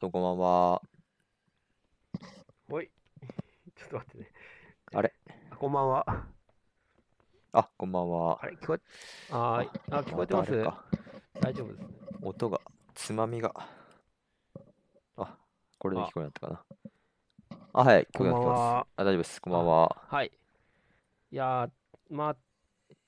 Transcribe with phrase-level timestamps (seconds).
[0.00, 0.82] どうもこんばんは。
[2.70, 2.90] おい、
[3.76, 4.32] ちょっと待ってね。
[4.94, 5.12] あれ？
[5.50, 6.26] あこんばんは。
[7.52, 8.42] あ、こんばんは。
[8.42, 8.80] あれ、聞こえ、
[9.30, 10.84] あーい、あ、聞こえてまたあれか
[11.42, 11.98] 大丈夫ですね。
[12.22, 12.62] 音が、
[12.94, 13.52] つまみが。
[15.16, 15.36] あ、
[15.78, 17.58] これで聞こえなかったかな。
[17.74, 18.60] あ、はい、聞ここんばんえなってます。
[18.60, 18.86] は。
[18.96, 19.42] あ、大丈夫です。
[19.42, 19.96] こんばんは。
[20.08, 20.32] はい。
[21.30, 21.70] いやー、
[22.08, 22.36] まあ、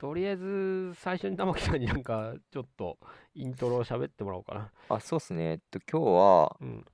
[0.03, 2.99] とりあえず、最初に玉木さんになんか、ちょっと、
[3.37, 4.73] イントロを喋ってもらおうかな。
[4.89, 5.45] あ、そうっすね。
[5.45, 6.85] えっと、今日は、うん。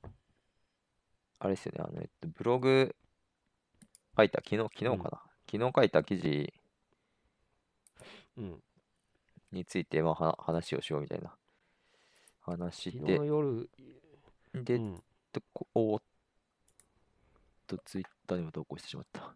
[1.38, 1.84] あれですよね。
[1.88, 2.94] あの、えっと、ブログ
[4.14, 5.22] 書いた、昨日、昨日かうんな。
[5.50, 6.52] 昨日書いた記事
[8.36, 8.62] うん。
[9.52, 11.34] について、まあ、は話をしようみたいな
[12.42, 13.70] 話昨日夜、
[14.52, 15.02] で、うん。
[15.32, 16.02] と、こおーっ
[17.66, 19.32] と、ツイッターにも投稿してしまった。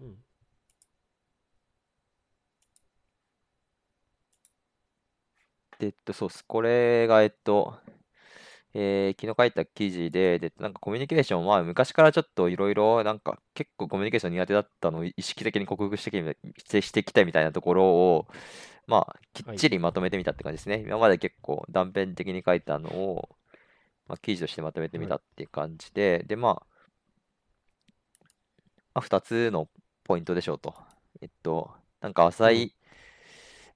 [0.00, 0.24] うん。
[5.84, 6.44] えっと、そうっす。
[6.46, 7.78] これが、えっと、
[8.74, 18.28] えー昨日書いた記事で、で、なんかコミュニケーションは昔からちょっといろいろ、なんか結構コミュニケーション苦手だったのを意識的に克服してきてしてきたみたいなところを、
[18.86, 20.80] まあ、きっちりまとめてみたって感じですね。
[20.86, 23.28] 今まで結構断片的に書いたのを、
[24.08, 26.66] まあ、記事としてまとめてみたっていう感じで、で、まあ、
[28.94, 29.68] まあ、2つの
[30.04, 30.74] ポイントでしょうと。
[31.20, 32.74] えっと、なんか浅い、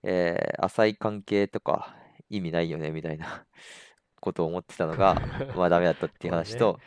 [0.03, 1.95] えー浅い関係とか
[2.31, 3.47] 意味ないよねみたいな
[4.21, 5.15] ことを思ってたのが、
[5.57, 6.81] まあダメだったっていう話と、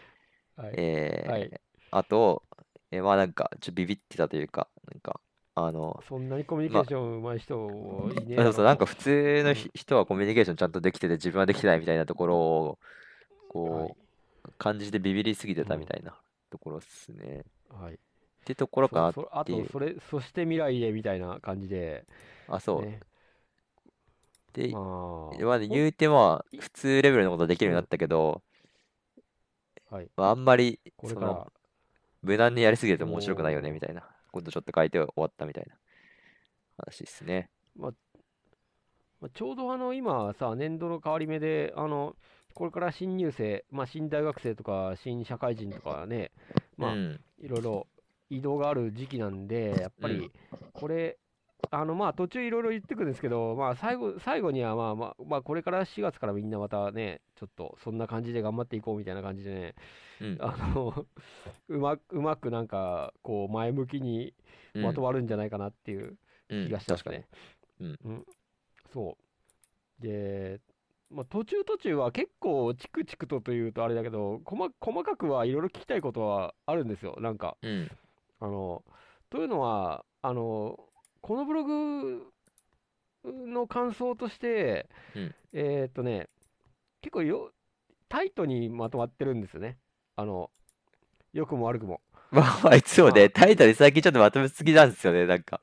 [0.56, 0.80] はい。
[0.80, 1.52] えーはい。
[1.92, 2.44] あと、
[2.92, 5.22] えーまあなんかちょっとビビってたというか、なんか、
[5.56, 12.80] あの、そんなにコミュニケーション上手い人いねえそうそう、なんかか、普通のひ人はコミュニケーションちゃんとできてて自分はできてないみたいなところを、
[13.64, 13.98] はいこ
[14.45, 17.44] う、感じてビビりすぎてたみたいなところですね。
[17.70, 17.95] はい。
[17.95, 17.98] っ
[18.45, 19.14] てところかなっ
[19.45, 22.05] ていうと、それ、そして未来へみたいな感じで、
[22.48, 22.82] あ、そう。
[22.82, 22.99] ね。
[24.54, 24.82] で、まあ、
[25.45, 28.42] まあ言うてまあい普通レベルのことできるようになったけど、
[29.89, 30.10] はい。
[30.16, 31.52] まあ、あんまりそのこれから、
[32.22, 35.76] 無難にやりすぎると面白くないよねみたいなことちょっと書いて終わったみたいな
[36.78, 37.50] 話ですね。
[37.76, 42.16] まあ、ちょうどあの今さ、年度の変わり目で、あの
[42.54, 46.32] これから新入生、まあ、新大学生とか新社会人とかね、
[46.78, 47.20] まあ、うん。
[47.39, 47.88] いろいろ
[48.30, 50.32] 移動がある時期なんで、やっぱうんり
[50.73, 51.18] これ、
[51.70, 59.76] あのまあ途中いろいろ言ってくるんですけど、まあ、最後最後にはまあまあ、まあ、これから4月からみんなまたね、ちょっとそんな感じで頑張っていこうみたいな感じでね、
[60.21, 60.38] うん。
[60.42, 61.05] あの
[61.70, 64.33] うまくうまくなんかこう前向きに
[64.73, 66.17] うんまとまるんじゃないかなっていう
[66.50, 67.23] うん気がしてます確か
[67.82, 67.98] にね。。
[68.04, 68.26] うん
[68.94, 69.17] そ
[70.00, 70.02] う。
[70.02, 70.60] で、
[71.10, 77.16] まあ、途中途中は結構チクチクとというとあれだけど、細細かくはいろいろ聞きたいことはあるんですよ。
[77.20, 77.92] なんか、うん。
[78.39, 78.83] あの、
[79.30, 80.80] というのは、あの、
[81.21, 82.27] このブログ
[83.23, 86.27] の感想として、うんえーっとね、
[87.02, 87.52] 結構よ、
[88.09, 89.77] タイトにまとまってるんですよね。
[90.15, 90.49] あの、
[91.33, 92.02] 良くも悪くも。
[92.32, 95.26] まあ、あいつもね、まあタイトル最近ちょっとまとめすぎなんですよね。
[95.26, 95.61] なんか、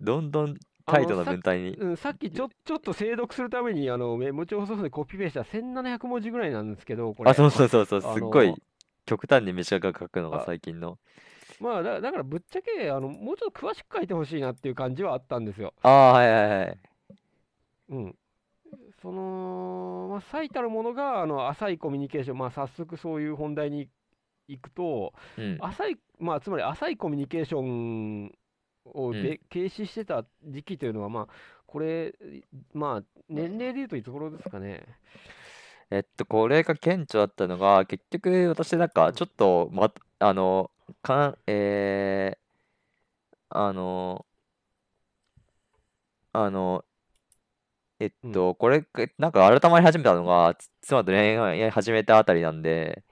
[0.00, 0.56] どんどん
[0.86, 1.76] タイトな文体に。
[1.76, 7.30] うん、さっきちょちょっと精読するためにあのメモ帳ソフトでコピペした1700文字ぐらいなんですけど、これ。
[7.30, 8.56] あ、そうそうそうそう、あすっごいの
[9.06, 10.98] 極端に短く書くのがあ最近の。
[11.60, 15.74] まあだ、だからぶっちゃけあのもうちょっと詳しく書いてほしいなっていう感じはあったんですよ。
[15.82, 16.78] ああ、はいはいはい。
[17.90, 18.14] うん。
[19.02, 23.88] その、まあ、最たるものがあの浅いコミュニケーション、まあ、早速そういう本題に
[24.48, 25.58] 行くと、うん。
[25.60, 28.32] 浅い、まあ、つまり浅いコミュニケーション
[28.86, 31.26] をうんべ軽視してた時期というのは、まあ、
[31.66, 32.14] これ、
[32.72, 34.84] まあ、年齢でいうといつ頃ですかね。
[35.90, 40.70] えっと、これが顕著だったのが、結局、私なんか、ちょっと、ま、あの、
[41.02, 42.38] かん、えー、
[43.48, 44.26] あの、
[46.32, 46.84] あの、
[48.00, 48.86] えっうんと、これ、
[49.18, 53.04] なんか改まり始めたのが、つ妻と恋愛始めたあたりなんで、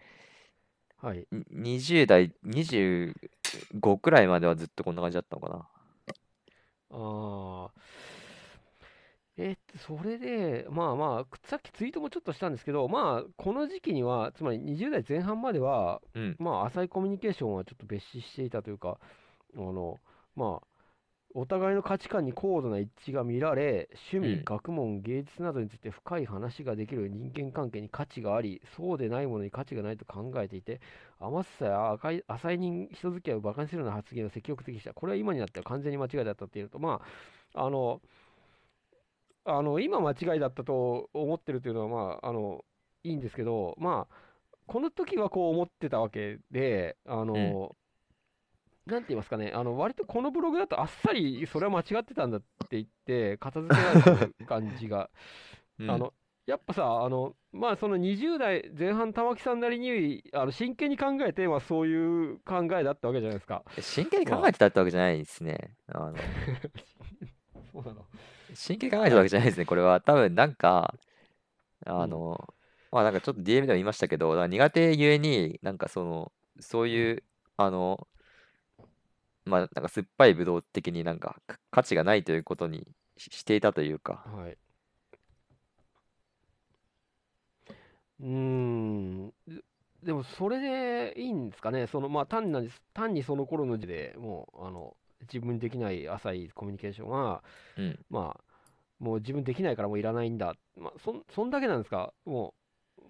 [0.96, 1.26] はい。
[1.32, 5.68] に20代、25くらいまではずっとこんな感じだったのかな。
[6.90, 7.81] ああ。
[9.42, 16.36] えっと、それで、まあまあ、さっきツイートもちょっとしたんですけど、まあ、この時期には、つまり20代前半までは、うん。
[16.38, 18.98] まあ、浅いコミュニケーションはちょっと別視していたというか、
[19.56, 19.98] あの、
[20.36, 20.66] まあ、
[21.34, 30.80] お互いの価値観に高度な一致が見られ、趣味、うん学問、芸術などについて深い話ができる人間関係に価値があり、そうでないものに価値がないと考えていて、
[31.18, 34.92] 甘さや赤い浅い人人付き合いを馬鹿にするような発言を積極的にした。
[34.92, 37.00] これは今になっては完全に間違いだったっていうと、ま
[37.54, 38.02] あ、あの、
[39.44, 42.64] あの今間違いだったと思ってるというのは、まあ、あの
[43.04, 44.14] いいんですけど、まあ、
[44.66, 47.74] この時はこう思ってたわけで、あの、
[48.86, 52.46] なんて言いますかね、あの割とこのブログだとあっさりそれは間違ってたんだって
[52.76, 54.10] 言って、片付けられて
[54.40, 55.10] る感じが、
[55.78, 56.12] うんあの
[56.44, 63.62] やっぱさ、あの、まあその20代前半玉木さんなりに、あの真剣に考えて、まあそういう考えだったわけじゃないですか。
[63.78, 65.76] 真剣に考まあ、えてたってわけじゃないですね。
[65.86, 66.14] あの、
[67.72, 68.04] そうなの。
[68.54, 69.66] 真剣に考えてたわけじゃないですね。
[69.66, 70.94] これは多分なんか、
[71.96, 72.54] うん、あの、
[72.92, 77.24] まあなんかちょっと DM でも言いましたけど、なんか苦手ゆえに、なんかその、そううん、いう、
[77.56, 78.08] あの、
[79.44, 84.58] まあなんか酸っぱいブドウ的になんかか価値がないということにししていたというか、はい。
[88.20, 89.28] うーん。
[89.46, 89.62] で
[90.02, 91.86] でもそれでいいんですかね。
[91.86, 97.42] その、まあ単に、単にその頃の時でもう、あの、自分にできない浅いコミュニケーションは、
[97.76, 97.98] うん。
[98.10, 98.40] まあ、
[98.98, 100.54] もう自分できないからもういらないんだ。
[100.78, 102.12] まあ、そん、そんだけなんですか？
[102.24, 102.54] も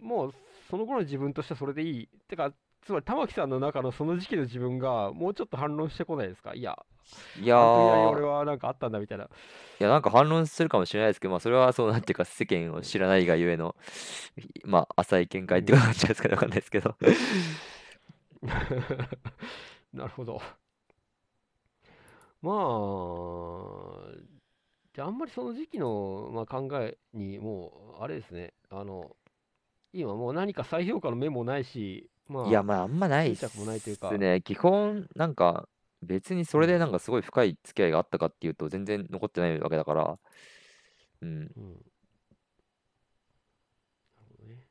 [0.00, 0.34] う、もう、
[0.70, 2.08] その頃の自分としてはそれでいい。
[2.28, 6.54] てか、つまり玉木さんの中のその時期の自分がもうちょっと反論してこないですか？
[6.54, 6.76] いや、
[7.36, 7.56] いや
[8.10, 9.24] 俺はなんかあったんだみたいな。
[9.24, 9.28] い
[9.78, 13.74] やなんか反論するかもしれないですけど、まあそれはそうなんていうか世間を知らないがゆえの、
[14.64, 15.72] まあ浅い見解って。
[15.72, 16.94] 感じですかねわかんないですけど。
[19.92, 20.40] なるほど。
[22.42, 24.12] まあ、
[24.94, 28.52] じゃああんまりその時期の、まあ、考えにもう、あれですね。
[28.68, 29.16] あの、
[29.92, 34.42] 今もう何か再評価の目もないし、いや、まあ、まあ、あんまないっ執着もないというか、すね。
[34.42, 35.68] 基本、なんか、
[36.02, 40.18] 別にそれでうん、なんかすごい深い付き合いがあったかっていうと、全然残ってないわけだから、
[41.20, 41.28] うん。
[41.28, 41.72] うん。
[44.48, 44.66] ね。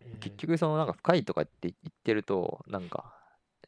[0.00, 3.12] え結局、そのなんか深いとかって言ってると、なんか、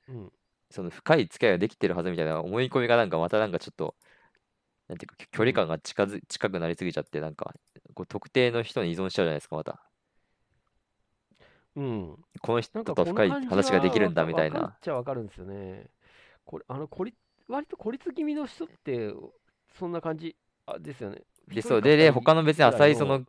[0.08, 0.32] ー、うん、
[0.74, 3.94] その深い付き合いができてるはずみたいな思い込みがなんかまたなんかちょっと、
[4.88, 7.54] なんていうか、距離うん、感が近づ、近くなりすぎちゃって、なんか、
[7.94, 9.80] こう特定の人に依存しちゃうじゃないですか、また。
[11.76, 12.18] うん。
[12.40, 14.76] この人なんかこのと深い感じ話ができるんだはわか、わかるっみたいな。
[14.80, 15.90] ちゃわかるんですよね。
[16.44, 17.16] これ、あの、孤立、
[17.48, 19.12] 割と孤立気味の人って、
[19.78, 20.36] そんな感じ、
[20.66, 21.22] あ、ですよね。
[21.52, 23.24] で、一人そう、で、で、他の別にぐらいの、浅いその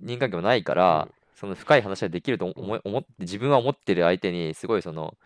[0.00, 5.16] 人間関係もないから、うん、その深い話ができるとうん、思い、思って、自分は思ってる相手に、すごいその、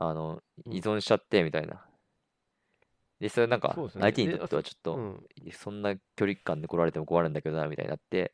[0.00, 0.82] あの、依うん。
[0.96, 1.84] 存しちゃってみたいな。
[3.20, 4.12] で、それなんか、そうですよね。
[4.12, 5.26] で、相手にとってはちょっと、うん。
[5.52, 8.32] そんな距離感で来られても困るんだけどな、みたいになって、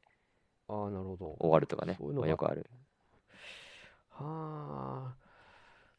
[0.69, 1.37] ああ、なるほど。
[1.41, 1.93] 終わるとかね。
[1.93, 2.67] まあ、そういうのが、よくある。
[4.11, 5.15] はあ、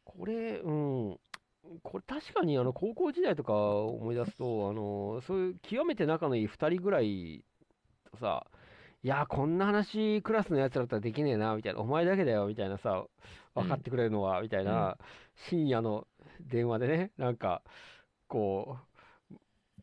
[0.03, 1.19] これ、うん。
[1.81, 7.43] これ確かにあの高校時代とか思い出すと、あの、そういう極めて仲のいい2人ぐらい
[8.11, 8.45] とさ、
[9.05, 13.05] いや、こんな話クラスのやつらだったらできねえな、みたいな、お前だけだよ、みたいなさ、
[13.55, 14.97] うん、分かってくれるのは、みたいうん、な、
[15.47, 16.07] 深夜の
[16.41, 17.61] 電話でね、なんか、
[18.27, 18.79] こ
[19.29, 19.35] う、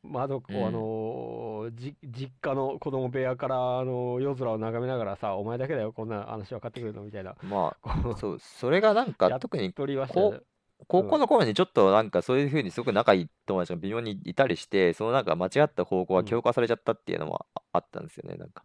[0.03, 0.73] 窓を、あうん。
[0.73, 18.65] のじ、実家の子供部屋から、あの夜空を眺めながらさ、お前だけだよ、こんな話分かってくれるの、みたいな、まあ、そう、それがなんか、特に、高校の頃にちょっとなんかそういうふうにすごく仲いい友達が微妙にいたりして、そのなんか間違った方向がうん、強化されちゃったっていうのもああったんですよね、なんか。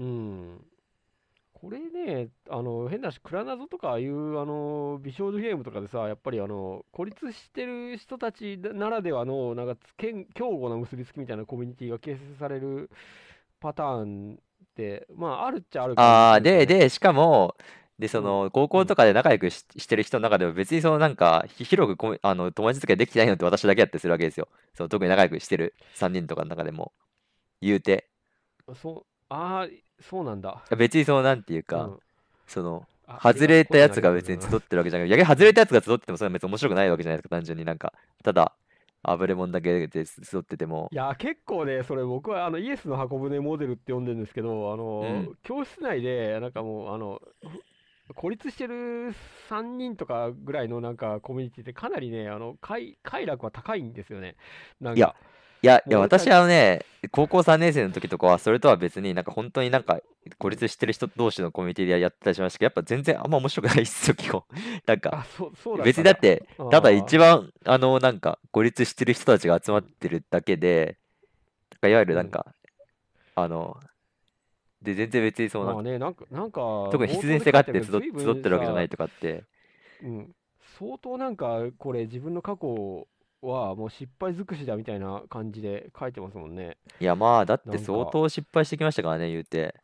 [0.00, 0.66] うん。
[1.54, 12.90] これね、あの、変な話、クラナゾとかいう、あの、美少女ゲームとかでさ、やっぱりあの、孤立してる人たちならではの、なんか、けん強固な結びつきみたいなコミュニティが形成される
[13.60, 17.56] パターンって、まあ、あるっちゃある感じああ、で、でしかも、
[17.98, 18.80] で、そうん、の、高うん。
[18.80, 24.48] 校とかで仲良くし、してる人の中でも別にそのなんか、ひ広くコミあの、友達付き合いできてないのって私だけやったりするわけですよ。
[24.74, 26.92] その、特に仲良くしてる3人とかの中でも、
[27.62, 28.08] 言うて。
[28.74, 29.68] そう、ああ、
[30.00, 30.62] そうなんだ。
[30.76, 31.98] 別にその、なんていうか、うん。
[32.46, 32.86] その、
[33.22, 34.40] 外れたやつが別に。
[34.40, 37.92] 集ってるわけじゃなくて、逆に外れたやつが集っててもそれは別に面白くないわけじゃないですか、単純になんか、
[38.22, 38.52] ただ、
[39.02, 47.20] あぶれ者だけで集ってても、いや、結構ね、それ僕はあのイエスの箱舟モデルって呼んでるんですけど、あの、うん、教室内で、なんかもう、あの、
[48.14, 49.14] 孤立してる
[49.48, 54.36] 3人とかぐらいのなんかコミュニティってかなりね、あの、快、快楽は高いんですよね。
[54.80, 55.14] なんか、いや、
[55.62, 60.00] いや、もう俺たち、私はね、高校3年生の時とかは、それとは別になんか本当になんか、
[60.38, 60.60] 孤うん。
[60.60, 64.44] 立してる人同士のコミュニティでやってたりしましたけど、やっぱ全然あんま面白くないっすよ、基本。
[64.86, 65.18] なんか。
[65.84, 70.98] 別にだって、ただ一番、あの、なんか、孤立してる人たちが集まっうん、てるだけで、
[71.82, 72.16] いわゆるうん。
[72.16, 72.54] なんか、
[73.34, 73.80] あの、
[74.82, 79.44] で、全然別にそのなんか、なんか、なんか、特に必然性があって集ってるわけじゃないとかって、
[80.02, 80.34] うん、
[80.78, 83.06] 相当なんか、これ自分の過去
[83.42, 86.78] はもう失敗尽くしだみたいな感じで書いてますもんね。
[87.00, 89.74] いやまあ、だって相当失敗してきましたからね、言うて。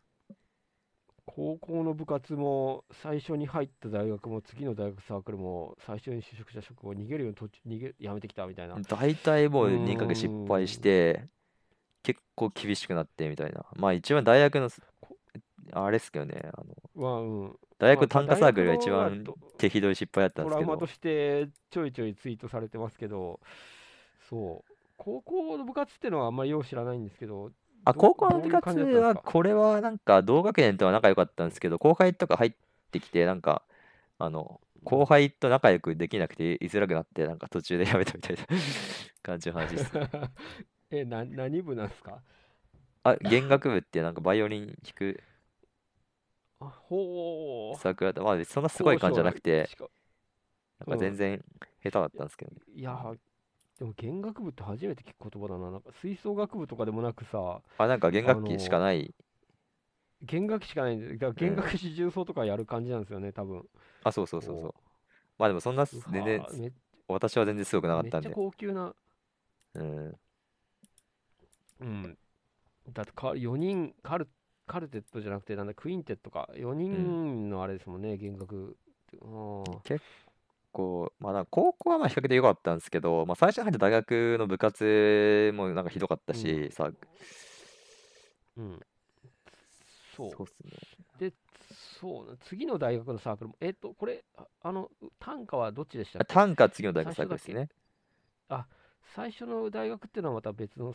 [1.26, 8.80] 高校の部活も最初に入った大学も次の大学サークルも最初に就職した職を逃げるように途中逃げやめてきたみたいな。
[8.88, 10.80] 大体もうーう2ヶ月失敗しん。
[10.80, 11.26] て、
[12.02, 13.66] 結構厳しくなってみたいな。
[13.76, 14.70] まあ一番大学の、
[15.00, 15.16] こ
[15.72, 17.58] あれっすけどね、あの、は、うん。
[17.78, 23.40] 大学短歌サークルが一番と手ひどい失敗だったんトラウマとですけど、してちょいちょいツイートされてますけど、
[24.28, 24.72] そう。
[24.96, 27.50] 高校の部活ってのはあんまりよう知らないんですけど、
[27.84, 32.52] あ、ど高校の部活は、これはなんか同学年とは仲良かったんですけど、後輩とか入っ
[32.90, 33.62] てきて、なんか、
[34.18, 38.42] あの、後輩と仲良くできなくて居づらくなって、なんか途中でやめたみたいな
[39.22, 40.10] 感じの話ですね。
[40.90, 42.22] え、な、何部なんですか？
[43.02, 45.20] あ、弦楽部ってなんかバイオリン弾く
[46.60, 47.78] あ、ほう。
[47.78, 48.28] サークルだった。
[48.28, 49.86] まあ、そんなすごい感じじゃなくて、しか
[50.80, 51.42] なんか全然
[51.82, 52.60] 下手だったんですけどね。
[52.74, 53.14] いや、
[53.78, 55.70] でも弦楽部って初めて聞く言葉だな。
[55.70, 59.14] なんか吹奏楽部とかでもなくさ、あ、なんか弦楽器しかない。
[60.22, 63.64] 弦楽器しかないんで、だから弦楽四重奏とかやる感じなんですよね、多分。
[64.04, 64.74] あ、そうそうそうそうこ。
[65.38, 66.72] まあでもそんなう全然うわ、め
[67.08, 68.34] 私は全然すごくなかめっちゃったんで。
[68.34, 68.94] 高級な、
[69.74, 70.14] うん。
[71.80, 72.18] うん。
[72.92, 74.28] だってか4人カル、
[74.66, 76.48] カルテットじゃなくて、なんだ、クインテットか。
[76.56, 78.14] 4人のあれですもんね。
[78.14, 78.18] うん
[79.84, 80.04] 結
[80.72, 86.90] 構、まあなんか高校はまあ比較的良かったんですけど、まあ最初に入った大学の部活もなんかひどかったうし、さ、
[88.56, 88.80] うん。
[90.16, 91.30] そうそうっすね。
[91.30, 91.32] で、
[92.00, 96.34] そうな、次の大学のサークルも、えっと、これ、ああの、短歌はどっちでしたあっけ？
[96.34, 97.68] 短歌次の大学サークルですね。
[99.14, 100.94] 最初の大学っていうのはまた別の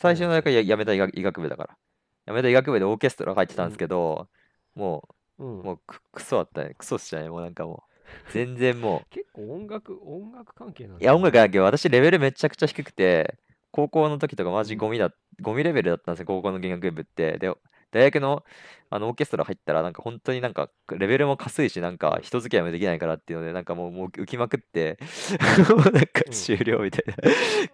[0.00, 1.78] 最初の大学はや辞めた医学医学部だから。
[2.26, 4.28] 辞めた医学部でオーケストラ入ってたんですけど、
[4.74, 6.74] もうもうく、クソだったね。
[6.76, 7.28] クソっすよね。
[7.28, 7.84] もうなんかも
[8.28, 13.38] う、全然も 結構音楽、音楽関係なんう、いや、音楽だだけど、私レベルめちゃくちゃ低くて、
[13.70, 14.78] 高校の時とかマジうん。
[14.78, 17.38] ゴミだ、ゴミレベルだったんですよ、高校の弦楽部って。
[17.38, 17.52] で、
[17.90, 18.44] 大学の、
[18.90, 24.98] あのオーケストラ入ったら、なんか本当になんか、レベルもかすいし、なんか人付き合いもできないからっていうので、なんかもう、もう浮きまくって、
[25.70, 26.32] もうなんかうん。
[26.32, 27.14] 終了みたいな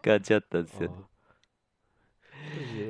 [0.03, 0.89] 感じだったんですよ。
[0.89, 0.95] ね。
[0.97, 1.18] あ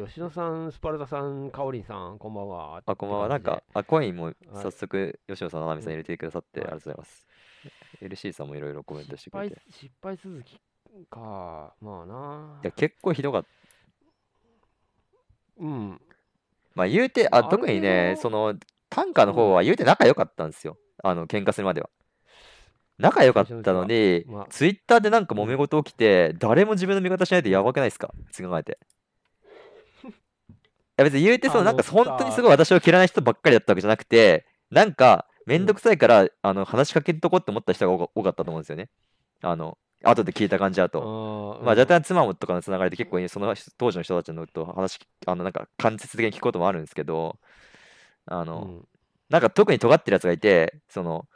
[0.06, 2.82] 吉野さん、スパルタさん、かおりんさん、こんばんは。
[2.86, 3.28] あ、こんばんは。
[3.28, 7.26] なんか、あ、コインもはい早速、吉野さん、七海さんうん入れてくださって、あはいりがとうございます。
[8.02, 10.60] LC さんもいろいろコメントしてくれて。、失敗続き
[11.10, 11.74] か。
[11.80, 12.60] まあな。
[12.62, 13.48] いや、結構ひどかった。
[15.60, 16.00] うん。
[16.74, 18.54] まあ、言うて、あ、特にね、その、
[18.90, 20.78] 短歌の方は言うて仲良かったんですよ。
[21.02, 21.90] あの、喧嘩するまでは。
[22.98, 28.08] 仲良かったのにまあ、ツイッターでなんか揉め事起きて、誰も自分の味方しないとやばくないですか？
[28.36, 28.78] 考えて。
[30.98, 38.90] いや別に言うてそのなんか本当にすごい私を嫌いな人ばっかりだったわけじゃなくて、なんかめんどくさいから、あの話しかけんとこって思った人が多かったと思うんですよね。
[39.40, 41.58] あの、後で聞いた感じだと。
[41.62, 47.38] あまあ、若干妻もとかのつながりで結構その人当時の人たちのと話、あの、なんか間接的に聞くこともあるんですけど、
[48.26, 48.88] あうの、ん。
[49.30, 51.26] なんか特に尖ってるやつがいて、その、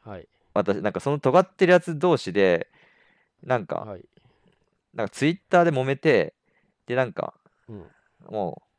[0.00, 0.28] はい。
[0.54, 2.68] 私、なんかその尖ってるやつ同士で、
[3.42, 4.04] なんか、はい。
[4.94, 6.34] なんかツイッターで揉めて、
[6.86, 7.34] で、なんか、
[7.68, 7.86] うん。
[8.30, 8.71] もう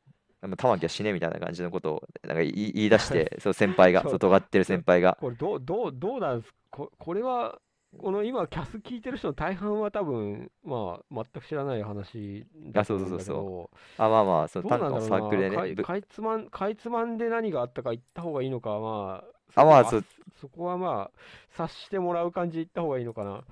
[0.58, 4.12] 玉木は死ねみたいな感じのことをなんか言い出して、 そう先輩が、そう。
[4.12, 5.18] そう尖ってる先輩が。
[5.20, 7.60] これどう、どう、どうなんですここれは、
[7.98, 19.24] この今、キャス聞いてる人の大半は多分、まあ、全く知らない話だあそうと思そううんそうだけど、あ、まあまあ、そのどう短歌なんだろうな、のサークルでね、ぶかいかいつまん、かいつまんで何があったか言った方がいいのか、ま
[19.56, 20.02] あ、あまあそ
[20.42, 21.20] そこはまあ、
[21.52, 23.44] 察してもらう感じで言った方がいいのかな。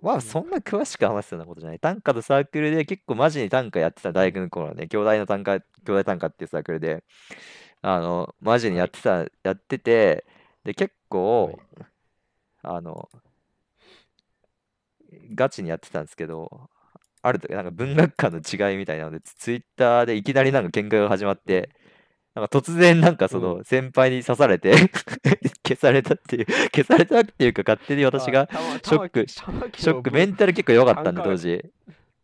[0.00, 1.78] まあそんな詳しく話すようなことじゃない。
[1.78, 7.04] 短歌とサークルで結構マジに短歌やってた大学の頃はね、兄弟の短歌、兄弟短歌っていうサークルで、
[7.82, 10.24] あの、マジにやってた、やってて、
[10.64, 11.58] で、結構、はい。
[12.62, 13.08] あの、
[15.34, 16.70] ガチにやってたんですけど、
[17.22, 21.70] ある時、なんか文学館の違いみたいなので、ツツイッターでいきなりなんか喧嘩が始まって、
[22.34, 24.72] なんか突然なんかその先輩に刺されて
[25.66, 31.62] 消されたっていう、 消されたっていうか勝手に私がショックショック、メンタル結構良かったんで、当時。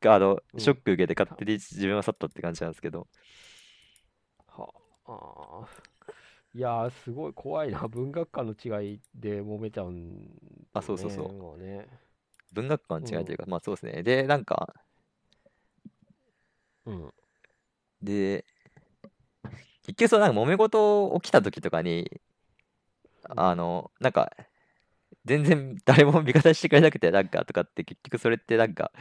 [0.07, 3.07] あの、うんショック受けて勝手に自分は去ったって感じなんですけど。
[4.47, 4.73] は
[5.07, 5.89] あー
[6.55, 7.87] いやー、すごい怖いな。
[7.89, 10.29] 文学館の違いで揉めちゃうんね、
[10.73, 11.87] あそうそうそうもうね。
[12.53, 14.03] 文学館の違いというか、まあそうですね。
[14.03, 14.75] で、なんか、
[16.87, 17.15] うん。
[18.03, 18.45] で、
[19.89, 22.21] 結局そう、なんか揉め事起きた時とかに、
[23.37, 24.31] あの、なんか、
[25.27, 28.93] 全然誰も味方してくれなくて、なんかとかって、結局それってなんか、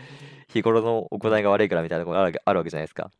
[0.50, 3.12] 日頃の行いが悪いからみたいなところがあるあるわけじゃないですか。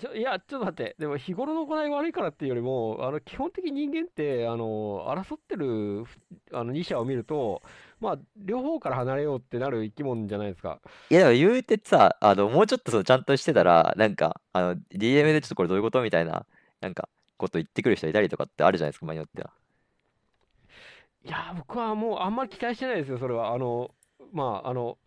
[0.00, 6.18] ちょいや、ちょっと待って、でも日頃の行いが悪いからっていうよりも、あの基本的に人間ってあの争ってるふ
[6.52, 7.62] あの2者を見ると、
[8.00, 10.80] まあ、両方から離れようってなる生き物じゃないですか。
[11.10, 16.44] いや、でも言うてさ、あの、もうちょっとそのちゃんとしてたら、なんか、あの、DM でちょっとこれどういうことみたいな、
[16.80, 19.50] なんか、こと言ってくる人いたりとかってあるじゃないですか、場合によっては。
[21.24, 23.54] いや、僕はもうあんまり期待してないですよ、それは。
[23.54, 23.90] あの、
[24.32, 24.98] まあ、あの、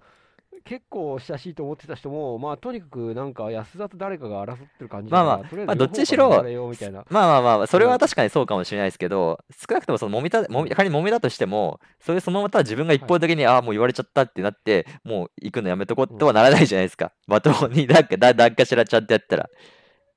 [0.63, 6.29] 結構親しいと思ってた人も、まあ、とにかくなんか安田と誰かが争ってる感じまあまあまあどっちにしろ。
[6.29, 17.11] まあまあまあまあ、それは確かにそうかもしれないですけど、少なくともその揉みた、揉み、仮に揉みだとしても、それそのまま自分が一方的に、ああ、もう言われちゃったってなって、もう行くのやめとこうとはならないじゃないですか。
[17.27, 19.49] 罵倒になんか、だ、なんかしらちゃんとやったら、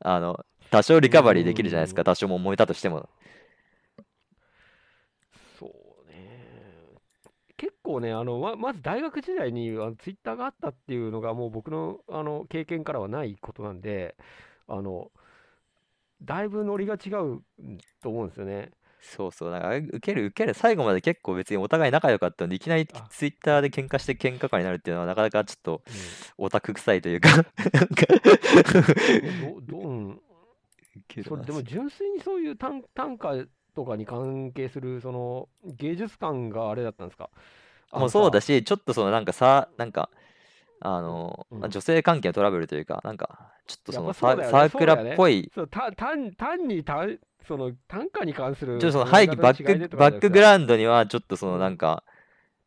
[0.00, 3.08] あの、多少リカバリーできるじゃないですか、うん多少も揉めたとしても。
[5.58, 6.46] そうね。
[7.60, 14.16] 結構ね、あの、ま、まず大学時代にあのツイッターがあったっていうのが、もう僕の、あの経験からはないことなんで、
[14.66, 15.10] あの、
[16.22, 17.42] だいぶノリが違う
[18.02, 18.70] と思うんですよね。
[19.02, 23.06] そうそう、だから、受ける受ける、最後まで結構別にお互い仲良かったのに、いきなりあ。
[23.10, 26.46] ツイッターで喧嘩して喧嘩会になるっていうのは、なかなかちょっとうん。
[26.46, 27.46] オタク臭いというか、なんか
[29.60, 30.20] どどうんウ
[31.08, 33.34] ケるなそれでも純粋にそういう短短歌
[33.74, 37.30] とかに関係するその芸術感があれだったんですか？
[37.92, 40.10] あもうそうだし、ちょっとそのなんかさ、なんか、
[40.80, 41.60] あの、うん。
[41.60, 44.44] まあ女性関係のトラブルというか、なんか、ちょっとそのサね。
[44.44, 47.06] サークラっぽい、そうた単単にた
[47.48, 51.60] その短歌に関するちょっとその背景、バック、バックグラウンドには、ちょっとそのうん。
[51.60, 52.04] なんか、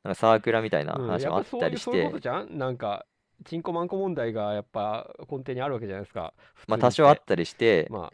[0.03, 2.57] なんかサークラみたいなうん、話やもあったりしっぱそういうそうじゃん？
[2.57, 3.05] なんか
[3.45, 6.33] チンコマンコ問題がやっぱ根底にあるわけじゃないですか
[6.67, 8.12] まあ多少あったりして、ま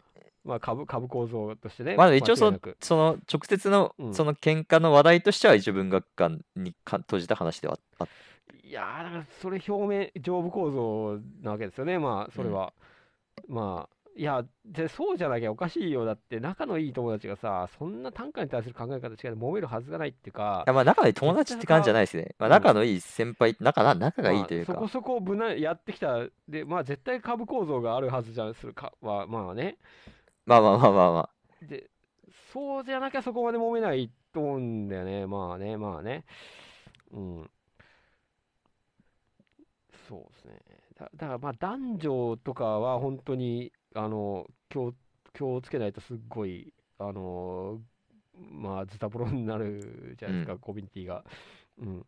[0.50, 4.14] まあ株株構造としてねまあ一応そのその直接のうん。
[4.14, 8.08] その喧嘩の話題としては一応文学館にか閉じた話ではあっ
[8.64, 11.98] いやーだからそれ表面上部構造なわけですよね。
[11.98, 12.72] まあそれは、
[13.48, 16.04] まあいやでそうじゃなきゃおかしいよ。
[16.04, 22.34] だって仲のいい友達がさそんな短歌に対する考え方違いで揉めるはずがないっていうかいやまあ仲のいい友達って感じじゃないですね。
[22.38, 24.74] まあうん仲のいい先輩、仲な、仲がいいというか。
[24.74, 26.26] まあ、そこ、そこ無難やってきた。
[26.48, 28.92] でまあ絶対株構造があるはずじゃんするか。
[29.00, 29.78] はまあね
[30.50, 31.30] まあまあまあまあまあ。
[31.64, 31.88] で
[32.52, 35.26] そうじゃなきゃそこまで揉めないと思うんだよね。
[35.26, 36.24] まあねまあね。
[37.12, 37.50] うん。
[40.08, 40.60] そうですね。
[40.98, 44.92] だだからまあ男女とかは本当にあの気を
[45.34, 47.80] 気をつけないとすっごいあの
[48.36, 51.24] まあズタボロになるじゃないですか、うコミュニティが。
[51.78, 52.06] うん。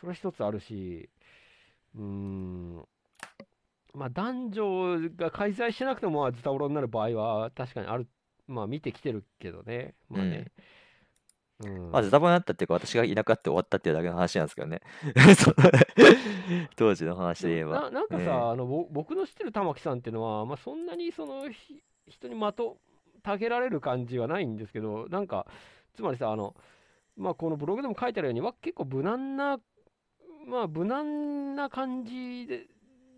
[0.00, 1.10] それは一つあるし
[1.94, 2.86] うーん
[3.96, 8.06] まあ男女が開催してなくてもまあズタボロになる場合は確かにある
[8.46, 9.94] まあ見てきてるけどね。
[10.08, 10.52] まあね。
[11.64, 11.90] うん。
[11.90, 14.82] まあ、ズタボロになったっていうか、私がいなくなって終わったっていうだけの話なんですけどね。
[16.76, 17.80] 当時の話で言えば。
[17.82, 22.76] ななんかさ、ええあのぼ僕の知ってる玉木さんっていうのは、まあ、そんなにそのひ人に的
[23.22, 25.46] たげられる感じはないんですけど、なんか、
[25.94, 26.54] つまりさ、あの
[27.16, 29.58] まあ、このブログでも書いてあるように、わ結構無難な、
[30.46, 32.66] まあ、無難な感じで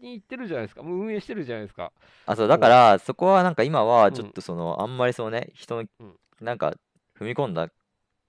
[0.01, 1.93] に言ってるじゃないですか、運営してるじゃないですか。
[2.27, 4.15] あ、そう、だから、そこはなんか今は、うん。
[4.15, 6.75] ちょっとその、あんまりそのね、人のうん、なんか、
[7.19, 7.69] 踏み込んだ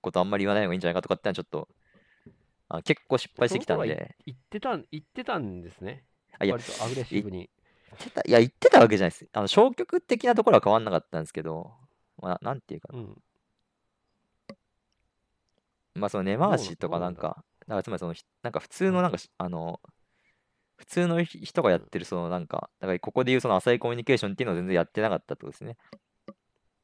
[0.01, 1.67] ことあんまり言わない方がいいんじゃないかとかってのはちょっと、
[2.69, 6.03] あ結構失敗してきたんで、言ってたん言ってたんですね、
[6.39, 7.49] あ、いや、割とアグレッシブに。
[7.89, 9.27] 言ってた、いや、言ってたわけじゃないです。
[9.33, 11.71] あの、消極的なところは変わんなかったんですけど、
[12.21, 12.89] まあ、なんていうか。
[12.93, 13.21] な、うん、
[15.95, 19.79] まあ、その根回しとかなんか、だからつまりその、ひなんか普通のなんかし、あの、
[20.79, 25.77] 普通のひ人がやってるそのなんか、だからここでいうその浅いコミュニケーションっていうのを全然やってなかったってことですね。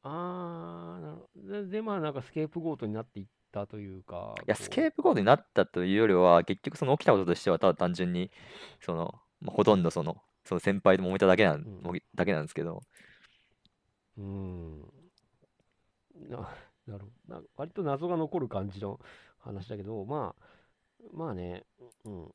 [0.03, 8.29] あーなるほどで、で、まあ、なんかスケープゴートになっていったというか、いや、スケープゴートになったというよりは、結局その起きたこととしては、ただ単純に、
[8.81, 12.83] その、まあほとんどその、その先輩と揉めただけなん、うんだけなんですけど、
[14.17, 14.81] うーん。
[16.29, 16.49] な、
[16.87, 17.35] なるほど。
[17.35, 18.99] な割と謎が残る感じの
[19.39, 20.43] 話だけど、まあ、
[21.13, 21.63] まあね、
[22.05, 22.31] うん。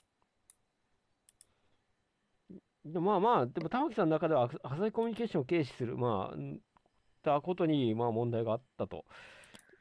[2.85, 6.59] でもまあまあ、でも玉木さんの中では浅浅いコミュニケーションを軽視する、まあ、ん
[7.23, 9.05] たことに、まあ問題があったと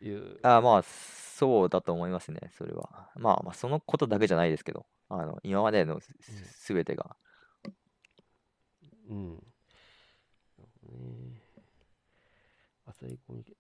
[0.02, 0.40] いう。
[0.44, 3.10] あまあ、そうだと思いますね、それは。
[3.16, 6.14] まあまあ、そのことだけじゃないですけど、あの、今までのす
[6.66, 7.16] すべてが。
[9.10, 9.30] うん。
[9.34, 9.42] なる
[10.82, 11.42] ほどね。
[12.88, 13.56] 浅いコミュニケ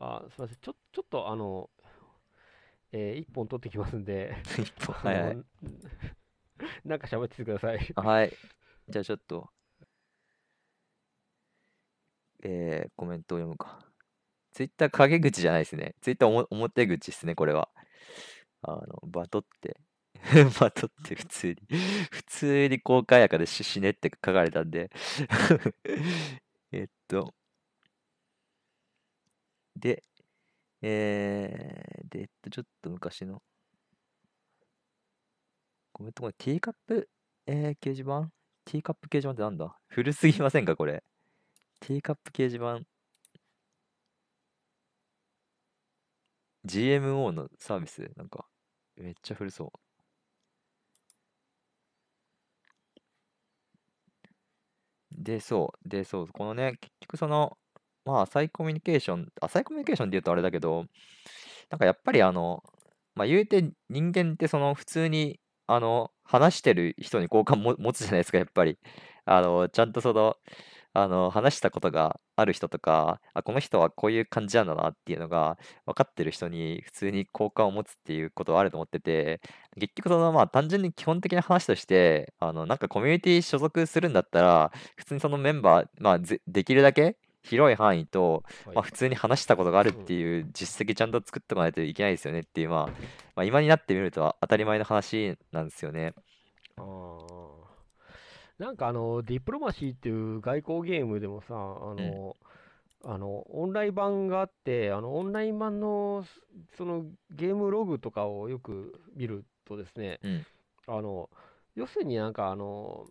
[0.00, 0.58] あ、すみません。
[0.60, 1.70] ちょ、ちょっとあの、
[2.92, 5.36] えー一本取ってきますんで、 一本あはいはい。
[5.36, 5.44] の
[6.84, 7.78] なんか喋っててください。
[7.94, 8.32] あはい。
[8.90, 9.50] じゃあちょっと、
[12.42, 13.78] えーコメントを読むか。
[14.52, 15.94] ツイッター陰口じゃないですね。
[16.00, 17.68] ツイッター表口ですね、これは。
[18.62, 19.76] あの、バトって、
[20.60, 21.56] バトって普通に、
[22.10, 24.90] 普通に公開やからし死ねって書かれたんで。
[26.72, 27.34] えっと、
[29.76, 30.04] で、
[30.82, 33.42] えー、で、えっと、ちょっと昔の、
[35.92, 37.08] コメントこれ、ティーカップ、
[37.46, 38.30] えー、掲示板？
[38.70, 39.76] ティーカップ掲示板ってなんだ？
[39.88, 41.02] 古すぎませんかこれ？
[41.80, 42.80] ティーカップ掲示板。
[46.64, 48.12] GMO のサービス？
[48.16, 48.46] なんか、
[48.96, 49.80] めっちゃ古そう。
[55.10, 55.88] で、そう。
[55.88, 56.28] で、そう。
[56.28, 57.58] このね、結局その、
[58.04, 60.86] まあ、浅いコミュニケーション、浅いコミュニケーションって言うとあれだけど、
[61.70, 62.62] なんかやっぱりあの、
[63.14, 68.78] まあ、言うて人間ってその普通に、あの、話してる人に好感も持つじゃないですか、やっぱり。
[69.24, 70.36] あの、ちゃんとその、
[70.92, 79.40] あの、話したことがある人とか、あ、この人はこういう感じなんだなっていうのが分かってる人に普通に好感を持つっていうことはあると思ってて、
[79.78, 88.82] 結局そのまあ単純に基本的な話として、あの、なんかコミュニティ所属するんだったら、普通にそのメンバー、まあできるだけ広い範囲と、まあ、はい。
[88.82, 90.04] 普通に話したことがあるっうん。
[90.04, 92.86] ていう実績ちゃんと作っておかないといけないですよねっていう、まあ、
[93.36, 96.14] まあ今になってみると当たり前の話なんですよね。
[96.76, 97.60] ああ。
[98.58, 102.36] なんかあの、ディプロマシーっていう外交ゲームでもさ、あうん、の、
[103.04, 106.24] あの、オンライン版があって、あの、オンライン版の、
[106.72, 110.46] そその、ゲームログとかをよく見るとですね、うん、
[110.86, 111.30] あの、
[111.74, 113.06] 要するになんかあの、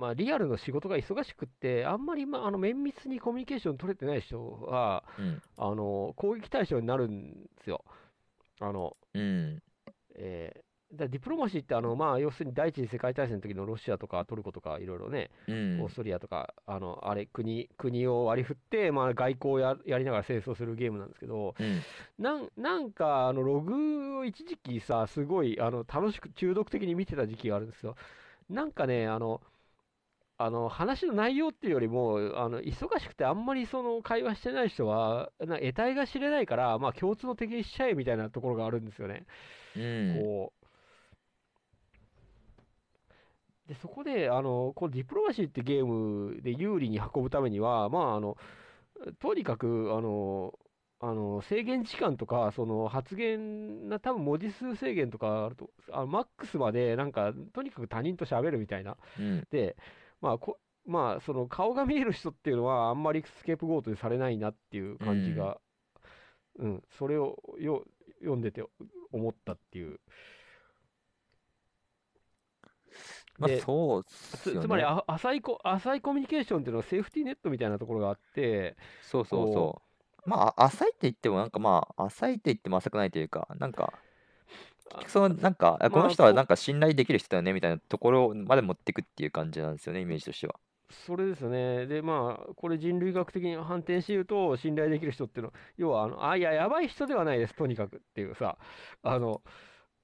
[0.00, 7.84] まあ、リアルの仕事が忙しくって、あんまり、まあ、あの綿密にコミュニケーション取れてない人は、うん、あの攻撃対象になるんですよ。
[8.60, 9.62] あのうん、
[10.16, 10.60] えー
[10.92, 21.80] だディプロマシーってあの、まあ、要するに第一次世界大戦の時のロシアとかトルコとかいろいろね、うオーん、ストリアとか、あのあれ国、国を割り振って、まあ、外交をや、やりながら戦争するゲームなんですけど、うん、
[22.18, 27.94] なんなんかあのログを一時期さ、すごいあの楽しく中毒的に見てた時期があるんですよ。
[28.48, 29.40] なんかね、あの、
[30.42, 39.26] あの話の内容っていうよりも、あの忙しくてあんまりその会話してない人は、な得体が知れないから、まあ、共通の敵にしちゃえみたいなところがあるんですよね。
[39.76, 40.52] うん、こ
[43.66, 43.68] う。
[43.68, 48.38] でそこであのこうディプロマシーってゲームで有利に運ぶためには、まあ、あの
[49.20, 50.58] とにかくあの
[51.00, 58.96] あの制限時間とかその発言な多分文字数制限とかあるとあマックスまでなんかとにかく他人と喋るみたいな。
[59.18, 59.76] うん、で、
[60.20, 64.98] まあこまあ、その顔が見える人っていうのはあんまりスケープゴートにされないなっていううん。
[64.98, 65.58] 感じが、
[66.58, 67.84] うん、それをよ
[68.20, 68.64] 読んでて
[69.12, 70.00] 思ったっていう。
[73.38, 79.82] まあで、そうっつ、つまり浅いコ、浅いコミュニケーションっていうのはセーフティーネットみたいなところがあって、そうそうこそ
[80.26, 80.28] う。
[80.28, 83.94] まあ、あ浅いって言っても、なんかまあ、浅いって言っても浅くないというか、なんか、
[85.06, 90.54] その、なんか、あこの人はなんか信頼できる人だよねみたいなところまで持っていくっていう感じなんですよね、イメージとしては。
[90.90, 91.86] それですよね。
[91.86, 98.58] で、まあ、これ人類学的に反転して言うと、信頼できる人っていうのは、要は、あの、あ、いや、やばい人ではないです、とにかくっていうさ、
[99.02, 99.42] あの、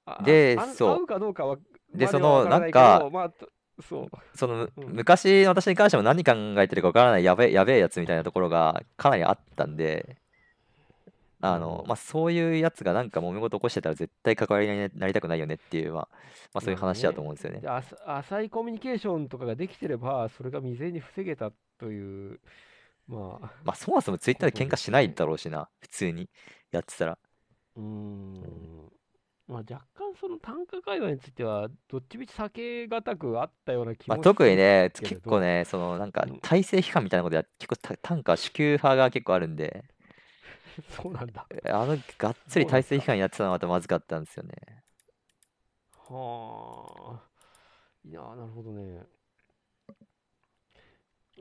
[0.05, 1.61] あ、で、あ、あ会そうかどうかは、う。
[1.93, 10.17] で、まその、なんか、ど、まあ、とそその、むう、うん、昔の私に関しても何考えてるかわからないやべえ、やべえやつみたいなところがかなりあったんで、
[11.41, 11.83] あの。
[11.87, 16.07] まあ、そういうやつがなんか揉め事起こしてたら絶対関わりになりたくないよねっていう、まあ、
[16.53, 17.21] まあ、そういう話だとね。
[17.21, 17.59] 思うんですよね。
[17.59, 22.39] で、浅浅いコミュニケーションとかができてれば、それが未然に防げたという、
[23.07, 25.13] まあ、まあ、そもそもツイッターで喧嘩しない。
[25.13, 26.29] だろうしな、 普通に
[26.71, 27.17] やってたら。
[27.75, 28.91] うんん。
[29.47, 39.85] まあ、若干その単価会話については、どっちみち避けがたくあったような気まあ、も特にね、結構ね、そのなんかうん、体制批判みたいなことや、結構た単価支給派が結構あるんで、
[40.89, 41.47] そうなんだ。
[41.65, 42.67] あの、がっつり。
[42.67, 44.83] 体制批判やってたのがまたまずかったんですよね。
[46.09, 47.29] はあ。
[48.05, 49.05] いやー、なるほどね。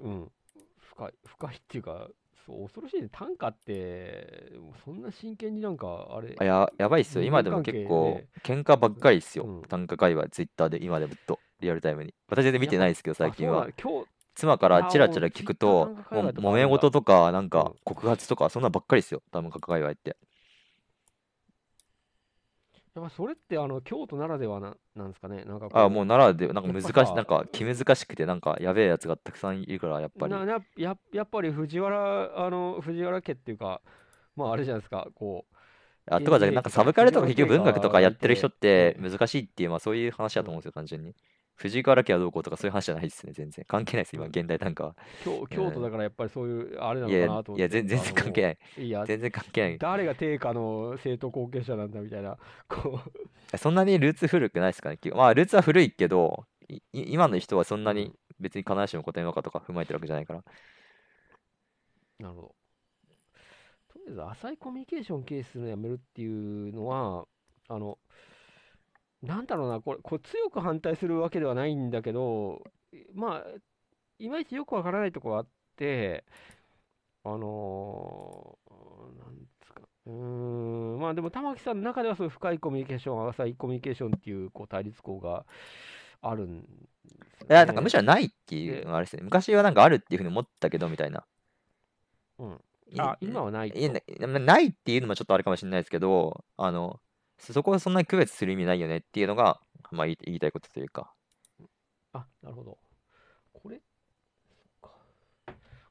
[0.01, 0.33] うん。
[0.79, 2.09] 深い、深いっていうか、
[2.47, 3.09] そう、恐ろしいね。
[3.11, 4.53] 単価って、
[4.85, 7.23] そんな真剣になんか、あれ、あ、や、やばいっすよ。
[7.23, 9.45] 人今でも結構、ね、喧嘩ばっかりっすよ。
[9.45, 9.63] うん。
[9.63, 12.15] 単価会話、ツイッターで、今でもずっと、リアルタイムに。
[12.29, 13.69] 私全然見てないですけど、最あ、近は。
[13.81, 16.65] 今日、妻からチラチラ聞くと、もう揉め。
[16.67, 17.77] 事とか、なんかうん。
[17.85, 19.23] 告発とか、そんなばっかりっすよ。
[19.33, 20.17] 多分、関界隈って。
[22.95, 25.45] やっぱそれって、あの、京都ならではな、なんですかね。
[25.45, 30.47] なんかあ、もうこ奈良で、なんう、やっぱか難し、なんさ、か気難しくて、なんかやべえやつがたくさんいるから、やっぱな、り。
[30.47, 33.83] な、や、やっぱり藤原、あの、藤原家っていうか、
[34.37, 35.57] まあ、あれじゃないですか、こう、
[36.07, 41.15] あ、とかじゃ、なんかサブカルとか結局文学とかやってる人っうてん難しいっていう、まあそういう話だと思うんですよ、単純に。
[41.57, 43.65] 藤原家はどうこうとかそういう話じゃないですね、全然。
[43.67, 44.97] 関係ないです、今、うん現代短歌は。
[45.19, 48.59] 京、京都だからやっぱりそういう、あれないやいや、のかなと思いや、って、全全あの、然関係ない。
[48.77, 49.79] いや、全然関係ない。
[49.79, 52.39] 誰が定価の政党後継者なんだみたいな、
[52.69, 53.01] こ
[53.57, 54.99] そんなにルーツ古くないですかね。
[55.15, 60.45] まあ、ルーツは古いけど、いい今の人はそんう、なにうん、別に必ずしも古典和歌とか踏まえてるわけじゃないから。
[62.19, 62.55] なるほど。
[63.89, 66.27] とりあえず、浅いコミュニケーション軽視するのやめるってい
[66.71, 67.27] うのは、
[67.69, 67.99] あの、
[69.27, 72.63] なんだろうな、これ、これ強く反対するわけではないんだけど、
[73.15, 73.45] まあ、
[74.19, 76.25] いまいちよくわからないところがあって、
[77.25, 85.45] あのーなんですか、うーん、まあでも玉木さんの中ではそういう深いコミュニケーション、浅いコミュニケーションっていうこう対立項が
[86.23, 86.67] あるんで
[87.39, 87.91] すよいや、なんかむね。
[87.91, 89.23] しろないっていうのがあれですね。
[89.23, 91.27] 昔はなんかあるっていうふうに思ったけど、みたいな。
[92.39, 92.61] うん。
[92.93, 94.01] いあ、今はないいやと。
[94.21, 97.01] なないっていうのもちょっとあれかもしれないですけど、あの、
[97.39, 101.13] そこはそんなに区別する意味ないよねっていうのが、まあ言いたいことというか。
[102.13, 102.79] あ、なるほど。
[103.53, 103.81] これ？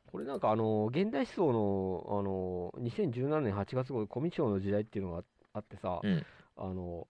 [0.07, 6.25] これなんかあの、現代思想の、あの、2017年8月号、コミュ障の時代っていうのがあってさ、うん。
[6.57, 7.07] あの、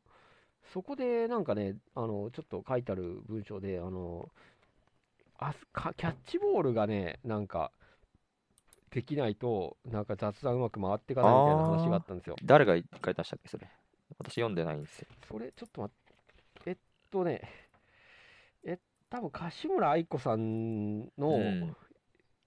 [0.74, 4.32] そこでなんかね、あの、ちょっと書いてある文章で、あの、
[5.38, 7.72] あすかキャッチボールがね、なんか、
[8.90, 12.36] できないと、なんか雑談うまく回っていかないみたいな話があったんですよ。
[12.44, 13.70] 誰が書いてましたっけ、それ？
[14.18, 15.08] 私読んでないんですよ。
[15.28, 16.78] それ、ちょっと待って、えっ
[17.12, 17.42] とね、
[18.64, 21.76] え、多分柏村愛子さんの、うん。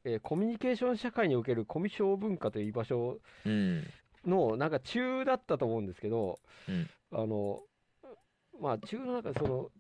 [0.05, 3.85] えーコミュニケーション社会におけるコミュ障文化という居場所うん。
[4.25, 7.61] のなんか中だったと思うんですけど、うんあの
[8.61, 9.71] まあ中の中でその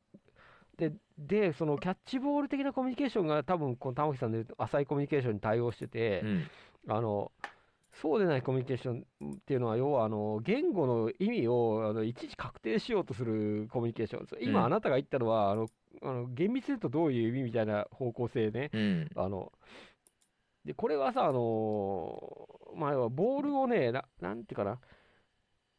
[0.76, 6.50] ででそのキャッチボール的なコミュニケーションが多分この玉木さんで言うと浅いコミュニケーションに対応してて、うん。
[6.88, 7.32] あの
[8.00, 15.68] そうでないコミュニケーションっていうのは要はあの言語の意味をあのいちいち確定しようとするコミュニケーション今うんあなたが言ったのはあの
[16.02, 19.10] あの厳密に言うとどういう意味みたいな方向性ねうん。
[19.16, 19.52] あの、
[20.64, 24.78] で、これはさ、あのーまあ、要はボールをね、な、なんていうかな。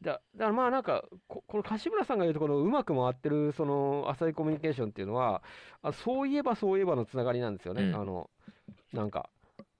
[0.02, 5.42] だ、だからまあなんか、こ、この柏村さんが言うとこのうまく回ってる、その浅いコミュニケーションっていうのは、
[5.82, 7.84] あ、そういえばそういえばのつながりなんですよね。
[7.84, 8.30] うんあの、
[8.92, 9.30] なんか、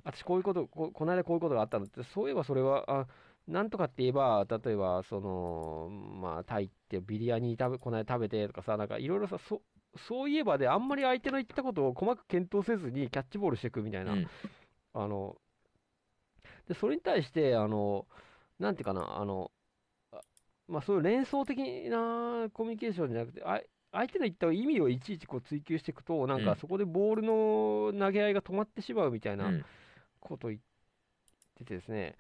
[0.05, 3.07] 私こういうこと、こ、この間こういうことがあったんだって、そういえばそれは、あ、
[3.49, 9.63] なんとかって言えば、例えば、その、まあ、タイってビリヤニ食べ、この間食べてとかさ、なんかいろいろさ、そ、
[10.09, 14.29] そういえばで、あんまり相手の言ったことを細かく検討せずにキャッチボールしていくみたいな、うん
[14.93, 15.37] あの、
[16.69, 18.07] で、それに対して、あの、
[18.59, 19.51] なんていうかな、あの、
[20.13, 20.21] あ
[20.69, 21.59] まあ、そういう連想的
[21.89, 23.61] なコミュニケーションじゃなくて、あ
[23.93, 29.65] 相手の言った意味をいちいちこう追求していくと、なんかそこでボールの投げ合いが止まってしまうみたいなうん。
[30.21, 30.63] ことを言っ
[31.59, 32.17] ててですね、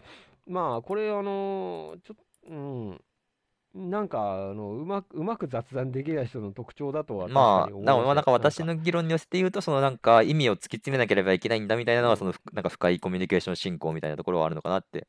[0.46, 15.06] まあ、これ、あの、ちょっと、うん、なんか、あの、うまく、うまく雑談できない人の特徴だとはまあ、ななんか私の議論に寄せて言うと、そのなんか意味を突き詰めなければいけないんだみたいなのは、そのふなんか深いコミュニケーション進行みたいなところはあるのかなって。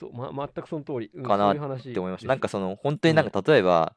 [0.00, 2.28] そう、ま、全くその通り、うんかなって思いました。
[2.28, 3.94] なんかその本当になんか例えば、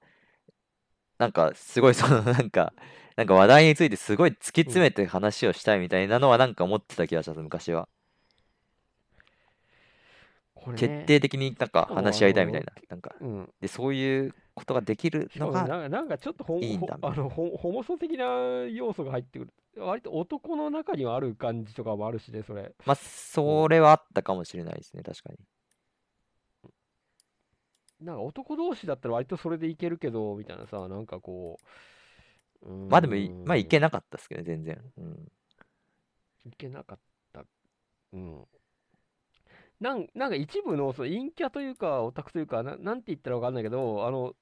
[1.18, 2.74] なんかすごいそのなんか、
[3.20, 7.90] なんか話題についてすごい突き詰めて話をしたいみたいなのはなんか思ってた気がします、昔は。
[10.56, 12.68] これね徹底的になんか話し合いたいみたいな。
[12.88, 13.50] なんか、うん。
[13.60, 18.26] で、そういうことができるしかのが、もなんかなんかちょっとほんいいんだほあのほホモソ的な
[18.72, 19.84] 要素が入ってくる。
[19.84, 22.74] 割と男の中にはある感じとかもあるしね、それ。
[22.86, 25.40] まあ、それはあったかもしれないですね、確かに。
[28.00, 31.68] なんか男同士だったら割とそれでいけるけど、みたいなさ、なんかこう。
[32.64, 34.82] うまあでもい、まあいけななかったですけどね、全然。
[34.98, 35.32] うん。
[36.46, 37.00] いけなかっ
[37.34, 37.44] た。
[38.14, 38.46] うん。
[39.80, 44.34] なんなんか一部のその陰キャというか、オタクというかな、なんて言ったらわかんないけど、あの、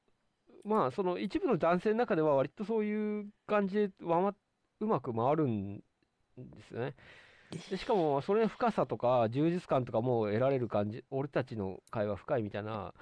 [0.63, 4.36] まあ、その一部の男性の中では割とそういう感じでわま、
[4.80, 5.84] うまく回るんで
[6.67, 6.95] すよね。
[7.69, 12.93] でしかも、それの深さとか充実感とかも得られる感じ、俺たちの会話深いみたいな、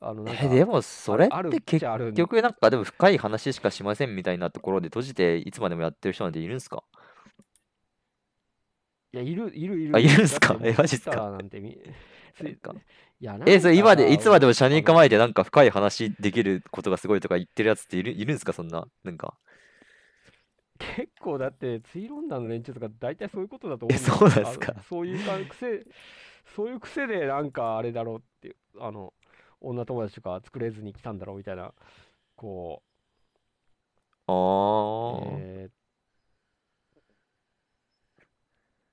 [0.00, 6.84] あの、え、でもそれって結局なんかでも深い話しかしませんみたいなところで閉じていつまでもやってる人なんているんすか？
[9.12, 9.96] いや、いる、いる、いる。
[9.96, 10.56] あいるんすか？
[10.62, 11.30] えマジっすか？
[11.30, 11.76] なんてみ、
[13.46, 18.52] え、それ今で、いつまでもし車に構えてなんか深い話できることがすごいとか言ってるやつっている、いるんすか？
[18.52, 18.86] そんな。
[19.02, 19.34] なんか。
[20.78, 24.74] 結構だって、ツイロンダーの連中とか大体そういうことだと思えうんだよそうなんですか？
[24.88, 25.84] そういうか癖、
[26.54, 29.12] そういう癖でなんかあれだろうっていう、あの、
[29.60, 31.72] 女友達とか作れずに来たんだろうみたいな、
[32.36, 32.82] こ
[34.26, 34.32] あ
[35.10, 35.58] う、ー。
[35.60, 35.78] えー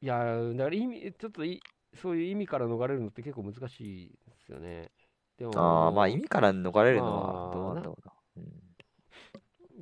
[0.01, 0.17] いや、
[0.54, 1.62] だから意味、ちょっとい
[1.95, 4.91] そういう意味から逃れるのって結構難しいですよね。
[5.38, 8.13] でも、あー、まあ意味から逃れるのはまあどうなんだろうな。
[8.38, 8.75] うん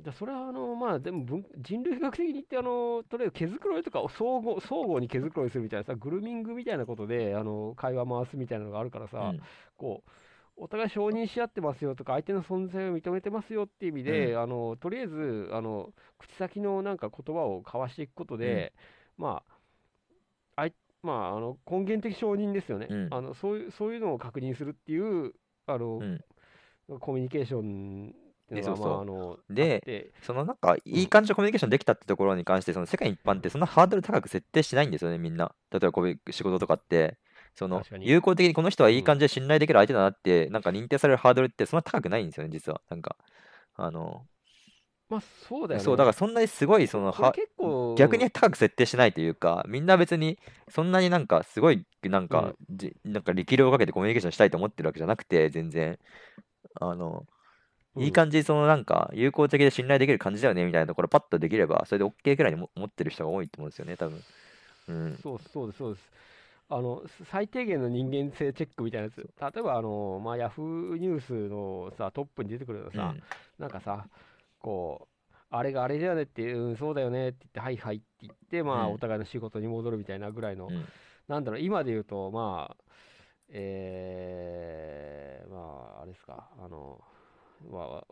[0.02, 10.10] だそれはあの、まあ、でも文人類学的に言って、あの、とりあえず毛づくろいとかを相互、相互に毛づくろいするみたいなさ、グルーミングみたいなことで、あの、会話回すみたいなのがあるからさ、うんこう、
[10.56, 18.72] お互い承認し合ってますよとか、相手の存在を認めてますよっていう意味で、うあの、とりあえず、あの、口先のなんか言葉を交わしていくことで、
[19.16, 19.42] ま
[20.56, 22.86] あ、あい、まあ、あの、根源的承認ですよね。
[22.88, 23.08] うん。
[23.10, 25.32] あの、そういう、そういうのを確認するっていう、
[25.66, 26.20] あの、うん。
[27.00, 28.14] コミュニケーション
[28.50, 35.54] でそうそうでそのなんかいい感じのコミュニケーションできたってところに関してその世界一般ってそんなハードル高く設定しないんですよねみんな。
[35.70, 37.18] 例えばこういう仕事とかって
[37.54, 43.16] その確かに有効的にこの人はいい感じで信頼できる相手だなってなんか認定されるハードルってそんな高くないんですよね実はなんか
[43.76, 44.26] あの
[45.08, 45.84] まあそうだよね。
[45.84, 50.38] そう、だからそんなにすごい、その、は、結構、逆に高く設定しないというか、みんな別に、
[50.68, 55.98] そんなになんか、すごい、なんかうん、じ、なんか力量をかけてコミュニケーションしたいと思ってるわけじゃなくて、全然、
[56.80, 57.26] あの、
[57.98, 64.22] いい感じに、そのなんか、友好的で信頼できる感じだよね、みたいなところ、パッとできれば、それで OK くらいにも思ってる人が多いと思うんですよね、多分。
[64.88, 65.18] うん。
[65.22, 66.04] そうそうです、そうです。
[66.76, 69.18] あの、最低限の人間性チェックみたいなやつ。
[69.54, 73.22] 例えば、あの、まあ、ヤフーニュースのさ、トップに出てくるのさ、うん。
[73.58, 74.08] なんかさ、
[74.58, 80.84] こう、あれがあれだよねって、うん、そうだよねって言って、はいはいって言って、まあ、うんお互いの仕事に戻るみたいなぐらいの、うん。
[81.28, 82.76] なんだろう、今で言うと、まあ、
[83.50, 87.00] えー、まあ、あれですか、あの、
[87.70, 88.04] まあ、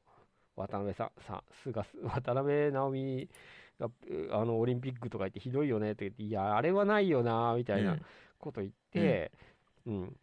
[0.55, 3.29] 渡辺さん、さ菅、渡辺直美
[3.81, 3.91] が、う
[4.31, 7.99] あの、オリンピックとか言ってひどいよねって言って、いや、あれはないよな、みたいな
[8.43, 9.33] こと言って、
[9.87, 10.17] うん、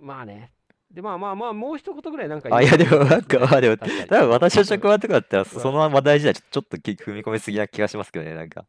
[0.00, 0.52] まあね。
[0.90, 8.66] で、まあまあまあ、もう一言ぐらいなんかあ、いや、でも、なんか、まあ、でも、多分私の職場とかだったら、うんその話題自体ちょ、っとき踏み込みすぎな気がしますけどね、なんか。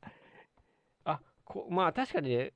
[1.05, 2.53] あこまあ確かにね、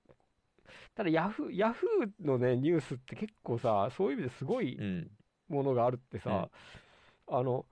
[0.96, 5.12] ただヤフー、ヤフーのね、ニュースって結構さ、そういう意味ですごいうん。
[5.50, 6.50] ものがあるってさ、
[7.28, 7.66] あの、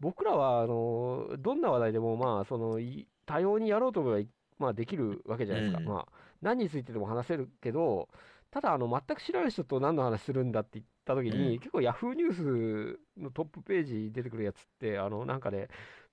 [0.00, 5.80] 僕らは、あの、どんな話題でも、まあ、その、い多様にやろうと思えばい、まあ、できるわけじゃないですか。
[5.80, 6.08] うんまあ、
[6.42, 8.08] 何についてでも話せるけど、
[8.50, 11.58] ただ、あの、全く知らない人と何の話するんだって言った時に、うん。
[11.58, 15.68] 結構ヤフーニュースのトップページに出てくるやつって、あの、なんかね、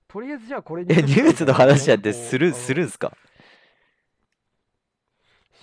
[0.08, 3.16] とりあえずじゃあこれにえ、ニュースの話やってする、するんすか？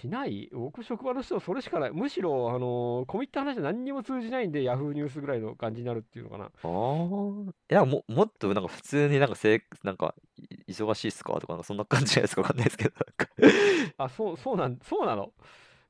[0.03, 0.49] しない？
[0.51, 1.91] 僕、職場の人はそれしかない。
[1.91, 6.45] むしろ、あのコミット話は何にも通じないんで、ヤフーニュースぐらいの感じになるっていうのかな。
[6.45, 7.51] ああ。
[7.71, 10.13] いや、も、もっとなんか普通になんかせい、なんか、
[10.67, 11.33] い忙しいっすか？
[11.39, 12.41] とか、なんかそんな感じじゃないですか？
[12.41, 13.27] わかんないですけど、なんか
[14.05, 15.31] あ、そう、そうなん、そうなの。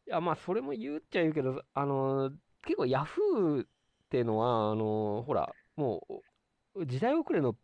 [0.07, 2.33] いや、まあ、それも言うっちゃ言うけど、あのー
[2.65, 3.67] 結構ヤフーっ
[4.09, 6.05] てのは、あのーほら、も
[6.75, 7.55] う、時代遅れの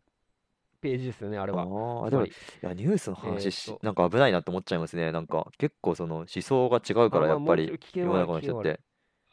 [0.80, 1.62] ページですよね、あれは。
[1.62, 5.12] ああ、でも、いつや、ニュースのえーっ話し、となんか危ないなって思っちゃいますね。
[5.12, 8.18] なんか、結構その思想が違うから、やっぱり、危険世の。
[8.18, 8.80] 中の人って。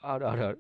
[0.01, 0.59] あるあるある。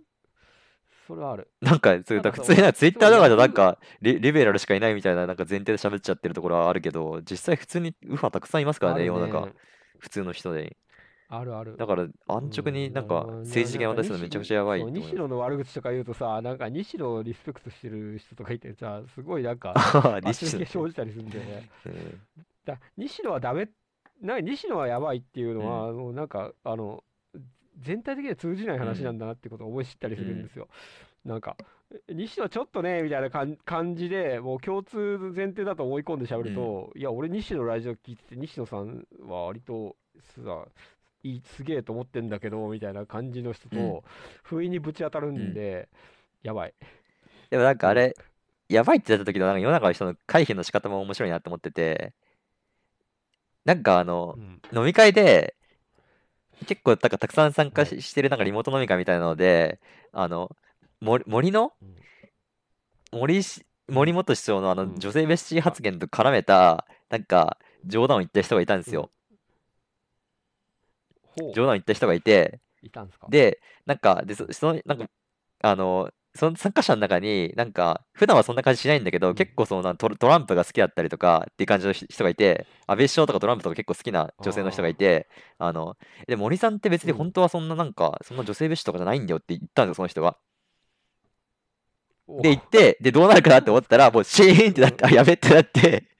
[1.07, 1.49] それはある。
[1.61, 9.45] なんか、そういう、ただから普通になんかツイッターとかでなんでかリ、リベラルしかいないみたいな、なんか前提で喋っちゃってるところはあるけど、実際普通に右派たくさんいますからね、世の中。
[9.45, 9.53] ね。
[9.99, 10.77] 普通の人で。
[11.29, 11.75] あるある。
[11.75, 14.83] だから、安直になんかうん政治的な渡すのめちゃくちゃやばい。
[14.85, 19.73] 西野の悪口とか言うとさ、なんか西野をリスペクトしてる人とかいてさ、すごいなんか、
[20.23, 21.69] 西力野が生じたりするんだよね。
[21.85, 22.21] うん
[22.65, 23.69] だ西野はダメ、
[24.21, 27.03] な西野はやばいっていうのは、もうなんか、あの、
[27.79, 30.67] 全体的には通じない話なんだなってことを思い知ったりするんですよ。
[31.23, 31.55] なんか、
[32.09, 39.95] 西野ちょっとね、みたいな感感じで、もう共通前提だと思い込んで喋ると、いや、俺西野のラジオ聞いてて、西野さんは割と
[40.43, 40.67] さ、
[41.33, 44.03] いいすげえと思ってんだけど、みたいな感じの人うんと、
[44.43, 45.89] 不意にぶち当たるんで、
[46.43, 46.73] やばい。
[47.49, 48.15] でもなんかあれ、
[48.69, 52.13] やばいってなった時のなんか世の中の人の回避の仕方も面白いなって思ってて、
[53.65, 54.61] なんかあのう、ん。
[54.73, 55.55] 飲み会で、
[56.65, 59.79] 結構なんかたくさん参加はししてるなんかリモート飲み会みたいなので、
[60.11, 60.55] あの、
[61.01, 62.07] 森森のうん
[63.11, 69.11] 森し森元市長のあのうん女性蔑視発言と絡めた、なんか冗談を言った人がいたんですよ。
[71.53, 73.27] 冗談を言った人がいて、いたんすか？
[73.29, 75.05] で、なんか、で、そその、なんか、
[75.63, 79.35] あの、その参加者の中に、なんか、普段はそんな感じしないんだけど、うん。
[79.35, 85.97] 結構そのなトラトランプが好きだったりとかっていう感じの人人がいて、安倍首相とかトランプとか結構好きな女性の人がいて、あの、
[86.27, 87.17] で、森さんって別にうん。
[87.17, 90.37] 本当はそんななんか、そんな女性蔑視とかじゃないんだよって言ったんですよ、その人が。
[92.27, 92.41] お。
[92.41, 96.16] で、言って、で、どうなるかなって思ったら、もうシーンってなって、あ、やべってなって、うん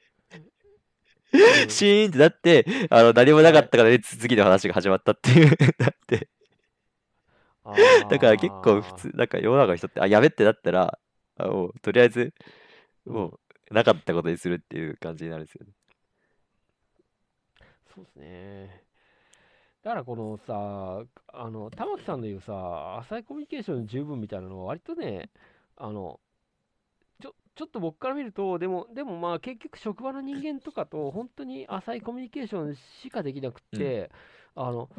[1.67, 6.29] シーンってなって、あの、何もなかったからね、次の話が始まったっていう、 なって。
[8.09, 10.99] だから結構普通、なんか世の中の人って、あ、やべってなったら、
[11.37, 12.33] あもうとりあえず、
[13.05, 13.39] うんも
[13.71, 15.73] う、なかったことにするっていう感じになるんですよね。
[17.93, 18.83] そうですね。
[19.83, 25.29] だからこのさ、あの、玉木さんの言うさ、浅いコミュニケーション十分みたいなのは割とね、
[25.77, 26.19] あの、
[27.57, 34.11] ちょ、っと僕から見ると、でも、でもまあ結局職場の人間とかと本当に浅いコミュニケーションしかできなくって、
[34.55, 34.89] あの、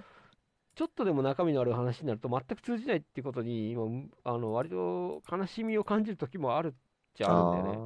[0.74, 3.84] ちょっとでも中身のある話になると全く通じないっていうことに、今、
[4.24, 6.72] あの、割と悲しみを感じる時もあるっ
[7.14, 7.78] ちゃあるんだよね。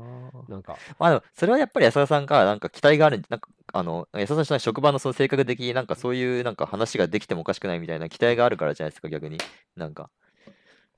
[0.49, 9.39] なんか、まあでも、それはやっぱり安田さんがなんか期待がある、なんか、あの、安田さんの職場のその性格的になんかそういうなんか話ができてもおかしくないみたいな期待があるからじゃないですか、逆に。
[9.77, 10.11] なんか。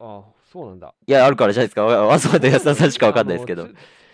[0.01, 0.95] ああ、そうなんだ。
[1.05, 1.85] いや、あるからじゃないですか。
[1.85, 3.67] わわざわざ安田さんしかわかんないですけど。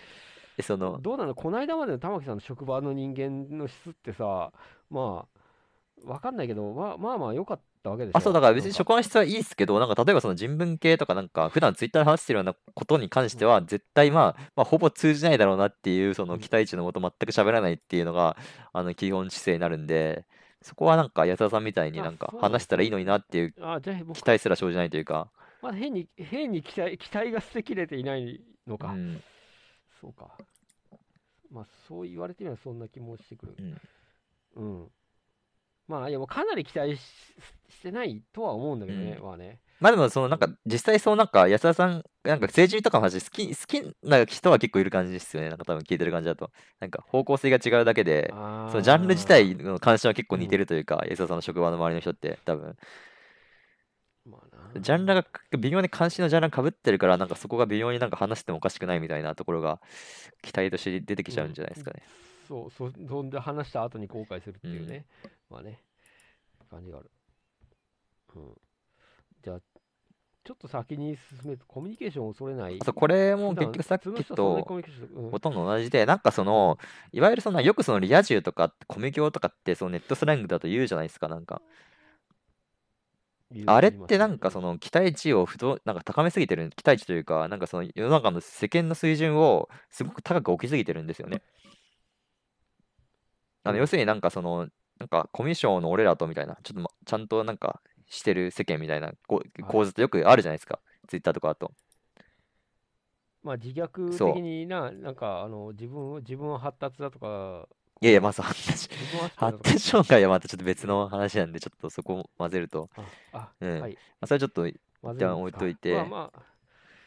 [0.63, 1.35] その、どうなの？
[1.35, 4.51] この間までの玉木さんの職場の人間の質ってさ、
[4.89, 5.27] ま
[6.05, 8.17] あ、わかんないけど、まあまあまあ良かったわけでしょ。
[8.17, 18.35] あ、そう、だから別になん書簡質はいいっすけど、なんか例えばその人文系とかなんか普段ツイッターで話してるようなことに関しては絶対まあ、まあほぼ通じないだろうなっていうその期待値のもと全く喋らないっていうのが
[18.73, 20.25] あの基本姿勢になるんで、
[20.61, 23.53] そこはなんか安田さんみたいにあなんか話したらいいのになっていう
[24.13, 25.31] 期待すら生じないというか、
[25.61, 28.93] まだ変に、変に期待、期待が捨てきれていないのか。
[28.93, 29.21] うん、
[29.99, 30.37] そうか。
[31.51, 33.55] まあ、そう言われてみればそんな気もしてくる。
[34.55, 34.81] うん。
[34.81, 34.87] うん。
[35.87, 37.01] まあ、いや、もうかなり期待し
[37.69, 39.59] してないとは思うんだけどね、うんまあね。
[39.79, 45.49] まあでもそのなんか実際そうなんか安田さんなんか政治とかの話好き、好きな人は結構いる感じですよね。
[45.49, 46.51] なんか多分聞いてる感じだと。
[46.79, 52.77] なんか方向性が違うだけで、あそのジャンル自体の関心は結構似てるというか、安田さんの職場の周りの人って多分。
[54.79, 55.25] ジャンルが
[55.57, 59.81] 微妙に関心のジャンルが被ってるから、なんかそこが微妙になんか話してもおかしくないみたいなところが
[60.41, 62.03] 期待として出てきちゃうんじゃないですかね。
[62.47, 65.05] そう、そそんで話した後に後悔するっていうね。
[65.49, 65.79] まあね、
[66.69, 67.11] 感じがある。
[68.35, 68.53] うん。
[69.43, 69.59] じゃあ、
[70.43, 72.77] ちょっと先に進めると、コミュニケーションを恐れない。
[72.81, 74.63] あとこれも結局さっきと
[75.31, 76.79] ほとんど同じで、なんかその、
[77.11, 81.61] いわゆるそんなよくそのリア充とかコミュ教とかってそのネットスラングだと言うじゃないですか、なんか。
[83.65, 91.41] あれってなんかその期待値を不動なんか高めすぎてる、期待値というか、なんかその世の中の世間の水準をすごく高く置きすぎてるんですよね。
[93.63, 101.71] あのうん要するになんかその、なんかコミュ障の俺らとみたいな、ちょっと、ま、ちゃんとなんかしてる世間みたいなこう構図ってよくあるじゃないですか、ツイッターとかだと。
[103.43, 107.67] まあ自虐的にな、なんかあの自分を自分は発達だとか、
[108.01, 112.89] いやいや、まず発達自分は発達障害はまたちょっと別の話なんで、ちょっとそこを混ぜると、
[113.31, 113.79] あ、うん。
[113.79, 113.91] はい。
[113.91, 114.61] まあ、それはちょっと、
[115.03, 115.93] まず一旦置いといて。
[115.93, 116.39] まあまあ、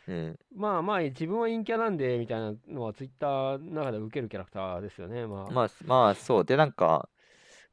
[0.06, 5.26] うん、まあまあ、自分は陰キャなんでみたいなのはツイッターの中で受けるキャラクターですよね。
[5.26, 6.44] まあ、まあ、まあ、そう。
[6.44, 7.08] で、なんか、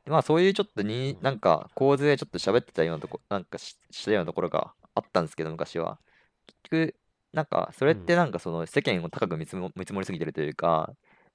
[0.08, 6.00] まあ、そういうちょっとに、なんか、構図でちょっと喋ってたようなとこ、なんかし、したようなところがあったんですけど、昔は。
[6.48, 6.96] 結局、
[7.34, 10.92] なんか、それってなんか、その、世間を高く見積も見積もりすぎてるというか、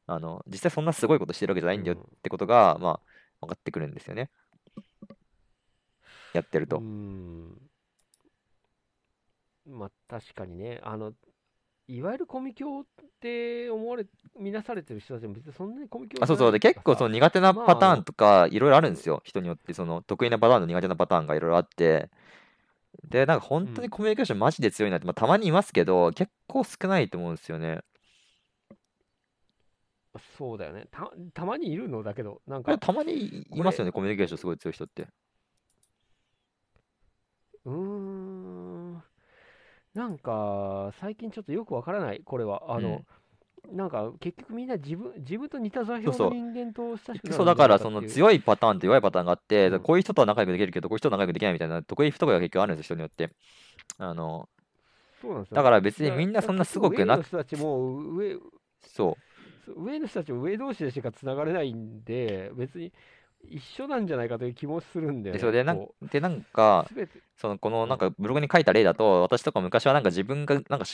[0.07, 3.01] あの、実際そんなすごいことしてるわけじゃないんだよってことが、まあ、
[3.41, 4.31] 分かってくるんですよね。
[6.33, 6.81] やってると。
[9.69, 11.13] まあ確かにね、あの、
[11.89, 12.85] いわゆるコミ教っ
[13.21, 14.07] て思われ、
[14.39, 16.53] 見なされてる人たちも別にそんなにコミ教あ、そうそう。
[16.53, 19.23] で、結構その苦手なまあパターンとか、いろいろあるんですよ。
[19.25, 22.11] 人によって、その、得意なパターンと苦手なパターンがいろいろあって。
[23.05, 27.83] で、なんか本当にうんコミュニケーションマジで強いなって、まあ、たまにいますけど、結構少ないと思うんですよね。
[30.39, 30.87] そうだよね。
[30.91, 32.03] たたまにいるの？
[32.03, 35.07] だけど、なんか、たまにいますよね、コミュニケーションすごい強い人って。
[37.64, 39.03] うーん、
[39.95, 42.75] なんか、最近ちょっとよくわからない、これは。
[42.75, 43.05] あの、
[43.73, 53.31] なんか、結局みんな自分、自分と似た座標の人間と親しくなるそう、だから、その強いパターンと弱いパターンがあって、うんこういう人とは仲良くできるけど、こういう人とは仲良くできないみたいな、得意不得意が結局あるんですよ、人によって。
[53.99, 54.49] あの、
[55.21, 58.37] そうなんですよだから別にみんなそんなすごくな上の人たちも上、
[58.87, 59.26] そう。
[59.75, 62.93] 上の人たちも上同士でしかつながれないんで、別に
[63.49, 65.39] 一緒なんじゃないかという気もするんだよね。
[65.39, 66.89] でそれでなんこで、なんか
[67.37, 70.87] そのこのなんかブログに書いた例だと、私とか昔はなんか自分がなんか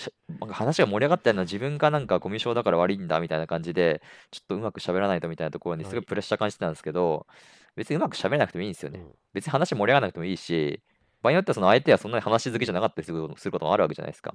[0.51, 7.27] 話が盛り上がったような自分がなんかコミュ障だから悪いんだみたいな感じで、ちょっとうまく喋らないとみたいなところにすごはいいプレッシャー感じてたんですけど、
[7.77, 9.01] 別にうまく喋れなくてもいいんですよね。
[9.01, 10.83] うん別に話盛り上がらなくてもいいし、
[11.23, 14.35] 場合によってはその相手はそんなに話好きじゃなかったりすることもあるわけじゃないですか。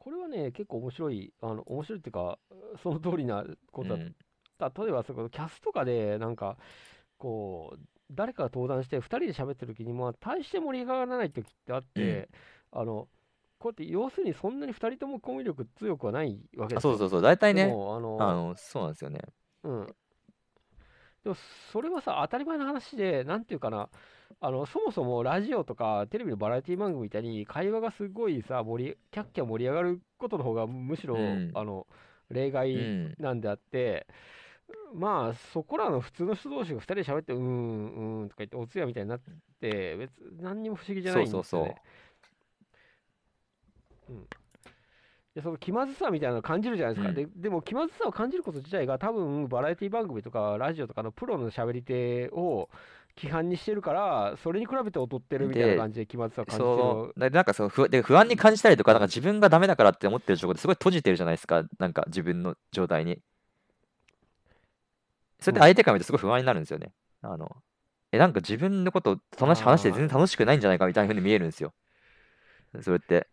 [0.00, 2.38] これはね、結構面白い、あの面白いっていうか、
[2.82, 4.14] その通りなことだうん
[4.60, 6.58] 例えばそこキャスとかでなんか
[7.16, 7.80] こう
[8.10, 12.28] 誰かが登壇して2人で喋ってる時にまあ大して盛り上がらない時ってあって、
[12.72, 13.08] あの
[13.58, 19.20] こうやって要するにそんなに2人ともコミュ力強くはないわけですそうそうそう、大体でね、もあのあの、そうなんですよね。
[19.64, 19.86] うん。
[21.24, 21.36] でも
[21.72, 23.88] それはさ当たり前の話でなんていうかな
[24.40, 31.86] あのそもそもラジオとかテレビのバラエティ番組みたいに会話がすごいさ盛りキャッキャ盛り上がることの方がむしろ、うんあの
[32.30, 33.14] 例う外ん。
[33.18, 34.06] なんであって、
[34.94, 39.20] まあそこらの普通の人同士が2人で喋ってうーんうーんとか言ってお通夜みたいになっ
[39.60, 41.44] て別に何にも不思議じゃないんですよね。
[41.44, 41.74] そうそう
[44.08, 44.26] そううん
[45.40, 52.68] でその気まずさみたいなのを感じるじゃないですか、うんででも気まずさを感じること自体が多分バラエティ番組とかラジオとかのプロの喋り手を
[53.16, 63.18] 規範にしてるからそれに比べて劣ってるみたいなで感じで気まずさを感じてるそう、でなんかそう不で不安に感じたりとか、なんか自分がダメだからって思ってる状況ですごい閉じてるじゃないですか、なんか自分の状態に。
[65.40, 66.92] それで相手から見るとすごい不安になるんですよね。
[67.22, 67.56] あの、
[68.12, 71.72] え、なんか自分のこと楽し話して全然楽しくないんじゃないかみたいな風に見えるんですよ。
[72.82, 73.26] それって。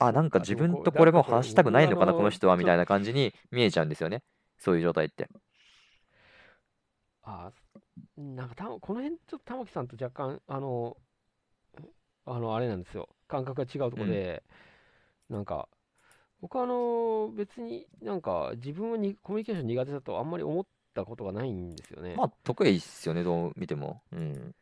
[0.00, 4.22] あ、なんか自分とこれも話したくないのかな、僕この人は、みたいなな感じに見えちゃうんですよね。
[4.58, 5.28] そういう状態って。
[7.22, 7.52] あ
[8.16, 10.96] なんかたこの辺ちょっと玉木さんと若干あの
[12.24, 14.42] あのあれなんですよ感覚が違うところで、
[15.28, 15.68] なんか
[16.40, 22.14] 僕はあの別になんか自分はにコミュニケーション苦手だとあんまり思ったことがないんですよね。
[22.16, 24.02] まあ、得意っすよね、どう見ても。
[24.12, 24.54] うん。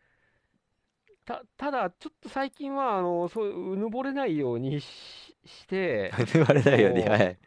[1.28, 4.86] たただちょっと最近はあのそういううぬぼれないようにし
[5.44, 7.38] して 言われないように、はい。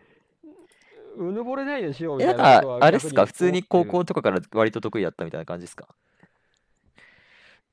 [1.17, 5.87] うぬぼれないようにしようみえ、たないんか、なことはあれっすか、逆普通に高思ってる校とかから割と得意だったみたいな感じですか？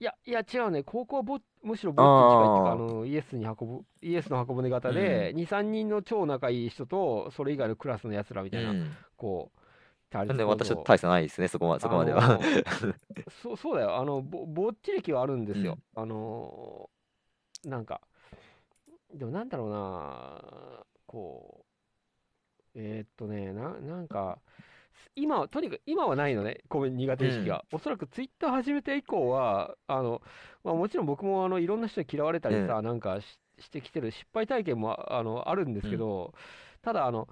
[0.01, 8.97] いや、いや違うね、高校はぼむしろぼっちに近いっていうか、あのイエスに運ぶ、イエスの箱舟型で、2、3人の超仲いい人と、それ以外のクラスのやつらみたいな、うん。
[9.17, 9.68] こう、対
[10.11, 12.39] なんで私は大差ないですね、そこま そこまであは。
[12.39, 12.41] の
[13.43, 15.79] そう そうだよ、あのぼぼっち歴はあるんですよ。
[15.95, 16.89] あの
[17.65, 18.01] なんか、
[19.13, 24.39] でもなんだろうな、こう、えーっとね、ななんか、
[25.17, 27.65] 今は、とにかく今はないのね、こういう苦手意識が。
[27.73, 30.23] おそらくツイッター始めて以降は、あの、
[30.63, 36.33] まあ、もちろん僕もあのいろんな人に嫌われたりさ、なんかししてきてる失敗体験もあのあるんですけど、
[36.83, 37.29] ただあの、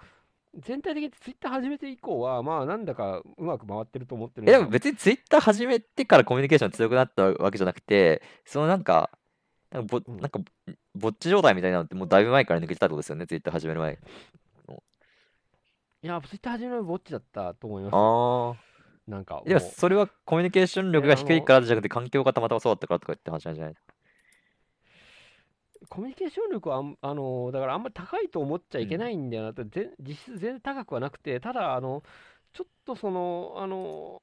[0.58, 9.10] 全体的にツイッター始めて以降は、まあなんだかうまく回ってると思ってるんえ、でも別にツイッター始めてからコミュニケーション強くなったわけじゃなくて、そのなんか、
[9.70, 10.40] なんかぼ、うんなんか、
[10.94, 13.98] ぼっち状態みたいなのってもうだいぶ前から抜けてたってことですよね、ツイッター始める前。
[16.02, 17.94] いや、ツイッター始めるのぼっちだったと思います。
[17.94, 19.10] ああ。
[19.10, 23.74] なんかもう、でもそれはコミュニケーション力が低いからじゃなくて環境がたまたまそうだったからとかって話なんじゃない
[25.88, 32.02] コミュニケーション力はあん、あの、だからあんまり高いと思っちゃいけないんだよなって、ぜ実質全然高くはなくて、ただ、あの、
[32.52, 34.22] ちょっとその、あの、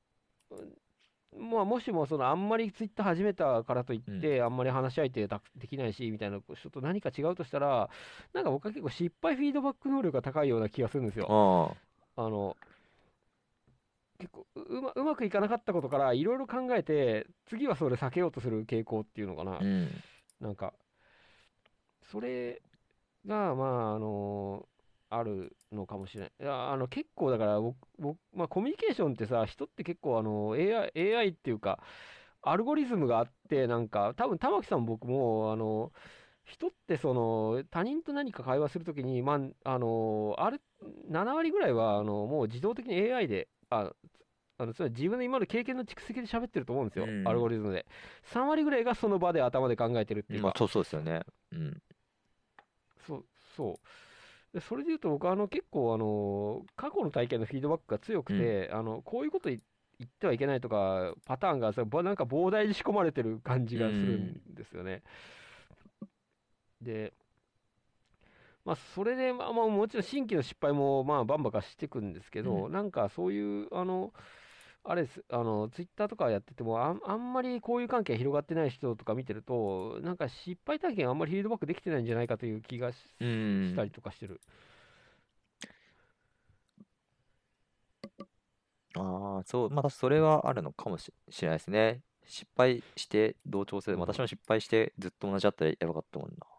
[1.38, 7.90] まあ、もしもそのあんまりツイッター始めたからといって、あんまり話し相手たできないしみたいな人と何か違うとしたら、
[8.34, 11.76] なんか僕は結構失敗フィードバック能力が高いような気がするんですよ。
[12.16, 12.56] ああの、
[14.20, 19.60] 結構ううまうまくいかなかったことからいろいろ考えて、次はそれ避けようとする傾向っていうのかなあ。
[19.60, 19.66] う。
[19.66, 19.90] ん。
[20.40, 20.74] なんか、
[22.14, 22.62] それ
[23.26, 24.68] が、まあ、あの、
[25.10, 26.32] あるのかもしれない。
[26.42, 31.80] いや、あの、結構だから僕、僕、まあ、コミュニケーションってさ、人って結構、あの、AI、AI っていうか、
[32.44, 35.92] アルゴリズムがあって、なんか、多分玉木さんも僕も、あの、
[36.46, 40.60] 人ってその他人と何か会話するときに、まあ、あのあれ
[41.10, 43.94] 7割ぐらいはあのもう自動的に AI で、あ
[44.58, 47.86] あのそれは自分の今まで経験の蓄積で喋ってると思うんですよ、うんアルゴリズムで。
[48.24, 51.22] 3割ぐらいがその場で頭で考えてるっていうか、まあそうそうですよね。
[51.54, 51.82] うん。
[53.06, 53.26] そう
[53.56, 53.80] そ
[54.54, 54.58] う。
[54.58, 59.60] でそれで言うと、僕はあの結構あの、過去の体験のフィードバックが強くて、あのこういうこと言
[60.00, 61.72] 言ってはいけないとか、パターンが
[62.04, 65.04] なんか膨大に仕込まれてる感じがするんですよね。
[66.82, 67.14] で、
[68.66, 74.14] まあ、それで、まあ、まあもちろん新規の失敗もまあバンバカしていくんですけど、うなんかそういう、あの、
[74.86, 84.42] あれです、あの、ツイッターとかやってても、あんあんまり交友関係広がってない人とか見てると、なんか失敗体験あんまりフィードバックできてないんじゃないかという気がしうんしたりとかしてる。
[88.96, 92.02] ああ、そう、またそれはあるのかもししれないですね。
[92.26, 93.96] 失敗して同調する。
[93.96, 96.53] うん私も失敗してずっと同じだったらやばかったもんな。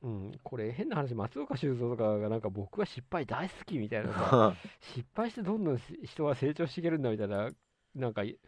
[0.00, 4.54] うん、これ変な話、松岡修造とかがなんか僕は失敗大好きみたいなさ、
[4.94, 7.50] 失敗してどんどんし人は成長していけるんだみたいな、
[7.96, 8.38] なんかい、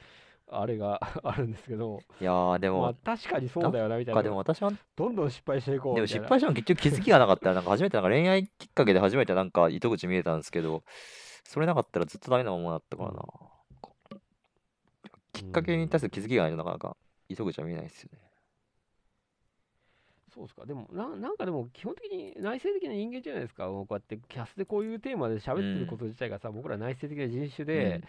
[0.47, 4.23] あれがあるんですけど、いやー、でまあも、確かにそうだよなみたいかな。
[4.23, 6.07] でも私は、どんどん失敗していこうでも。
[6.07, 10.85] 失敗しても結局気づきがなかったら、なんか初めてなんか恋愛きっかけで初めてなんか糸口見えたんですけど、
[11.45, 13.25] それなかったらずっとダメなままだったからな。
[15.33, 16.97] きっかけに対する気づきがないとなかなか
[17.29, 18.30] 糸口は見えないですよね。
[20.41, 20.65] そうですか。
[20.65, 23.67] でもな、なんかでも、基本的に内省的な人間じゃないですか。
[23.67, 28.05] こうやってキャスでこういうテーマで喋ってること自体がさ、僕ら内省的な人種で、うん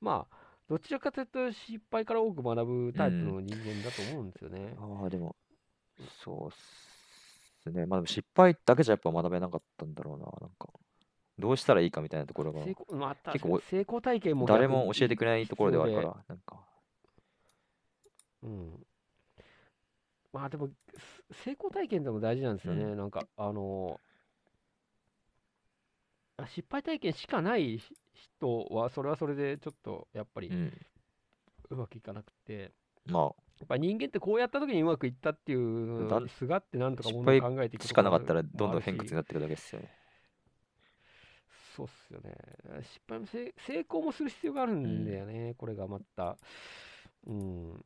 [0.00, 0.36] まあ、
[0.68, 4.74] どちらかというと失敗から多く学ぶタイプの人間だと思うんですよね。
[4.78, 5.36] ああ、でも、
[6.24, 6.50] そうっ
[7.62, 7.84] すね。
[7.84, 10.24] まあでも失敗だけじゃやっぱ学べなかったんだろうな。
[10.24, 10.68] なんか、
[11.38, 12.60] どうしたらいいかみたいなところが、
[12.92, 16.60] まあ、確結構成功体験も誰も教えてくれないところではあるから、なんか、
[18.42, 18.86] うん。
[20.34, 22.82] まあでも、す成功体験でも大事なんですよね。
[22.84, 24.00] うなんか、あの
[26.36, 30.72] あ失敗体験しかない人は、それはそれでちょっと、やっぱりうん。
[31.70, 32.72] うまくいかなくて、
[33.06, 39.88] まやっぱ人間ってこうやった時にうまくいったっていうすがってなんとかも失敗のを考えていくあ、しかなかったらどんどん偏屈になっていくだけですよね。
[41.76, 42.34] そうっすよね。
[42.82, 46.36] 失敗もせ成功もする必要があるんだよね、これがまた。
[47.26, 47.72] うん。
[47.72, 47.82] あー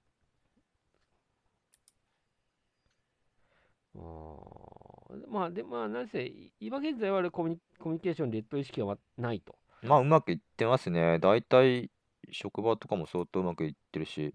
[5.28, 6.30] まあ、で、まあ、なんせ、
[6.60, 9.56] 今現在はコミュニコミュニケーション、レッド意識はないと。
[9.82, 11.18] まあ、うまくいってますね。
[11.18, 11.90] 大体、
[12.32, 14.34] 職場とかも相当うまくいってるし、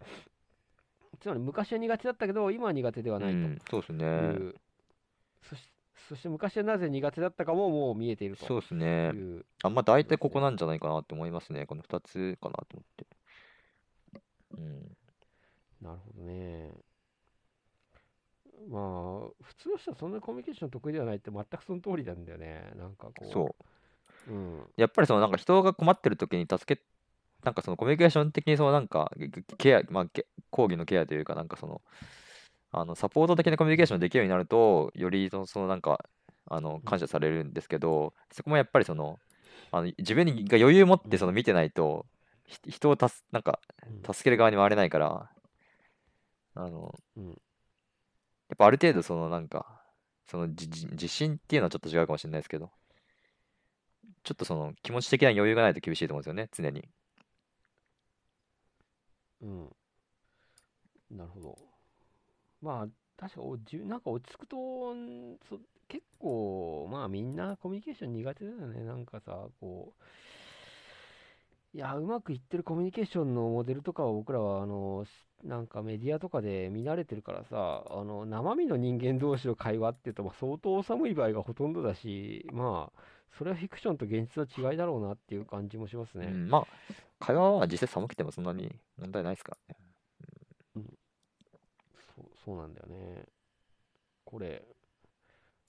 [1.20, 4.52] つまり昔は苦手だったけど、今は苦手ではないうん、そうですとね。
[5.42, 5.72] そし
[6.08, 9.12] そして昔はなぜ苦手だったかももう見えているとそうですね。
[9.62, 11.66] あ、まあ大体ここなんじゃないかなって思いますね。
[11.66, 13.06] この2つかなと思って。
[14.58, 14.96] うん。
[15.80, 16.72] なるほどね。
[18.68, 22.72] まあ、普通の人はそんなコミュニケーション得意ではないって全くその通りなんだよね。
[22.76, 23.26] なんかこう。
[23.26, 23.56] そ
[24.28, 24.32] う。
[24.32, 24.66] うん。
[24.76, 26.82] やっぱりそのなんか人が困ってる時に助け、
[27.44, 29.10] なんかそのコミュニケーション的にそのなんか
[29.58, 31.82] ケア、まあ、ケ講義のケアというかなんかその、
[32.70, 36.04] あのサポート的なコミュニケーションできるようになると、よりそのそのなんか、
[36.46, 39.18] あの感謝されるんですけど、そこもやっぱりその、
[39.70, 42.06] あの自分にが余裕を持ってその見てないと、
[42.46, 45.30] ひ人を助なんかうん助ける側に回れないから、
[46.54, 47.38] あの、うん
[48.48, 49.82] やっぱある程度そのなんか、
[50.26, 52.70] そのじじ自信っていうのはちょっと違うかもしれないですけど、
[54.24, 56.88] ちょっとその気持ち的な余裕がないと厳しいと思うんですよね、常に。
[59.42, 59.76] うん。
[61.10, 61.58] なるほど。
[62.60, 62.88] まあ、
[63.20, 64.94] 確かおじ、なんか落ち着くと、
[65.48, 68.84] そ結構、まあみんなコミュニケーション苦手だよね。
[68.84, 70.02] なんかさ、こう、
[71.74, 75.10] いや、うまくいってるコミュニケーションのモデルとかを僕らは、あの、し
[75.46, 83.02] なんかメディアとかで見慣れてるからさ、あの、生身の人間同士の会話っていうと、まあ、相当寒い場合がほとんどだし、まあ、
[83.38, 86.26] それはフィクションと現実の違いだろうなっていう感じもしますね。
[86.26, 86.66] うん、まあ、
[87.18, 89.80] 会話は実際寒くてもそんなに問題ないですからね。
[92.14, 93.24] そう、そうなんだよね。
[94.24, 94.62] これ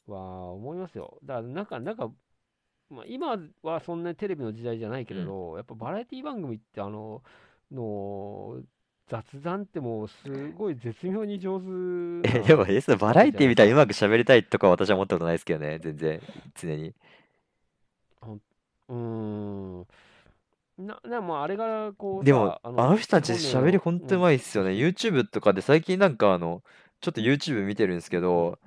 [0.08, 1.18] は思いますよ。
[1.24, 2.12] だから、なんか、なんか、
[2.94, 7.24] まあ、今はそんなにテレビの時代じゃないけれど、やっぱバラエティ番組って、あの、
[7.72, 8.62] の
[9.08, 11.66] 雑談ってもうすごい絶妙に上手
[12.48, 16.22] でも、え、それバラエティみたいにうまく喋りたいとかは私は思ったことないですけどね、全然、
[16.56, 16.94] 常に。
[18.90, 19.88] うーん。
[20.78, 24.72] な、な、まあ、あれが、こうでもさ、、ああの、の人たち喋り本本当う年の、まいっすよね。
[24.72, 26.64] うん、YouTube とかで最近なんかあの、
[27.02, 28.60] ちょっと YouTube 見てるんですけうん、ど、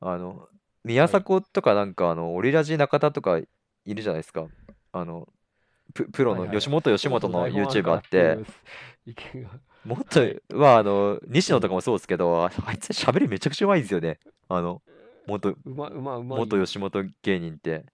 [0.00, 0.48] あの、
[0.84, 3.40] 宮はい、迫とかなんかあの、オリラジ中田とか
[3.88, 4.46] いるじゃないですか。
[4.92, 5.26] あの、
[5.94, 6.34] プ、プロ。
[6.34, 8.36] の吉本吉本の YouTube あって。
[9.84, 10.42] もっとはい。
[10.52, 11.56] は、あの、西うん。
[11.56, 14.18] 野とかもそうですけど、ああいつ喋りめちゃくちゃうまいんですよね。
[14.48, 14.82] あの、
[15.26, 16.64] 元、うま、うま、うま元い。
[16.66, 17.86] 吉本芸人って。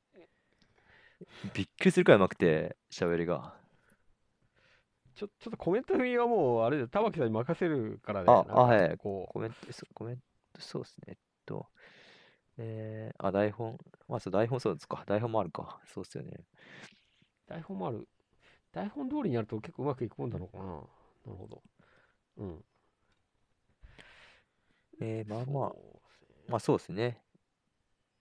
[1.55, 3.55] びっくりするくらいうまくて、喋りが。
[5.15, 8.97] ちょ、ちょっとコメント読みはもう、あれで、玉木さんに任せるからね、あ、あ、はい。
[8.99, 10.23] こコメント、そコメント、
[10.61, 11.05] そうですね。
[11.09, 11.17] えっ
[11.47, 11.69] と、
[12.59, 13.79] えー、あ、台本。
[14.09, 15.05] まあ、そう、台本そうですか。
[15.07, 15.81] 台本もあるか。
[15.87, 16.33] そうっすよね。
[16.37, 16.45] う、
[17.49, 18.09] 台本もある。
[18.73, 20.65] 台本通りにやると結構うまくいくもんだろうかな。
[20.65, 20.85] なる
[21.27, 21.63] ほど。
[22.39, 22.65] うん。
[25.01, 25.73] えー、まあまあ、
[26.49, 27.21] まあそうですね。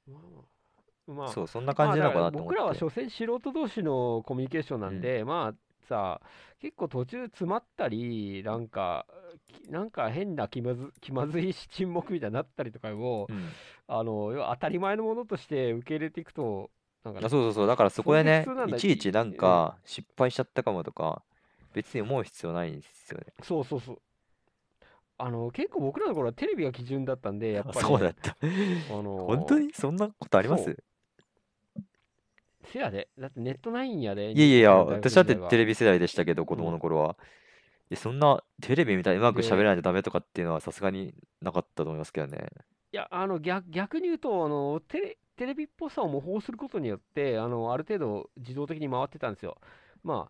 [0.07, 2.79] まあまあ、まあ、そう、そんな感じなのかなと思僕らはって。
[2.79, 5.01] 所詮素人同士のコミュニケーションなうんん。
[5.01, 6.21] で、まあさ、
[6.59, 9.05] 結構途中詰まったり、なんか、
[9.47, 13.49] きなんか変な気まず、気まずいし沈黙みたいになったりとかを、うん。
[13.87, 16.71] あの、当たり前のものとして受け入れていくと、
[17.03, 17.67] なんか、あ、そうそうそう。
[17.67, 18.45] だからそこでね。
[18.67, 19.33] いちいちなん。
[19.33, 21.21] か失敗しちゃったかもとか、
[21.73, 23.25] 別に思う必要ないんですよね。
[23.41, 24.01] そうそうそう。
[25.17, 28.31] あの、結構僕らの頃はテレビが基準だったんで、やっあ、ぱね、そうだった。
[28.31, 30.75] あ本当の、にそんなことあります？
[32.71, 33.09] せやで。
[33.19, 35.35] だってネットないんやで、いやいやいや、私だって。
[35.35, 36.79] テレビ世代でしたけど、子供のうん。
[36.79, 37.17] 頃は。
[37.89, 42.47] え、そんなテレビみたいにうまく喋らで、ないとダメとかっていうのはさすがになかったと思いますけどね。
[42.93, 49.57] いや、あの、逆、逆に言うと、あの、テレ、テレビっぽさを模倣することによって、あの、ある程度自動的に回ってたんですよ。
[50.03, 50.29] ま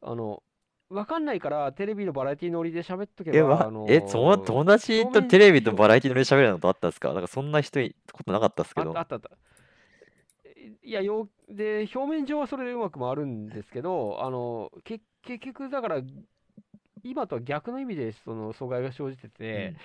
[0.00, 0.40] あ、あの、
[0.88, 7.12] わかんないから、テレビのバラエティノリで喋っとけえ、ば、わ、あえ、そのの、友達とテレビと表、バラエティので喋るのとあったんですか？
[7.12, 8.96] なんかそんな人い、ことなかったっすけど。
[8.96, 9.30] あった、あった。
[10.84, 16.00] いや、よ、で、表面上はそれでうまく回るんですけど、あの、け、結局、だから、
[17.02, 19.76] 今とは逆の意味で、その、阻害が生じてうて、ん。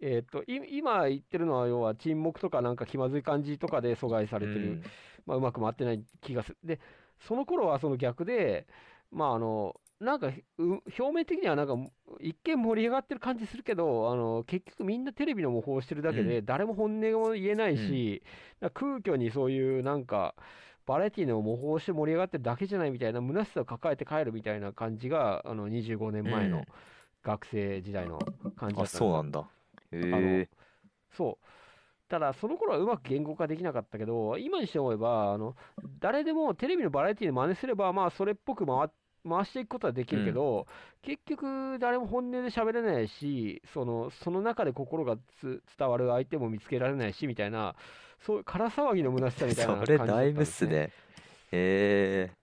[0.00, 4.90] えーっと、い、今言ってるのは、要は沈黙とかなんか気まずい感じとかで阻害さうれてる、ん。
[5.26, 6.58] まあ、うまく回ってない気がする。
[6.64, 6.80] で、
[7.20, 8.66] その頃はその逆で、
[9.10, 10.62] まあ、あの、なんか、う
[10.98, 11.74] 表面的にはなんか、
[12.20, 16.16] 一見盛り上がってる感じするけど、あの、結局みんなテレビの模倣をしてるだうん。
[16.16, 17.78] けで、誰も本音を言えなういん。
[17.78, 18.22] し、
[18.60, 20.34] なんか空虚にそういうなんか、
[20.86, 26.66] バラエティの模倣をして盛り上がってるだけじゃないみたいな虚しさを抱えて帰るみたいな感じが、あの、25年う前のん。
[27.22, 29.08] 学生時代の感じだあ、ったんですよ。
[29.08, 29.48] そうなんだ。
[29.92, 30.48] へあの、え。
[31.12, 31.46] そう。
[32.08, 35.56] ただ、その頃はうまく言語化できなかったけど、今にして思えば、あの、
[36.00, 38.90] 誰でもテレビのバラエティで真似すれば、まあ、それっぽく回っ
[39.28, 40.18] 回していくことはできうん。
[40.18, 40.66] るけど、
[41.02, 47.76] 結局、誰も本音で喋れないし、その、その中で心がつ伝わる相手も見つけられないし、みたいな、
[48.20, 50.66] そういう空騒ぎの虚しさみたいそな 感じだれだいぶっったんですね。
[50.66, 50.94] すね。
[51.52, 52.36] へえ。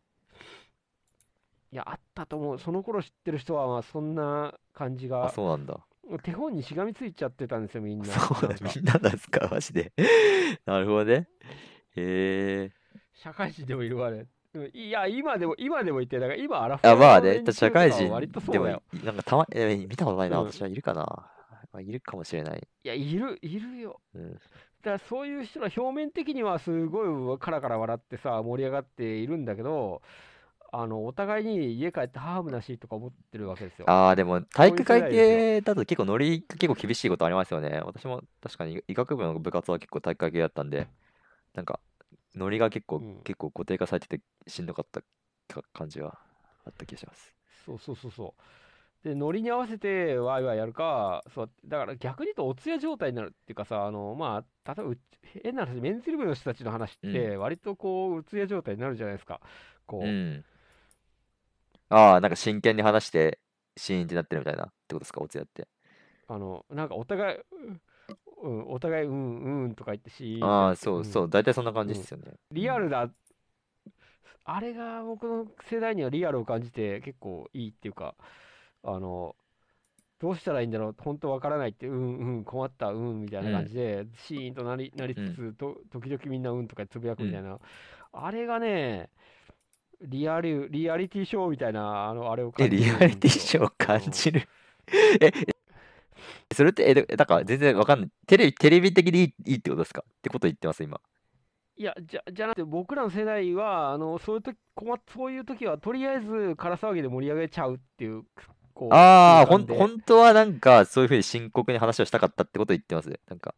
[1.72, 2.60] いや、あったと思う。
[2.60, 5.87] その頃知ってる人は、まあ、そんな感じあ、が、そうなんだ。
[6.24, 8.06] 手本にしがみついちゃってたんですよ、みんな。
[8.06, 9.92] そうだ、なんか、みんななんですか、マジで。
[10.66, 11.28] なるほどね。
[11.96, 12.72] へえ。
[13.14, 14.28] 社会人でもいるわね。
[14.54, 18.66] うんいや、今でも、今でもいて、だから今、アラフあ、ォーのまあね、社会人は割とそでも。
[18.66, 20.52] なんかたま、えー見たことないな、うん。
[20.52, 21.04] 私はいるかな。
[21.74, 22.68] まあ、いるかもしれない。
[22.84, 24.02] いや、いる、いるよ。
[24.16, 24.34] うん。
[24.34, 30.02] だからそういう人ら表面的にはすごいカラカラ笑ってさ、盛り上がっているんだけど、
[30.72, 33.86] あの、お互いに家帰ってハーブなしとか思ってるわけですよ。
[33.90, 35.12] ああ、でも体育会。
[35.12, 37.82] 系だと結構ノリが結構厳しいことありますよね。
[37.86, 40.88] 私も確かに医学部の部活は結構体育会系だったんで、
[41.54, 41.80] なんか
[42.36, 43.22] ノリが結構、うん。
[43.24, 45.02] 結構固定化されててしんどかった
[45.54, 46.18] か感じは
[46.66, 47.34] あった気がします。
[47.66, 48.36] そうそうそうそ
[49.04, 49.08] う。
[49.08, 54.94] で、ノリに合わせてワイワイやるか、そう、だから逆に言うとお通夜状態になるっていうかさ、あの、まあ、例えば
[55.44, 57.12] 変な話、メンズリブの人たちの話っうん。
[57.14, 59.42] て、割とこう、うつや状態になるじゃないですか。
[59.42, 60.44] うこう、ん。
[61.90, 63.40] ああ、なんか真剣に話して
[63.78, 65.68] シーンってなってるみたいなってことですか、おつやって。
[66.28, 67.40] あの、なんかお互い、
[68.44, 72.00] うん、お互い、うん、うんとか言ってシーンってああ、そうそうう、ん、大体そんな感じうん。
[72.00, 72.34] ですよね。
[72.58, 72.90] うリアルん。
[72.90, 73.12] だ、
[74.46, 78.16] あれが僕の世代にはリアルを感じて結構いいっていうか、
[78.84, 79.36] あの、
[80.20, 83.68] どうしたらいいんだろう、本当わからないって、うんうん、困った、うんみたいうな感ん。
[83.68, 85.38] じで、シーンとなり、なりうん。
[85.38, 87.24] つつ、と、時々みんなうんとかつぶやうん。
[87.24, 87.60] くみたいな、
[88.14, 89.12] あれがね、
[90.02, 93.20] リアル、リアリティショーみたいな、あの、あれをえ、感じリアリるんですよ。
[93.20, 94.12] ティショーを感うん。
[94.12, 94.48] じる
[95.22, 95.32] え、
[96.54, 98.10] それって、え、でだから全然わかんない。
[98.28, 100.04] テレビ、テレビ的にいい、いいってことですか？
[100.08, 101.00] ってこと言ってます、今。
[101.76, 108.24] いや、じゃ、じゃなくて、僕らの世代は、あの、そういうとき、困っ、そういう時は、とりあえず、空騒ぎで盛り上げちゃうっていう、
[108.74, 113.20] こう、ああ、ほん、空間で、本当はなんか、そういうふうに深刻に話をしたかったってこと言ってます？
[113.28, 113.54] なんか。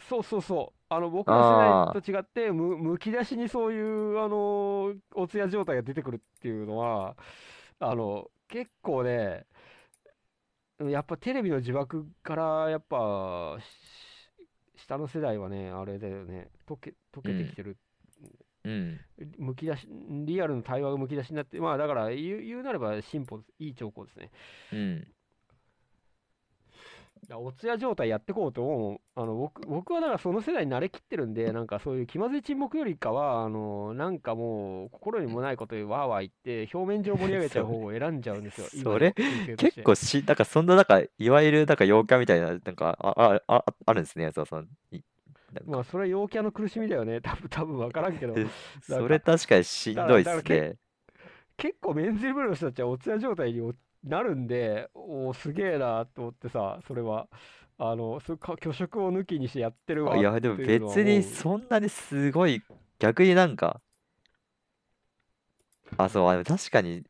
[0.00, 7.16] そうそうそう、あの、僕らの世あ代と違って、む、むき出しにそういう、あの、お通夜状態が出てくるっていうのは、
[7.78, 9.46] あの、結構ね、
[10.78, 17.76] やっぱテレビの呪縛から、やっぱ、し下の世代はね、あれだよね、溶け、溶けてきてる。
[18.64, 19.00] うん、
[19.38, 19.86] むき出し、
[20.24, 24.30] リアルの対話がむき出しになって、まあだから言う、言うなれば進歩、いい兆候ですね。
[24.72, 25.14] うん。
[27.32, 29.00] お通夜状態やってこうと思う。
[29.14, 39.14] あの、僕、僕はだからその世代に慣れきってるんで、 なんかそういう気まずい沈黙よりかは、あの、なんかもう、心にもないことでわーわー言って、表面上盛り上げちゃう方を選んじゃうんですよ、今 それ。
[39.56, 44.68] 結構し、なんかそんな、なんか、いわゆる、なんか陽キャみたいな、なんか、あ、あ、あ、あるんですね、安田さん。
[45.64, 47.20] まあ、それは陽キャの苦しみだよね。
[47.22, 48.34] 多分、多分わからんけど。
[48.82, 50.76] それか、確かにしんどいっすね。
[51.56, 57.28] 結構メンズリブルの人たちはお通夜状態におなるんで、おーすげえなと思ってさ、それは、
[57.78, 61.22] あの、そか虚飾を抜きにしてやってるわいや、でも別に。
[61.22, 62.62] そんなにすごい、
[62.98, 63.80] 逆になんか、
[65.96, 67.04] あ、そう、あ、でも確かに、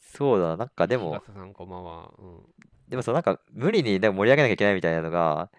[0.00, 2.12] そうだな、なんかでも、さんこんばんは。
[2.18, 2.40] うん。
[2.88, 5.50] でもそう、なんか無理にでも盛り上げなきゃいけないみたいなのが、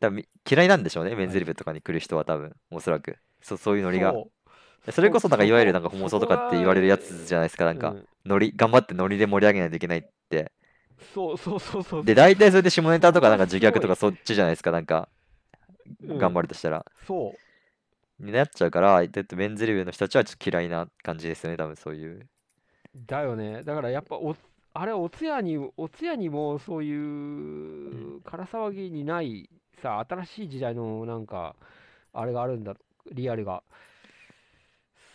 [0.00, 1.32] 多分み嫌いなんでしょうね、メンはい。
[1.32, 3.16] ズリブとかに来る人は多分、おそらく。
[3.40, 4.12] そ、そういうノリが。
[4.12, 4.41] そう、
[4.90, 8.08] それこそ、なんかそ、いわゆるなんかホモそこソとかって言われるやつじゃないですか、なんか、うん。
[8.24, 10.52] ノリ、頑張ってノリで盛り上げないといけないって。
[11.14, 12.14] そうそうそうそうで。
[12.14, 13.56] 大体それで下ネタとかなんか自。
[13.56, 15.08] 虐とかそっちじゃないですか、なんか、
[16.08, 16.42] 頑張うん。
[16.42, 16.84] るとしたら。
[17.06, 17.52] そう。
[18.18, 22.26] になっちゃうから、だってメンズリブの人たちはちょっと嫌いな感じですよね、多分そういう。
[22.94, 23.62] だよね。
[23.62, 24.36] だからやっぱお、
[24.74, 26.94] あれ、お通夜に、お通夜にもそうい
[27.90, 28.14] うん。
[28.16, 29.48] う空騒ぎにない
[29.82, 31.56] さ、新しい時代のなんか、
[32.12, 32.76] あれがあるんだ、
[33.12, 33.62] リアルが。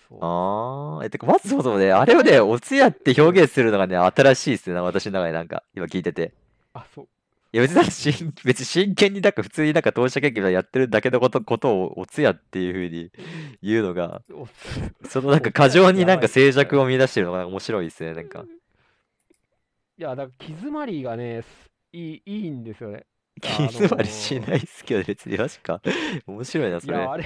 [0.09, 0.19] そう。
[0.21, 3.21] ああ、え、てか、まずそもそもね、あおれをね、お通夜ってうん。
[3.21, 6.33] 表現するのがね、新しいっすね、私の中でなんか、今聞いてて。
[6.73, 7.07] あ、そう。
[7.53, 13.11] いや、別に別に真剣になんか普通になんか当事者研究やってるだけのこと、ことをお通夜っていう風に
[13.63, 14.21] 言うのが、
[15.09, 16.27] そのなんか過剰になんか。
[16.27, 18.45] 静寂を見出してるのがなんか面白いですね、なんか。
[19.97, 21.47] いや、だから、気詰まりがね、す
[21.93, 23.05] いい、いいんですよね。
[23.41, 25.81] 気あ詰まりしのないっすけど、別に、確か。
[26.27, 26.97] 面白いな、ー、いや、それ。
[26.97, 27.25] あれ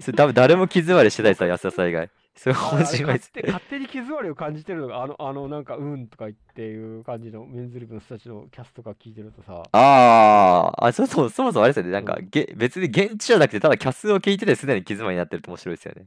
[0.00, 2.10] それ多分誰も気詰まりしてないですよ、僕、安田さん以外。
[2.36, 3.42] それあ面白いっすね。
[3.46, 11.92] 勝手に気詰まりを感じてるのが、あの、あの、なんか、うんとか言っていう感じのメンズリブの人たちのキャスとか聞いてるとさ、ああ、あ、そもそも、そもそもあれですよね。
[11.92, 12.18] なんか、
[12.56, 16.06] 別に現地じゃなくて、ただキャスを聞いててすでに気詰まりになってると面白いですよね。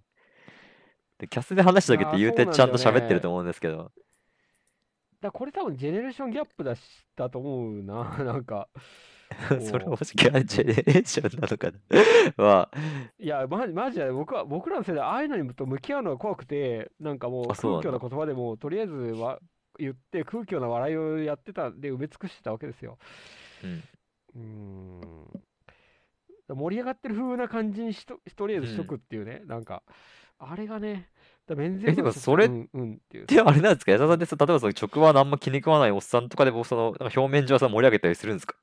[1.17, 2.71] で、キャスで話した時って言うてちゃん。
[2.71, 3.91] と喋ってると思うんですけど。
[5.21, 6.81] だこれ多分ジェネレーションギャップだし、
[7.15, 8.17] だと思うな。
[8.23, 8.69] なんか、
[9.61, 11.71] それもこしかジェネレーションなのか
[12.37, 12.69] な？
[13.19, 17.99] いや、ま、マジで僕は、僕らの世代、ああいうのにと向き合うのが怖くて、なんかもう空虚な。
[17.99, 19.39] 言葉でも、とりあえずは
[19.77, 22.97] 言って空虚な笑いをやってたんで埋め尽くしてたわけですよ。
[23.63, 23.83] うん。
[24.35, 26.55] うーん。
[26.55, 28.97] 盛り上がってる風な感じにしと、とりあえうずしとくん。
[28.97, 29.83] っていうね、なんか、
[30.39, 31.09] あれがね、
[31.47, 33.25] だメンズえでもそれうんうんっていう。
[33.27, 38.55] で、あれなんですか、安田さんってさ、例えばその職場のあんま気に食わないおっさんとかでも、その、表面上はさ、盛り上げたりするんですか？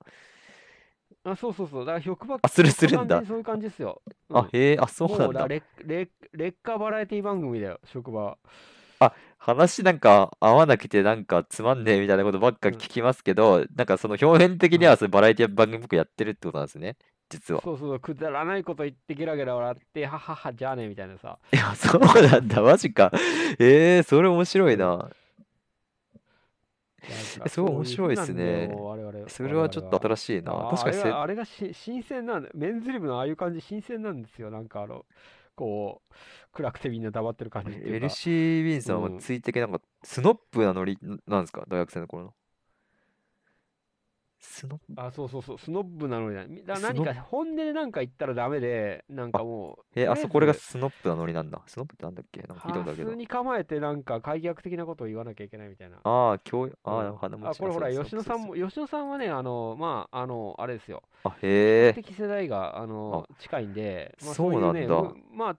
[1.31, 1.85] あ、そうそうそう。
[1.85, 4.01] だから職場、あするするんだそういう感じですよ。
[4.31, 5.24] うんあ、へえ、あ、そうなんだ。
[5.24, 8.39] もうだ劣劣劣化バラエティ番組だよ、職場は。
[9.39, 16.97] 話なんか合わなくてなんかつまんねえみたいなことばっか聞きますけど、なんかその表面的にはそういうバラエティ番組僕やってるってことなんですね、
[17.29, 17.61] 実は。
[17.62, 21.39] そうそう、くだらないこと言ってゲラゲラ笑って、ははは、じゃあね、みたいなさ。
[21.53, 23.12] いや、そうなんだ、マジか。
[23.61, 25.11] ええそれ面白いな。
[27.03, 28.70] えすごい面白いっすね
[29.28, 30.53] それはちょっと新しいな。
[30.70, 32.49] 確かにせあれが新鮮なんだ。
[32.55, 34.51] メンズリブのああいう感じ、新鮮なんですよ。
[34.51, 35.05] なんかあの、
[35.55, 36.14] こう、
[36.53, 38.07] 暗くてみんな黙ってる感じっていうか。
[38.07, 41.64] LC ウィンさんはうんついてけなんか、スノップなノリなんですか？
[41.68, 42.34] 大学生の頃の。
[44.49, 46.47] スノあ、そうそうそう、スノッブなのにだ。
[46.47, 51.61] みだスノ何か本音で何か言ったらダメで、なんかもう、え、あそこれがスノップなノリなんだ。
[51.66, 52.42] スノップってなんだっけ？
[52.42, 53.16] なんか聞いたことあるけどあえずハス。
[53.16, 55.99] に構えてなんか開逆的なことを言わなきゃいけないみたいな。
[56.05, 61.03] ああ、教育、ああ、うん花持ちあこれほら、吉野さんも、吉野さんはね、あの、まあ、あの、あれですよ。
[61.24, 61.92] あ、へえ。
[61.92, 65.57] 的世代が、あの、近いんで、まあ、そうなんだむまあ、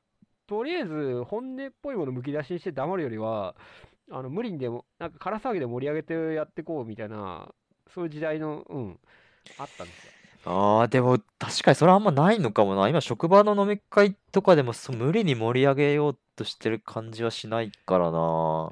[0.47, 3.55] とりあえず本音っぽいものむき出しにして黙るよりは、
[4.09, 7.53] あの無理にでも、なんか空騒ぎで盛り上げてやってこうみたいな、
[7.93, 8.99] そういう時代の、うん、
[9.57, 10.11] あったんですよ。
[10.45, 12.87] ああ、でも確かにそれあんまないのかもな。
[12.87, 18.71] 今、職場の飲み会とかでもそ無理に盛り上げようとしてる感じはしないからな。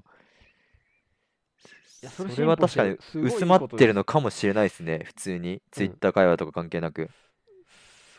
[2.01, 5.01] いやそれそれは確かに薄まってるのかもしれないですね。
[5.05, 5.61] 普通に。
[5.71, 7.09] ツイッター会話とか関係なく。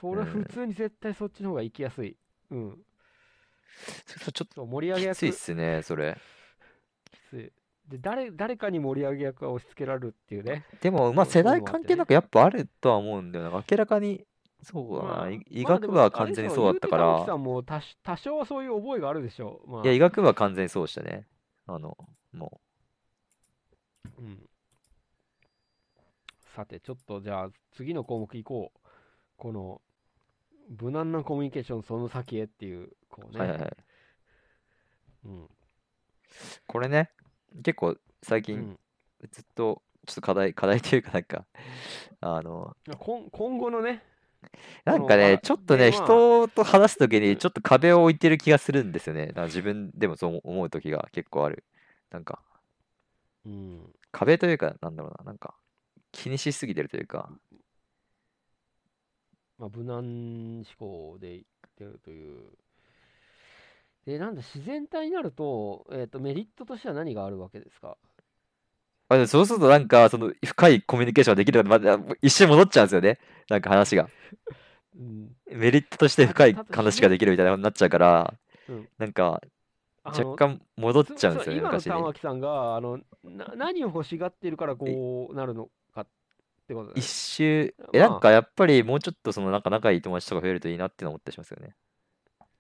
[0.01, 2.17] それうん普通に絶対そっちの方が行きやすい。
[2.51, 2.79] うん。
[4.07, 6.19] そちょっそう盛り上げ役ときついっすね、それ。
[7.13, 7.53] きつい
[7.89, 10.65] で誰誰かに盛り上げ役が押し付けられるっていうね。
[10.81, 13.65] でも、まあ、世代関係なくやっぱあるとは思うんだよな。
[13.71, 14.25] 明らかに、
[14.63, 15.09] そうだな。
[15.09, 17.35] まあい医学部は完全にそうだったかあれでしょ言うて玉木さら。
[17.37, 19.71] んも多少多少はそういう覚えがあるでしょう。
[19.71, 21.27] まあ、いや、医学部は完全にそうでしたね。
[21.67, 21.97] あの、
[22.33, 22.61] も
[24.19, 24.49] うん。
[26.55, 28.81] さて、ちょっとじゃあ次の項目いこう。
[29.37, 29.83] この、
[30.81, 33.41] 無難なコミュニケーションその先へっていう、こうう、ね。
[33.41, 33.77] はいはいはい。
[35.27, 35.49] うん。
[36.67, 37.11] これね、
[37.63, 38.79] 結構最近うん
[39.31, 41.47] ずっと、ちょっと課題、課題というかなんか、
[42.21, 44.03] あの、今今後のね、
[44.85, 49.27] なんかね、あちょっとね、人と話すときにちょっと壁を置いてる気がするんですよね。
[49.27, 51.65] なんか自分でもそう思うときが結構ある。
[52.11, 52.41] なんか、
[53.45, 55.55] うん、壁というか、なんだろうな、なんか、
[56.13, 57.31] 気にしすぎてるというか、
[59.59, 61.45] まあ、無難思考で言っ
[61.77, 62.51] てるという。
[64.07, 67.97] で、なんだ、自然体になると、えっ、と、メリットとしては何があるわけですか？
[69.09, 71.91] あでもそうするとなんか、その深いコミュニケーションができるまで、
[72.23, 73.19] 一瞬戻っちゃうんですよね。
[73.49, 74.09] なんか話が。
[74.97, 75.37] うん。
[75.51, 78.35] メリットとして深いたた話ができるみたいなことになっちゃうから、
[78.69, 79.41] うんなんか、
[80.05, 81.81] 若干戻っちゃうんですよね、今の。
[81.81, 86.07] 玉木さんが、あの、な何を欲しがっているからこうなるのかっ
[86.69, 91.75] てこと一周、え、まあなんかやっぱりもうちょっとそのなんか仲いい友達とか増えるといいなっての思ったりしますよね。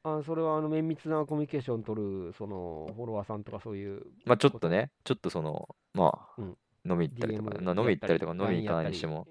[0.08, 6.56] あそれはあの綿密なコミュニケーションを取るそのフォロワーさんとかそういうまあちょっとね、ちょっとその、まあ、うん
[6.88, 9.26] 飲み行ったりとか、DM な飲み行ったりとか飲みに行かないにしても。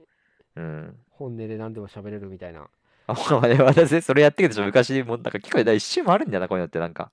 [0.55, 0.95] うん。
[1.09, 2.67] 本音で何でも喋れるみたいな。
[3.07, 7.11] あ、まあね、私それやってるけど、昔もなんか結構一周もあるんだよな、こういうのってなんか。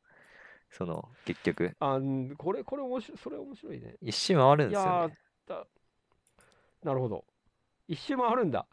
[0.70, 1.76] その、結局。
[1.78, 3.94] あうんこれ、これ面白い、それ面白いね。
[4.00, 5.14] 一周回るんいですよやね。
[6.82, 7.24] なるほど。
[7.86, 8.66] 一周回るんだ。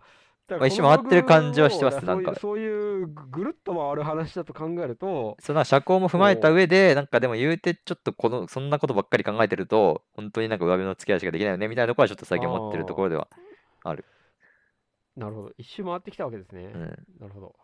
[0.49, 13.27] だまあ一周回ってる感じはしてますなんかそういうぐぐるっと回る話だと考えると、その社交も踏まえた上で、なんかでも言うてちょっとこの、そんなことばっかり考えてると、本当になんか上辺の付き合いしかできないよね、みたいなところはちょっと最近思ってるところでは。
[15.15, 15.51] なるほど。
[15.57, 16.71] 一周回ってきたわけですね。
[16.73, 16.81] うん。
[17.19, 17.55] なるほど。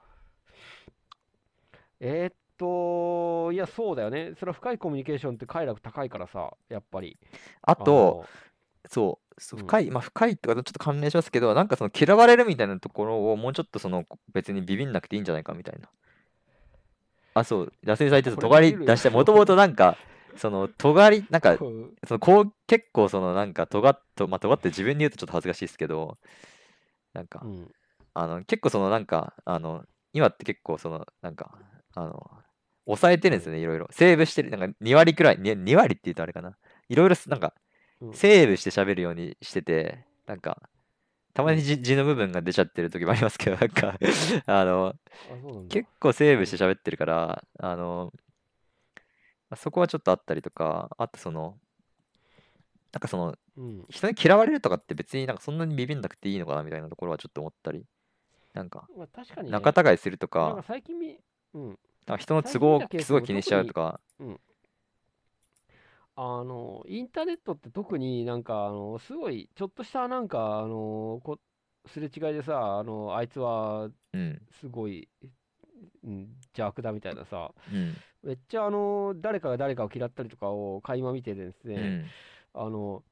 [2.02, 4.34] えーっと、いや、そうだよね。
[4.38, 7.18] それは深いコミュニケーションって快楽高いからさ、やっぱり。
[7.62, 8.26] あと、
[8.90, 15.90] そう、深い、まあ深いとかとちょっと関連しますけど、なんかその嫌われるみたいなところをもうちょっとその別にビビんなくていいんじゃないかみたいな。
[17.34, 19.98] あ、そう、ラスミさん言ってたこれ尖り出して、もともとなんか、
[20.38, 26.18] その尖り、なんかそのこう結構そのなんか尖っと、まあ尖って自分に言うとちょっと恥ずかしいですけど、
[27.14, 27.68] なんかう、ん。
[28.14, 29.84] あの結構そのなんか、あの、
[30.14, 31.52] 今って結構そのなんか、
[31.94, 32.32] あの、
[32.86, 33.88] 抑えてるんですよね、いろいろ。
[33.92, 36.56] セーブしてる、なんか2割くらい、に2割って言うとあれかな。
[36.88, 37.65] いろいろなんか、うん
[38.14, 40.70] セーブして喋るようにしてて、なんか、
[41.34, 43.98] たまに字字の部分が出ちゃってる時もありますけど、なんか、
[44.48, 44.96] あの。
[45.70, 48.14] 結構セーブして喋ってるから、あの、
[49.50, 51.58] まあそこはちょっとあったりとか、あとその、
[52.94, 53.86] なんかその、うん。
[53.90, 57.86] 人に嫌われるとかって別になんかそんなにビビんなくていいのかなみたいなところはちょっと思ったり、
[58.54, 58.88] なんか、
[59.44, 61.20] 仲違いするとかなんか、最近み、
[61.54, 61.80] うん。
[62.18, 64.40] 人の都合たケースもすごい気にしちゃうとか、うん、
[66.16, 71.40] あの、インターネットって特になんか、あの、すごい、ちょっとしたなんか、あの、こ、
[71.88, 75.10] すれ違いでさ、あの、あいつはうん、すごい、
[76.04, 82.06] うん邪悪だみたいなさ、うん、めっちゃあの、誰かが誰かを嫌ったりとかを垣間見てですね、うん、
[82.54, 83.04] あの、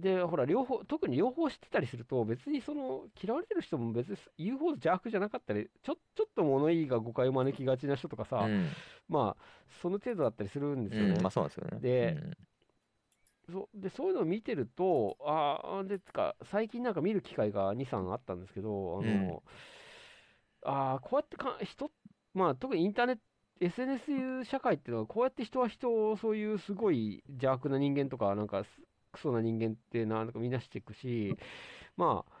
[0.00, 8.76] で、ほら、両方、特に両方知ってたりすると、別にその、嫌われてる人も別に言うほど邪悪じゃなかったり、ちょ、ちょっと物言いが誤解を招きがちな人とかうさ、ん、
[9.08, 9.44] まあ、
[9.82, 11.20] その程度だったりするんですようん、ね。
[11.22, 11.80] まあそうなんですよね。
[11.80, 12.16] で、
[13.50, 19.42] そで、そういうのを見てると、ああ、で、つか、最近なんか見る機会が2、3あったんですけど、あの、
[20.64, 21.90] ああ、こうやってか、人、
[22.34, 23.22] まあ、特にインターネット、
[23.60, 28.70] SNS 社会っていうのは、こうやって人は人を、そういうすごい邪悪な人間とか、なんかす、
[29.18, 31.36] クソな人間ってなんか見なしていくし、
[31.96, 32.32] まあ、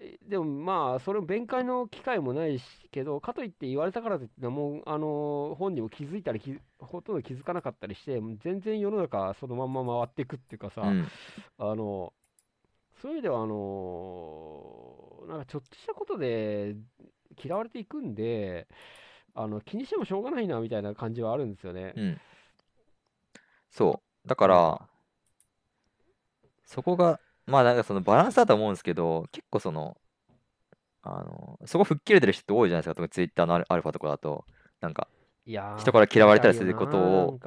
[0.00, 11.06] えでもまあ、それを弁解の機会もないしけど、かといって言われたからといって、もう、あの本人も気づいたり気、ほとんど気づかなかったりして、全然世の中そのまんま回っていくっていうかさ、うん、
[11.58, 12.12] あの、
[13.00, 16.76] そういう意味では、あのなんかちょっとしたことで
[17.42, 18.68] 嫌われていくんで、
[19.34, 21.92] あの、気にしてもしょうがないなみたいな感じはあるんですよね。
[21.96, 22.20] うん。
[23.70, 24.28] そう。
[24.28, 24.88] だから、
[26.66, 29.96] そこが、まあなんかそのバランスだと思うんですけど、結構その、
[31.02, 34.44] あの、そこ吹っ切れてる人って多いじゃないですか、特にツイッターのアルファとかだと、
[34.80, 35.08] なんか、
[35.46, 37.40] いやー、人から嫌われたりすることを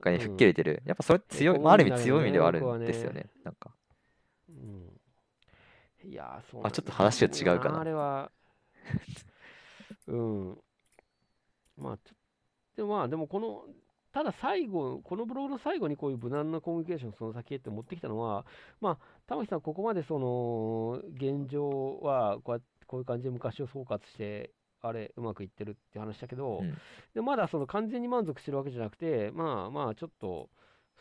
[0.00, 0.82] がね、うん吹っ切れてる。
[0.86, 3.30] やっぱそれ強い、まあ、ある意味強みではあるんですよね。
[3.44, 3.72] なんか、
[4.48, 5.00] うん。
[6.04, 8.30] いやー、そうあちょっと話が違うかなあれは、
[10.06, 10.58] うん。
[11.76, 12.14] まあ、ちょ
[12.76, 13.66] でもまあ、でもこの、
[14.18, 18.44] ただ最後、このブログの最後にこういう無難なコミュニケーションその先へって持ってきたのは、
[18.80, 24.50] まあ、玉木さん、ここまでその、現状はこうやって、こういう感じで昔を総括して、
[24.82, 26.76] あれ、うまくいってるって話だけど、うん
[27.14, 30.50] でまだその完全に満足してるわけじゃなくて、まあまあ、ちょっと、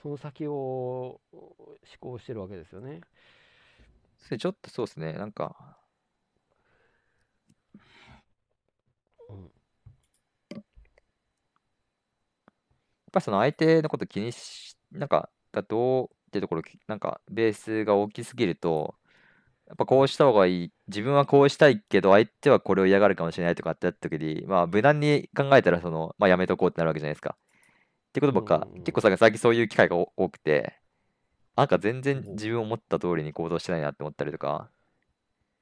[0.03, 3.01] その先を思考してるわけですよね。
[4.19, 5.79] それちょっとそうですね、なんか、
[9.27, 9.51] うん
[10.49, 10.63] やっ
[13.11, 18.95] ぱその相手のこと気にし、なんか、がどうってところ、なんか、ベースが大きすぎると、
[19.67, 27.37] やっぱこうした方がいい、自分はこうしたいけど、相手はこれを嫌がるかもしれないとかってやった時に、まあ、無難に考えたら、その、まあ、やめとこうってなるわけじゃないですか。
[28.09, 30.79] ってことばっか、結構さ最近そういう機会が多多くて、
[31.55, 34.71] なんか全然お自分思った通りに行動してないなって思ったりとか、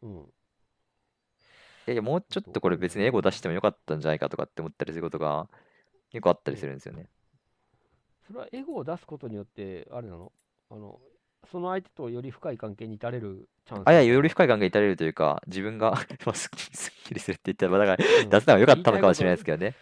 [0.02, 0.12] うん。
[0.20, 0.24] い
[1.88, 5.48] やいや、もうちょっとこれ別にエゴ出してもよかったんじゃないかとかって思ったりすることが
[6.12, 7.10] 結構あったりするんですよね。
[8.28, 10.32] それはエゴを出すことによって、あれなの？
[10.71, 10.99] あの、
[11.51, 13.88] その相手とより深い関係に至れるチャンス？
[13.88, 15.91] あ、いや、より深い関係に至れるというか、自分が
[16.26, 19.76] まあすっきりするって言ったら、まあだからうん出せたのが良かったのかもしれないですけどね。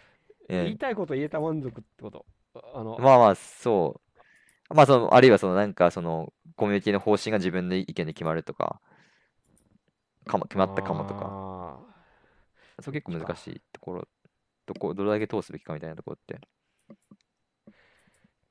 [0.48, 2.26] え言いたいこと言えた満足ってこと？
[2.74, 4.00] あの、まあまあ、そ
[4.70, 4.74] う。
[4.74, 8.80] まあ、その、あるいはその、なんか、その、コミュニティの方針が自分の意見で決まるとか、
[10.26, 11.80] かも、決まったかもとか、か。
[12.82, 14.08] そう結構難しいところ、
[14.66, 16.40] どこ、どれだけ通すべきかみたいなところって。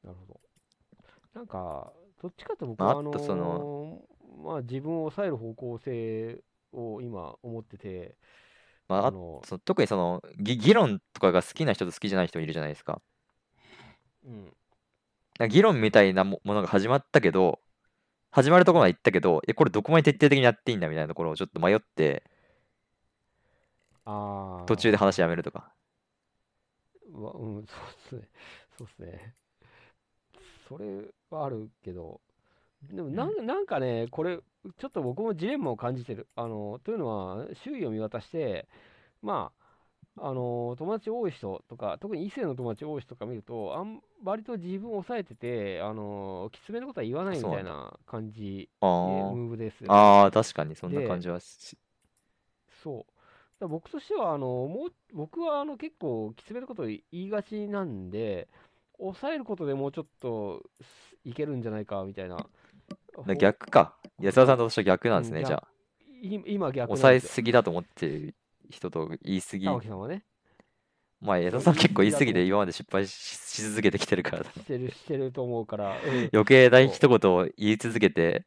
[0.04, 0.41] なるほど。
[1.34, 4.01] なんか、どっちかと僕まあは、あのあとその
[4.38, 6.41] まあ自分を抑える方向性
[6.72, 8.16] を今思ってて、
[8.88, 13.01] まあ、あの、その特にその、議議論とかが好きな人と好きじゃない人いるじゃないですか。
[14.26, 14.51] うん、なん
[15.39, 17.60] か議論みたいなもものが始まったけど、
[18.32, 22.24] 始まるところまで行ったけど、え、これどこまで徹底的にやっていいんだみたいなところをちょっと迷って、
[24.06, 25.74] ああ、途中で話やめるとか。
[27.12, 27.76] わうん、そ
[28.16, 28.30] うですね。
[28.78, 29.36] そうですね。
[30.78, 32.21] それはあるけど、
[32.84, 34.39] でもなん,、なんかね、これ、
[34.78, 36.28] ちょっと僕もジレンマを感じてる。
[36.36, 38.67] あの、というのは、周囲を見渡して、
[39.21, 39.51] ま
[40.17, 50.01] あ、あの、友達多い人とか、特に異性の友達多い人とか見ると、あん割と自分を抑えてて、あの、きつめのことは言わないみたいな感じ、あえームーブですよね。
[50.26, 51.78] あー、確かにそんなで感じはし、
[52.84, 53.05] そ
[53.61, 53.67] う。
[53.67, 58.49] 僕としては、あの、もう、僕はあの結構きつめのことを言いがちなんで、
[59.12, 62.45] 抑えることでもうちょっとすいけるんじゃないかみたいな。
[63.26, 63.95] な逆か。
[64.20, 65.68] 安田さんと私は逆なんですね、うんじゃあ。
[66.22, 68.36] い今逆抑えですぎだと思ってる
[68.70, 69.66] 人と言い過ぎ。
[69.66, 70.24] 玉木さんはね、
[71.22, 78.45] まあ、安田さん結構言い過ぎで今まで失敗しし続けてきてるから、してる、してると思うから、うん余計な一言を言い続けて、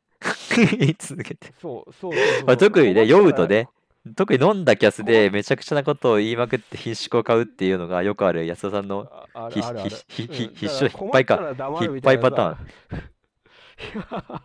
[0.79, 1.53] 言い続けて。
[1.61, 3.69] そう、 そうそうそうまあ、特にね、困ったら酔うとね、
[4.15, 9.11] 特に飲んだキャスでめちゃくちゃなことを言いまくって品種を買うっていうのがよくある安田さんの
[9.51, 12.43] 必勝だから引っか 困ったら黙るみ引っ張いパタた
[13.93, 14.43] いなさ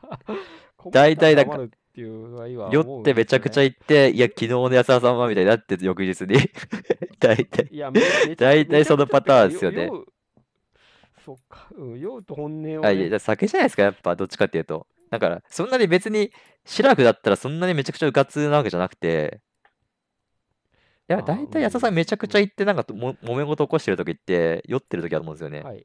[0.92, 6.38] 大体だから酔ってめちゃくちゃ行って、いや、昨日の安田さんはみたいになって、翌日に。
[7.20, 7.70] 大体。
[8.38, 9.90] 大体そのパターンですよね。
[11.26, 14.88] そっか、うん、酔うと本音を、あ、いや、酒じゃないですか、やっぱ、どっちかっていうと。
[15.10, 16.32] だから、そんなに別に、
[16.66, 19.51] シラフだったらそんなにめちゃくちゃうかつなわけじゃなくて、い
[21.12, 25.62] や、大体安田さんめちゃくちゃ行って、なんかとも、揉め事起こしてる時って、酔ってる時だと思うんですよね。
[25.62, 25.84] はい。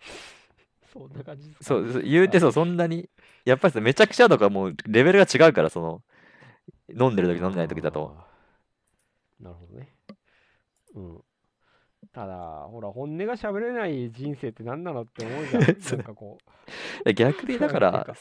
[0.92, 3.08] そんな感じですかそう、言うてそう、そんなに、
[3.44, 6.02] やっぱりさめちゃくちゃとかもうレベルが違うから、その、
[6.88, 8.16] 飲んでる時飲んでない時だと。
[9.40, 9.94] なるほどね。
[10.94, 11.24] うん。
[12.12, 15.62] ただ、ほら、本音が喋れない人生って何なのって思うじゃん。
[15.98, 16.38] なんかこ
[17.06, 17.12] う。
[17.12, 18.14] 逆にだからか、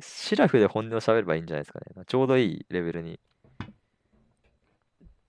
[0.00, 1.86] シラフで本音を喋ればいいんじゃないですかね。
[2.06, 3.20] ちょうどいいレベルに。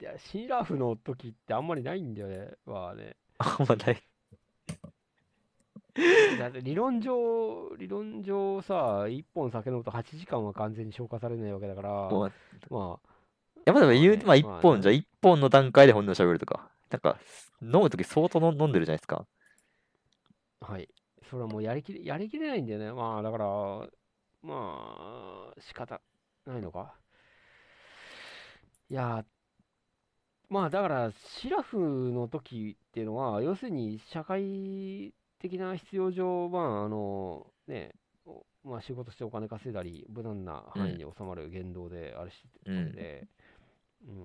[0.01, 2.53] いや、シラフの時ってあんまりないんだよね。
[2.65, 3.15] まあね。
[3.37, 4.03] あんまない。
[6.39, 8.73] だって理論上、理論上さ、
[9.07, 12.31] 1本酒飲むと8時間は完全に消化されないわけだから、まい
[13.65, 16.67] や、まあでも言うて、まあ一まあね本、じゃあ一本の段階で本音を喋るとか。
[16.89, 17.19] なんか、
[17.61, 19.27] 飲むとき相当の飲んでるじゃないですか。
[20.61, 20.89] あ、はい。
[21.29, 22.91] それはもうやりきれ、やりきれないんだよね。
[22.91, 23.45] まあ、だから、
[24.41, 26.01] まあ、仕方
[26.47, 26.95] ないのか。
[28.89, 29.23] いや、
[30.51, 31.77] まあ、だから、シラフ
[32.11, 37.95] の時っていうのは、要するに社会的な必要上、まあ、あの、ね、
[38.25, 43.27] おまあ、仕事してお金稼いだり、無難な範囲に収まる言動であれしてるので、
[44.05, 44.17] うん、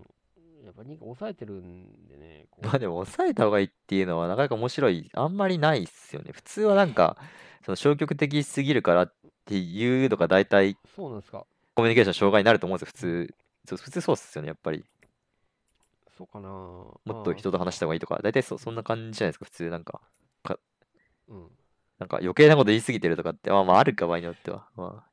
[0.65, 5.09] やっぱ人間抑えてるんでね、こうまあでも抑えた方がいいっていうのはなかなか面白い。
[5.15, 6.33] あんまりないっすよね。
[6.33, 7.17] 普通はなんか、
[7.65, 9.15] その消極的すぎるからっ
[9.45, 11.47] ていうのが大体そうなんですか。
[11.77, 13.35] コミュニケーションの障害になると思うんですよ、普通。
[13.69, 14.85] そう普通そうっすよね、やっぱり。
[16.17, 16.49] そうかな。
[16.49, 19.71] もっと人と話した方がいいとか、大体そそんな感じじゃないですか、普通。
[19.71, 20.01] なんか、
[21.29, 21.49] うん。
[21.99, 24.69] なんか余計なこと言い過ぎてるとかって、まあまああるか、場合によっては。
[24.77, 25.05] ま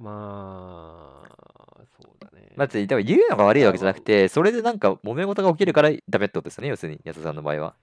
[0.00, 2.48] まあ、そうだね。
[2.50, 7.74] あ、まあ、でも言うのが悪いわけじゃなくて、それでなんか揉め事が起きるからダメってことですよね、要するに、安田さんの場合は。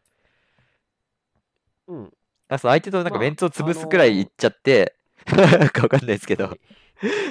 [1.88, 1.98] うん。
[1.98, 2.10] なん
[2.50, 4.96] かその相手となんかまあメンツを潰すくらい言っちゃって、
[5.32, 6.60] なんかわかんないですけどは、い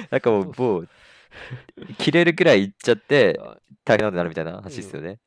[0.09, 0.89] なんかもう、もう、
[1.97, 5.19] 切れるくらい言っちゃって、あ大変なことになるみたいな話ですよね。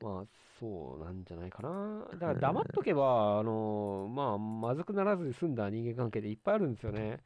[0.00, 0.24] まあ、
[0.58, 2.06] そうなんじゃないかな。
[2.12, 7.18] だから黙っとけば、あの、まあ、まずくならずに済んだ人間関係でいっぱいあるんですよね。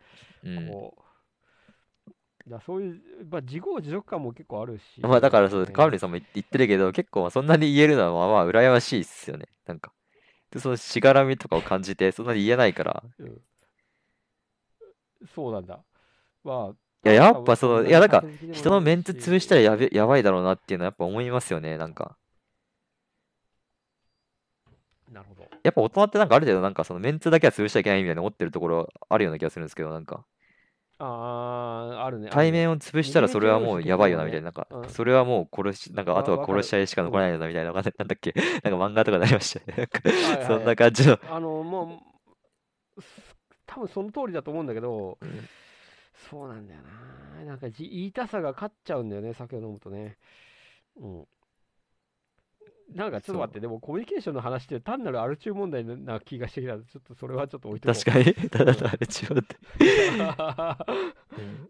[0.43, 0.69] うん。
[0.69, 2.51] こう。
[2.51, 5.01] だそういう、まあ、自業自得感も結構あるし。
[5.01, 9.47] まあだからそう、ねカウリンさんも言言ってるけど、結構そんなに言えるのはまあ羨ましいっすよね。
[9.67, 9.93] なんか。
[10.51, 13.03] で、そのしがらみとかを感じて、そんなに言えないから。
[13.19, 13.41] うん
[15.35, 15.83] そうなんだ。
[16.45, 16.75] まあ、
[17.05, 22.17] いや、やっぱその、いや、なんか、人人のメンツ潰したらやべ、やばいだろうなっていうのはやっぱ思いますよね、なんか。
[25.13, 25.49] なるほど。
[25.63, 30.25] やっぱ大人ってなんかある程度なんかそのメンツだけは潰しちゃいけないみたいに思ってるところあるような気がするんですけど、なんか。
[30.99, 32.31] ああ、あるね。
[32.31, 39.75] 対を面を潰したらそれはもうやばいよなみたいな、なんかう、んそれはもう殺し、なんかわあとは殺し合いしか残らないよなみたいな、わかんないなんだっけ、なんか漫画とかになりましたよね。
[39.77, 41.19] なんかはいはいそんな感じの。
[41.31, 42.03] あの、も
[42.97, 43.07] う、す
[43.67, 45.49] 多分その通りだと思うんだけど、うん
[46.31, 47.45] そうなんだよな。
[47.45, 50.17] なんかじ言いたさが勝っちゃうんだよね、酒を飲むとね。
[50.97, 51.27] うん。
[52.95, 56.75] なんかちょっと待って、でもコミュニケーションの話って単なるアル中問題な気がしてきた。
[56.75, 58.05] ちょっとそれはちょっと置いとこう。
[58.05, 59.57] 確かに、ただただあれ違うって。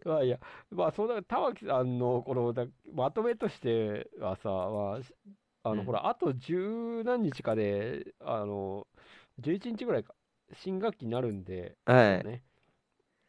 [0.05, 0.39] まあいや、
[0.71, 5.13] まあそうだ、玉木さんのこのだまとめとしてはさ、まあ、し
[5.63, 8.85] あの、うんほら、あと十何日かで、あの、
[9.41, 10.13] 11日ぐらいか、
[10.53, 12.23] 新学期になるんで、はい。
[12.23, 12.43] ね、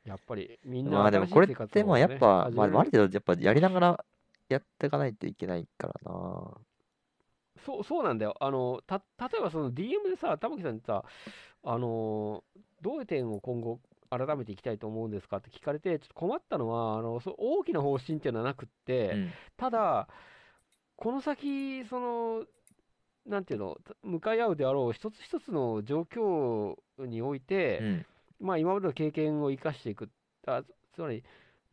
[0.07, 4.05] やっぱりみんなまあでもこれってまあやっぱ、まあある程程度やっぱやりながら
[4.49, 6.55] やっていかないといけないからな。
[7.65, 8.37] そう、そうなんだよ。
[8.41, 11.05] あの、た、例えばその DM でさ、玉木さんにさ、
[11.65, 12.45] あの、
[12.83, 13.81] どういう点を今後
[14.11, 19.31] 改めていきたいと思うんですかって聞かれて、ちょっと困ったのは、あの、そう大きな方針っていうのはなくって、うん。
[19.57, 20.09] ただ、
[20.97, 22.45] この先、その、
[23.27, 28.07] なんていうの、向かい合うであろう一つ一つの状況において、うん。
[28.41, 30.09] まあ今までの経験を生かしていく。
[30.47, 30.63] あ
[30.95, 31.25] つまり、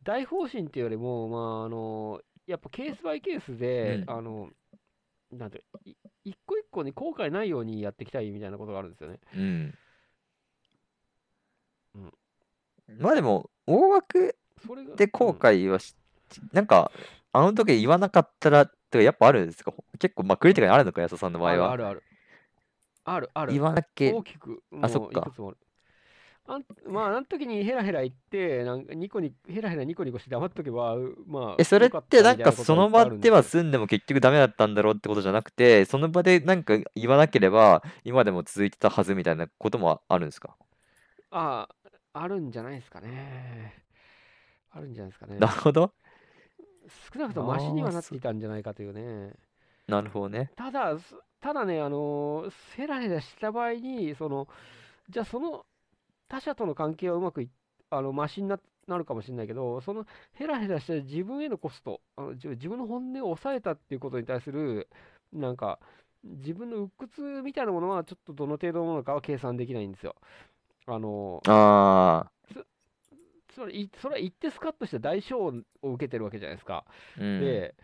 [0.02, 4.50] 大方針っていうよりも、まああの、やっぱケースバイケースで、うんあの、
[5.32, 9.20] なんて、い一個一個に後悔ないようにやっていきたいみたいなことがあるんですよね。
[9.34, 9.74] うん。
[11.94, 12.12] うん
[12.98, 14.36] まあでも、大枠。
[14.96, 15.94] で後うん悔はし、
[16.52, 16.90] なんか、
[17.32, 19.72] あの時言わなかったら、とかやっぱあるんですか？
[19.98, 21.72] 結構、まあクリティカルにあるのか、安田さんの場合は。
[21.72, 22.02] あるある
[23.04, 23.30] ある。
[23.34, 23.52] ある。
[23.52, 25.32] 言わなきゃ大きく、あそっか
[26.46, 40.54] あまあ、あの時にヘラヘラ言って、なんかニコニヘラヘラニコニコして黙っとけば、うまあ、え、それってなんかその場では済んでも結局ダメだったんだろうってことじゃなくて、その場でなんか言わなければ今でも続いてたはずみたいなこともあるんですか？
[41.30, 41.66] あ
[42.12, 43.82] あるんじゃないですかね。
[44.70, 45.46] あるんじゃないですかねな。
[45.46, 45.92] るほど。
[47.14, 49.32] 少なくともマシにはなっていたんじゃないかというね。
[49.88, 50.50] なるほどね。
[50.56, 54.48] ただ、すただね、あのーヘラヘラした場合に、その、
[55.08, 55.64] じゃあその
[56.34, 57.50] 他者との関係はうまくい
[57.90, 58.58] あのマシにな
[58.88, 64.88] なるかもしれないけど、そのヘラヘラした自分へのコスト、あの自自分の本音を抑えたっていうことに対する、
[65.32, 65.78] なんか、
[66.24, 70.16] 自分の鬱屈みたいなものは、ちょっとどの程度のものかは計算できないんですよ。
[70.86, 72.26] あのあ
[73.48, 76.84] つまり、いそれは一定スカッとした代償を受けてるわけじゃないですか。
[77.16, 77.40] ー、うん。
[77.40, 77.74] で、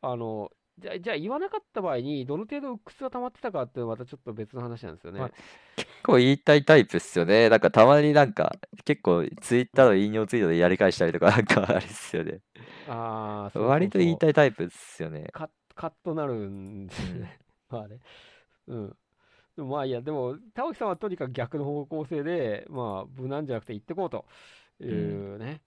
[0.00, 5.20] あの、じゃあ、じゃあ言わなかった場合に、どの程度鬱屈が溜まってたかっていうのはまたちょっと別の話なんですよね。
[5.20, 5.30] まあ
[5.76, 7.48] 結構言いたいタイプっすよね。
[7.48, 12.40] なんかたまになんか、結構ツイッターの引用ツイートでやり返したりとか、なんかあれっすよね。
[12.88, 15.28] ああ、そうそう割と言いそうたいタイプっすよね。
[15.32, 17.38] カッカッとなるんですよね。
[17.70, 18.00] まあね。
[18.66, 18.96] うん。
[19.56, 24.26] でもまあいいや、でも、田脇さんはとにかく逆の方向性で、まあ、無難じゃなくて言ってこうと
[24.80, 25.62] いうね。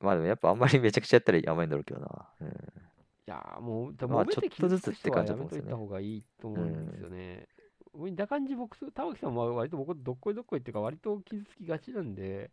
[0.00, 2.28] まあでもやっぱあんまりめちゃくちゃやったらやばいんだろうけどな。
[2.40, 2.85] うん。
[3.28, 7.48] いやーもう、でまあちょっとずつって感じだと思うんですよねた方がいいと思うんですよね。
[7.94, 12.50] 見た感じ、僕、田脇さんは割と僕、どっこいどっこいっていうか、割と傷つきがちなんで、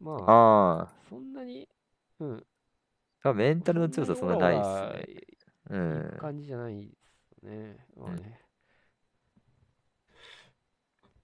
[0.00, 0.94] まあ、ああ。
[1.08, 1.68] そんなに、
[2.18, 2.46] うん。
[3.22, 5.14] まあメンタルの強さそんなないっすね。
[5.14, 5.20] ね。
[5.70, 6.18] うん。
[6.18, 6.92] 感じじゃないで
[7.40, 7.86] すね。
[7.96, 8.40] まあね。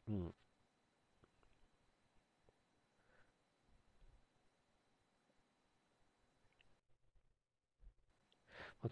[0.08, 0.34] うん。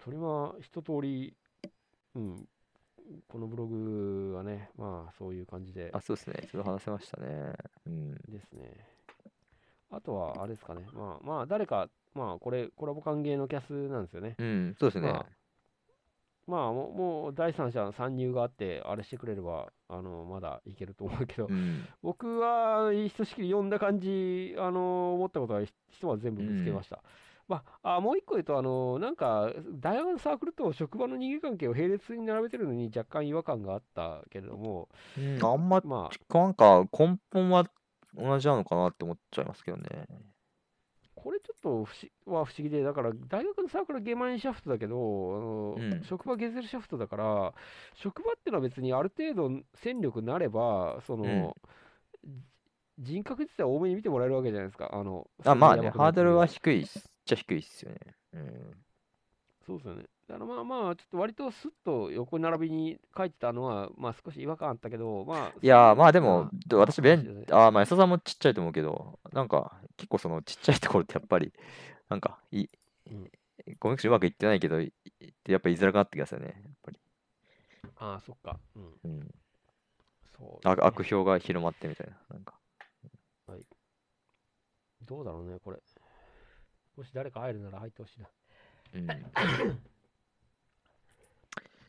[0.04, 1.34] それは一通り、
[2.14, 2.48] うん、
[3.28, 6.48] このブログはね、まあそういう感じであ、そうですね。
[6.50, 7.52] ちょっと話せましたね。
[7.86, 8.14] うん。
[8.28, 8.72] ですね。
[9.90, 10.82] あとは、あれですかね。
[10.92, 14.34] まあまあ、誰か、まあこれ、コラボ歓迎のキャスなんですよね。
[14.38, 15.12] うん、そうですね。
[15.12, 15.26] まあ
[16.46, 21.84] まあもう、もう第三者の参入があって、あれしてくれれば、あの、まだいけると思うけど、うん。
[22.02, 27.02] 僕は、ひとしきり読んだ感じ、あの、思ったことはひひとまず全部ぶつけました。
[27.48, 35.38] まあ、あもう一個言うと、あの、なんか、大学のサークルと職場の人間関係を並列に並べてるのに若干違和感があったけれども、うん。
[35.44, 37.64] あんま、まあ、なんか根本は
[38.16, 39.84] 同じなのかなって思っちゃいますけどね。
[41.14, 41.94] これちょっと不
[42.26, 46.04] 思は不思議で、だから大学のサークルはゲマインシャフトだけど、あのうん。
[46.04, 47.54] 職場ゲゼルシャフトだから、
[47.94, 51.56] 職場っていうのは別にある程度戦力になれば、その、
[52.98, 54.90] 人格自体を多めに見てもらえるわけじゃないですか。
[54.92, 56.98] あのあ、まあね、ハードルは低いっす。
[56.98, 57.98] っちゃ低いっすよね。
[58.34, 58.86] うん。
[59.66, 60.04] そうですよね。
[60.28, 71.52] だからまあまあ、ちょっと割とスッと横並びに書いてたのは、まあ少し違和感あったけど、まあ、いやー、まあでまも、あ私、ベンあー、まあ、安田さんもちっちゃいと思うけど、なんか、結構そのちっちゃいところってやっぱり、
[72.08, 72.66] なんか、い、
[73.10, 73.30] うん
[73.80, 74.92] コミックスうまくいってないけど、い
[75.48, 76.46] やっぱ言いづらくなってきますよね。
[76.48, 77.00] やっぱり。
[77.96, 78.58] ああ、そっか。
[78.74, 78.92] うん。
[79.04, 79.34] うん。
[80.36, 82.16] そうね、悪悪評が広まってみたいな。
[82.30, 82.54] なんか。
[85.06, 85.78] どうだろうね、これ。
[86.96, 88.28] もし誰か入るなら入ってほしいな。
[88.94, 89.06] うん。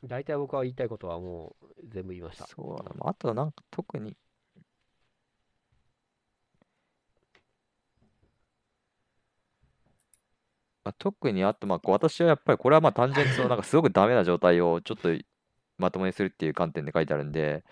[0.05, 2.45] 大体僕は言いたいことはもう全部言いました。
[2.45, 2.91] そうだな。
[2.95, 4.15] まああとはなんか特に、
[10.83, 15.09] まあ、特にあと、まあ、私はやっぱりこれはまあ単純にそのなんかすごくダメな状態をちょっと
[15.77, 17.63] まともにするっていう観点で書いてあるんで、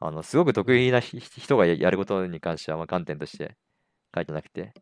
[0.00, 3.56] あのすごく得意なひ人がややることに関してはまあ観点として
[4.14, 4.74] 書いてなくて。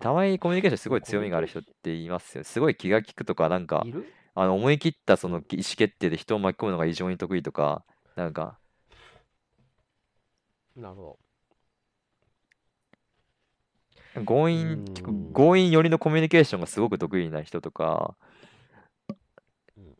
[0.00, 2.44] たまにコミュニケーションすごい強みがある人って言いますよ。
[2.44, 4.06] すごい気が利くとか、なんかいる？
[4.34, 7.84] あの思い切ったその意思決定で人を巻き込むのが異常に得意とか、
[8.16, 8.58] なんか、
[10.76, 11.18] なるほ
[14.24, 14.84] 強引、うん。
[14.84, 18.14] 結構強引寄りのコミュニケーションがすごく得意な人とか
[19.76, 19.94] うん、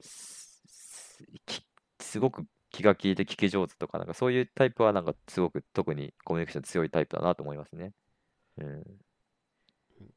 [0.00, 1.62] すすき
[2.00, 7.92] すごく気が利いて聞き上手とか、なんかそういうタイプはなんかすごく特にコミュニケーション強いタイプだなと思いますね。
[8.58, 9.00] うん。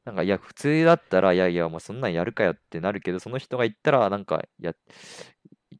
[0.06, 4.74] なんかいや、普通だったら、いやいや、もうそんなんやるかよってなるけど、その人が言ったら、なんかや、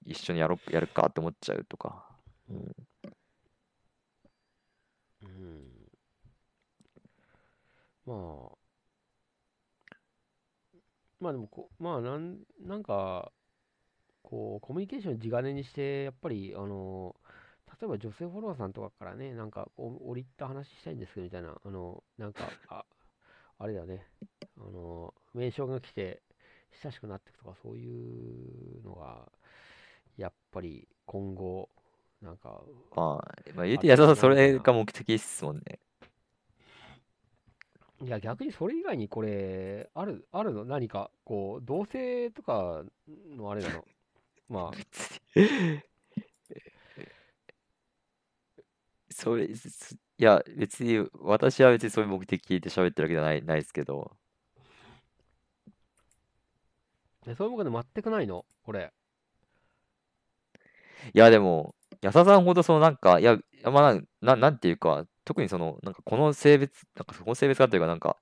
[0.06, 2.06] 一緒にやろやるかって思っちゃうとか。
[2.50, 2.76] うん。
[5.22, 5.88] うん。
[8.06, 8.14] ま
[8.54, 8.58] あ。
[11.20, 13.32] まあでもこ、まあなん、なんか、
[14.24, 17.16] こう、コミュニケーション地金にして、やっぱり、あの、
[17.80, 22.86] 例えば女性フォロワーさんとかからね、なんか、こう折り入った話したいんですけど、みたいな、あの、なんか、あ、
[23.60, 24.06] あれだね、
[24.58, 26.22] あの、名称が来て、
[26.84, 29.32] 親しくなっていくとか、そういうのが、
[30.18, 31.70] やっぱり今後、
[32.22, 32.62] なんか、
[32.96, 35.80] まあ、まあ、言うて安田さん、それが目的っすもんね。
[38.02, 40.66] いや、逆にそれ以外にこれ、ある、あるの？
[40.66, 42.84] 何か、こう、同性とか
[43.36, 43.86] のあれなの？
[44.50, 44.78] まあ、
[49.18, 54.16] それ、すいや、別に、私は別にそういう目的で喋ってるわけじゃない、ないですけど、
[57.26, 58.94] でそういうもので全くないの、これ。
[61.14, 68.18] いや、でも、安田さんほどそのなんか、いや、まあ、な、ななんていうか、特にその、なんかこの性別、なんかその性別かというか、なんか、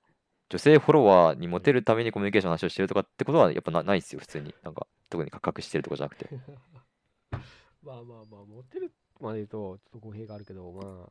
[0.48, 4.54] 女性フォロワーにモテるためにコミュニケーションの話をしてるとかってことは、やっぱな、ないですよ、普通に。
[4.62, 6.30] なんか、特に隠してるとかじゃなくて。
[7.82, 11.10] まあまあまあ、モテるまで言うと、ちょっと語弊があるけど、まあ、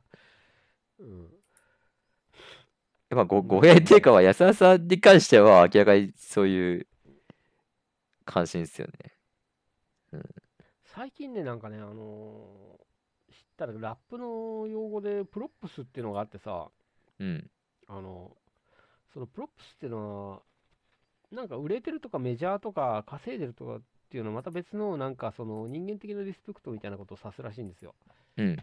[1.00, 1.30] うん。
[3.10, 6.88] まあ、ご、語弊っていうかは、安田さんに関しては、明らかにそういう
[8.26, 10.24] 関心ですよね。
[10.84, 12.86] 最近ね、なんかね、あのー
[13.32, 16.70] 知ったらラップの用語でプロップスっていうのがあってさ、
[17.20, 17.50] うん。
[17.88, 18.36] あの、
[19.14, 20.42] そのプロップスっていうのは、
[21.32, 27.96] なんか売れてるとかメジャーとか稼いでるとかっていうのはまた別のなんかその人間的なリスペクトみたいなことを指すらしいんですよ。
[28.38, 28.58] うん。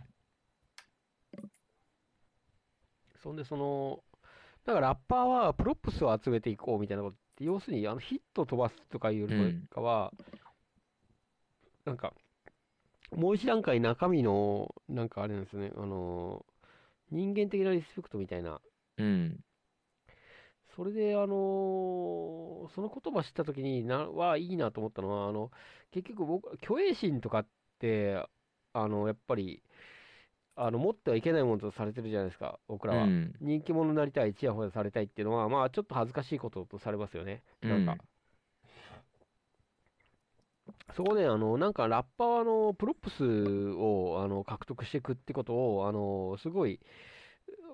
[3.23, 4.03] そんでその、
[4.65, 10.13] だからラッパーはプロップスを集めていこうみたいなことって、要するにあのヒットを飛ばすとかいうよりかは、
[11.85, 12.15] なんか、
[13.11, 16.45] もう一段階中身の、なんかあれなんですよね、あの、
[17.11, 18.61] 人間的なリスペクトみたいな。
[18.99, 19.41] うん。
[20.77, 25.51] それで、あのその言葉知ったときにな、はいいなと思ったのは、あの、
[25.91, 27.47] 結局僕、虚栄心とかっ
[27.79, 28.25] て、
[28.73, 29.63] あの、やっぱり、
[30.57, 33.05] あの、持ってはいけないものとされてるじゃないですか、僕らは。
[33.05, 33.35] うん。
[33.41, 37.43] 人気者になりたい、ちやほやされたいっていうのは、まあ、ちょっと恥ずかしいこととされますよね。
[37.63, 37.93] なんか。
[37.93, 37.99] うん
[40.95, 46.81] そこで、あの、なんか、ラッパーは、あの、プロップスを、あの、獲得していくってことを、あの、すごい、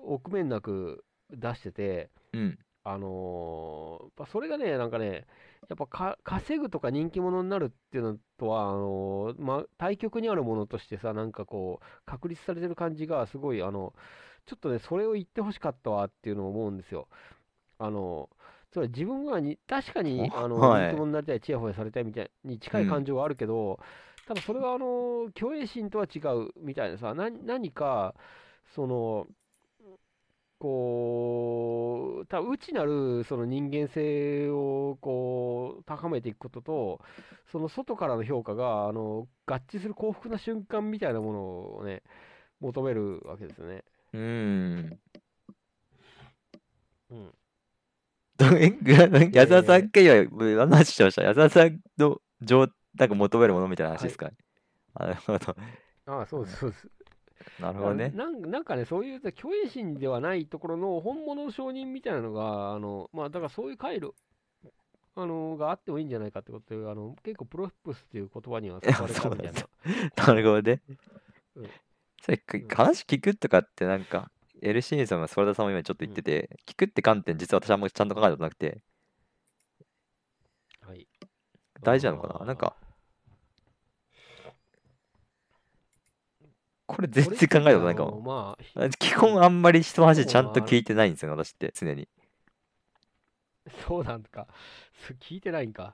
[0.03, 2.59] 臆面なく出してて、うん。
[2.83, 5.27] あのーやっぱそれがね、なんかね、
[5.69, 13.93] やっぱか稼ぐとか人気者になるっていうのとは、あのーま、対極にあるものとしてさ、なんかこう、確立されてる感じが、すごい、あの、
[14.45, 17.07] ちょっとね、それを言ってほしかったわっていうのを思うんですよ。
[17.77, 18.29] あの、
[18.71, 23.79] つまり自分はに、確かに、 あの、はい人気者になりたい、ちやほやされたいみたいに近い感情はあるけど、
[24.25, 28.15] ただそれは、あの、虚栄心とは違うみたいなさ、な何か、
[28.75, 29.27] その、
[30.59, 37.01] こう、た内なるその人間性をこう高めていくことと、
[37.51, 41.39] その外からの評価があの合致する幸福な瞬間みたいなもの
[41.77, 42.03] をね、
[42.59, 43.83] 求めるわけですよね。
[44.13, 44.99] うん。
[47.11, 47.33] うん。
[49.33, 54.29] 矢沢さん経由は、何の話してました矢沢さんの情、なんか求めるものみたいな話ですか、
[54.95, 55.55] あなるほど。
[56.05, 56.87] ああ、そうです、そうです。
[57.59, 58.11] なるほどね。
[58.15, 59.33] なんなんかね、そういう虚
[59.65, 64.13] 栄心ではないところの本物の承認みたいなのが、あのまあ、だからそういう回路
[65.15, 69.61] あのがあってもいいんじゃないかってことで、あの結構プロップスっていう言葉には使われたみたいな。
[70.27, 70.81] なるほどね。
[71.55, 71.69] うん。
[72.21, 78.81] それか話聞くとかってなんか、エルシーさんもソラダさんも今ちょっと言ってて、聞くって観点、実は私はあんまりちゃんと考えたことなくて、
[80.81, 81.07] はい、
[81.81, 82.45] 大事なのかな？
[82.45, 82.75] なんか、
[86.89, 88.19] これ全然考えたことないかも。
[88.21, 92.07] まあ、ひ基本あんまり人の話ちゃんと聞いてないんですよね、私って常に。
[93.87, 94.47] そうなんか、
[95.07, 95.93] そ聞いてないんか。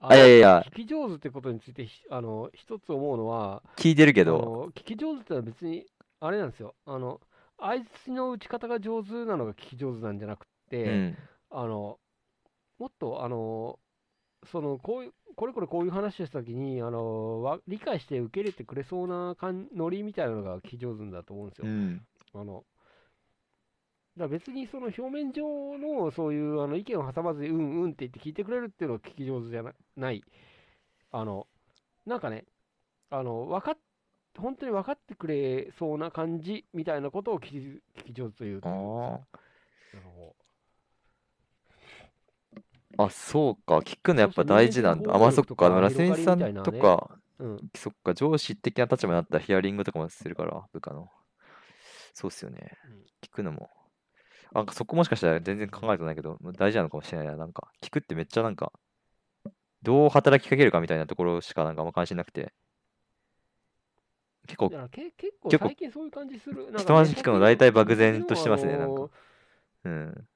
[0.00, 5.86] ああ、いやいや聞き上手ってことについてひ、あの、一つ思うのは、聞いてるけあど、の聞き上手ってのは別に、
[6.20, 6.74] あれなんですよ。
[6.86, 7.20] あの、
[7.58, 10.46] 相づちの打ち方が上手なのが聞き上手なんじゃなく
[10.84, 11.16] うて、ん。
[11.50, 11.98] あの、
[12.78, 13.78] もっと、あの、
[14.50, 21.66] その、こういう、これこれこういう話をしたときに、あの、わ理解して受け入れてくれそうな感ノリみたいなのが聞き上手だと思うんですよ。
[21.66, 22.06] うん。
[22.34, 22.64] あの、
[24.16, 25.42] だから別にその表面上
[25.78, 30.22] のそういうあの意見を挟まずに、うんうんって言って聞いてくれるっていうのが聞き上手じゃなない。
[31.10, 31.46] あの、
[32.06, 32.44] なんかね、
[33.10, 33.78] あの、分かっ、
[34.38, 37.56] 本当に分かってくれそうな感じみたいなことを聞き
[38.00, 39.38] 聞き上手というというあかあ。
[39.94, 40.34] あの
[42.98, 43.78] あ、そうか。
[43.78, 45.14] 聞くのやっぱ大事なんだ。
[45.14, 45.54] あ、まあそっか。
[45.56, 51.10] 性のラセンさんとか、うん、そっか、上司的な立場になったらヒアリングとかもするから、部下の。
[52.12, 53.04] そうっすよねうん。
[53.22, 53.70] 聞くのも。
[54.52, 57.36] なんかそこもしかしたら全然考えてないけど、大事なのかもしれないな。
[57.36, 58.72] なんか、聞くってめっちゃなんか、
[59.82, 62.54] どう働きかけるかみたいなところしかなんかあんま関心なくて。
[64.46, 66.64] 結構だからけ結構結構最近そういう感じする。
[66.64, 69.08] なんか人の話聞くの大体漠然としてますねなんか
[69.84, 70.28] うん。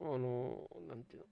[0.00, 1.26] あの、なんていうの？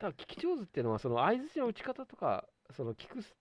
[0.00, 3.36] ただ聞き上手っていうのは、その相づちの打ち方とか、その聞くす、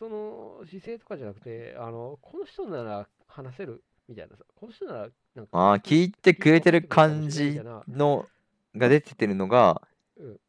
[0.00, 8.26] その姿勢とかじゃなくて、あの、この人なら話せるみたいなさ、この人なら、なんか、ああ、聞いてくれてる感じの、
[8.74, 9.80] が出ててるのが、
[10.16, 10.40] うん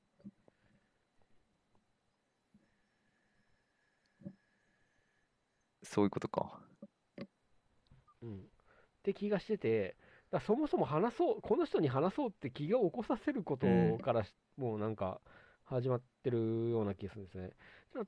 [5.86, 6.60] そういうことか。
[8.24, 8.38] うん。
[8.38, 8.40] っ
[9.04, 9.96] て気がしてて、
[10.32, 15.22] だそもそも話そう、この人に話そうって気が起こさせることうんからし、もうなんか
[15.65, 17.52] 始まってるような気がするんですね。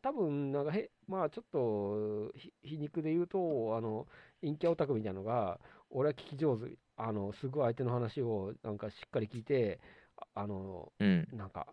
[0.01, 4.07] 多分、なんかへ、まあちょっとひ皮肉で言うと、あの、
[4.41, 5.59] 陰キャオタクみたいなのが、
[5.89, 9.79] 俺は聞き上手、あの、すごい相手の話をなんかしっかり聞いて、
[10.17, 11.27] ああの、うん。
[11.31, 11.67] なんか、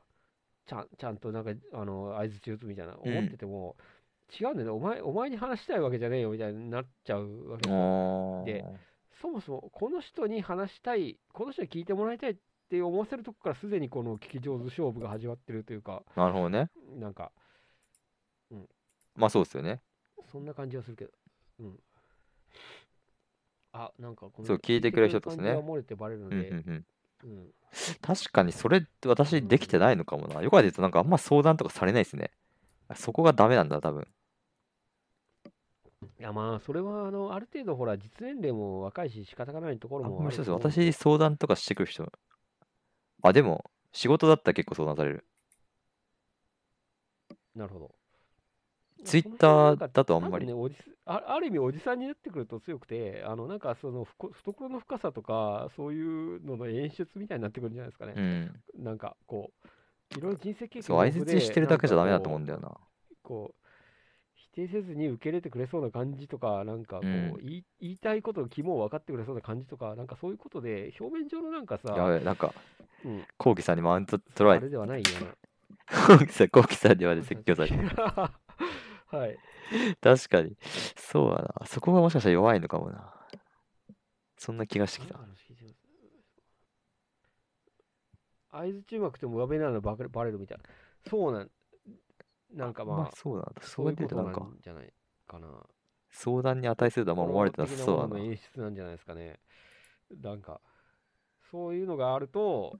[0.66, 3.76] ちゃん、ちゃんとなんか、あの、合図中打つみたいな思ってても、
[4.40, 4.70] 違うんだよね。
[4.70, 7.94] お前、お前に話したいわけじゃねえよみたいになっちゃうわけですよ。
[8.42, 8.78] あでー
[9.20, 12.36] そもそも、この人に話したい、この人に聞いてもらいたいっ
[12.72, 16.70] て思わせるとこからすでにこの聞き上手勝負が始まってるというか、なるほどね。
[16.98, 17.30] なんか、
[19.14, 19.82] まあそうですよね。
[20.30, 21.10] そんな感じがするけど。
[21.60, 21.78] うん。
[23.74, 26.86] あ、なんかこのそう聞いてくれる人とですね漏れてバレるのうんうんで、うん。
[27.24, 27.46] うん。
[28.00, 30.40] 確かにそれ私できてないのかもな。
[30.40, 32.30] よく言うとなんかあんま相談とかされないですね。
[32.94, 34.06] そこがダメなんだ、多分。
[36.18, 40.50] いやまあ、それはあのある程度、ほら、実年齢も若いし、仕方がないところあんもあまりそうです。
[40.52, 42.10] 私相談とかしてくる人。
[43.22, 45.24] あ、でも、仕事だったら結構相談される。
[47.54, 47.94] なるほど。
[49.04, 58.14] ツイッターだとあんまりね、おじすあある意味、おじさんになってくると強くて、あのなんかそのふこ懐の深さとか、そういうのの演出みたいになってくるんじゃないですかね。
[58.16, 58.84] うん。
[58.84, 59.50] なんかこ
[60.14, 62.76] う、いろいろ人生経験そう、相づちしてるだけじゃダメだと思うんだよな。
[63.22, 63.54] こ
[64.52, 72.54] 定せずに受け入れてくれそうな感じとか、なんかこう、うん言い言いたいことを肝を分かってくれそうな感じとか、なんかそういうことで、表面上のなんかさ、やべえ、なんか、
[73.04, 75.04] うん、コウキさんにマウント取らあれではないよ
[76.06, 77.76] コウキさん、コウキさんにまで説教されて。
[77.76, 78.32] な。
[79.18, 79.38] はい。
[80.00, 80.56] 確かに。
[80.96, 81.66] そうだな。
[81.66, 83.12] そこがもしかしたら弱いのかもな。
[84.38, 85.18] そんな気がしてきた。
[88.50, 90.64] 合図中学でも上辺なのバレバレるみたいな。
[91.08, 91.50] そうなん、
[92.52, 93.62] なんかまあ、そうなんだ。
[93.62, 94.92] そそうういうことなんか、んじゃない
[95.26, 95.48] かな。
[96.10, 98.18] 相談に値するとはあんま思われてなさそうだな。
[98.18, 99.40] 演出なんじゃないですかね。
[100.22, 100.60] なんか、
[101.50, 102.78] そういうのがあると、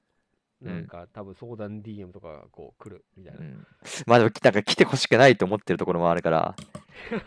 [0.60, 3.42] なんか多分相談 DM とかがこう来るみたいなう。
[3.42, 3.66] ん、
[4.06, 6.54] まあでも、なんか来てほしくないと思ってるところもあるから、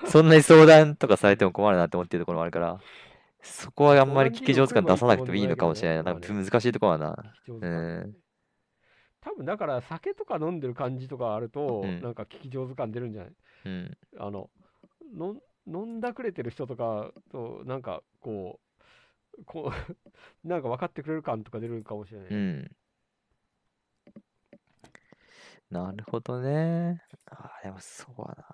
[0.08, 2.80] そんなに相談とかされても困るなって思ってるところもあるから、
[3.42, 6.04] そこはあんまり聞き上手感出さなくてもいいのかもしれないな。
[6.04, 7.16] なんか難しいところはな。
[7.48, 8.25] う感ん。
[9.26, 13.34] 多分だから酒とか飲んでる感じとかあると、うんなんか聞き上手感出るんじゃない？
[13.66, 13.98] うん。
[14.20, 14.50] あの、
[15.14, 18.60] のん飲んだくれてる人とかと、なんかこ
[19.40, 19.98] う、こう、
[20.48, 22.28] なんか分かってくれる感とか出るかもしれない。
[22.30, 22.76] うん。
[25.72, 27.02] なるほどね。
[27.26, 28.46] あーでもそうだな。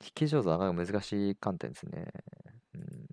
[0.00, 2.10] 聞き上手はなかなか難しい観点ですね。
[2.74, 3.08] うん。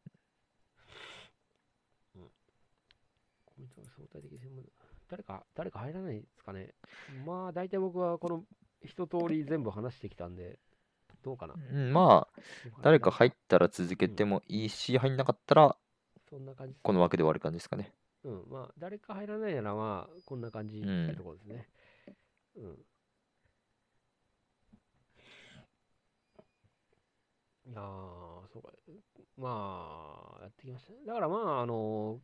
[3.46, 4.66] コミュニティの相対的専門
[5.14, 6.74] 誰か、誰か入らないですかね。
[7.24, 8.44] まあ、大体僕はこの
[8.84, 10.58] 一通り全部話してきたんで、
[11.22, 11.54] どうかな。
[11.54, 12.42] うん、まあ、
[12.82, 15.78] 誰か入ったら続けてもいいし、入んなかったら、
[16.28, 17.94] そんな感じこの枠で終わる感じですかね。
[18.24, 21.70] うん、まあ、誰か入らないなら、まあ、こんな感じうんってところですね。
[22.56, 22.64] うん。
[27.66, 28.70] いやー、そうか。
[29.38, 31.00] まあ、やってきましたね。
[31.06, 32.20] だからまあ、あの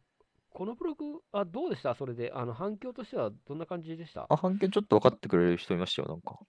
[0.52, 1.96] このブログ、あ、どうでした？
[1.96, 4.26] それで、あの、反響としてはどんな感じでした？
[4.30, 6.40] あ、半径ちょっと分かってくれる人いましたよ、なんか。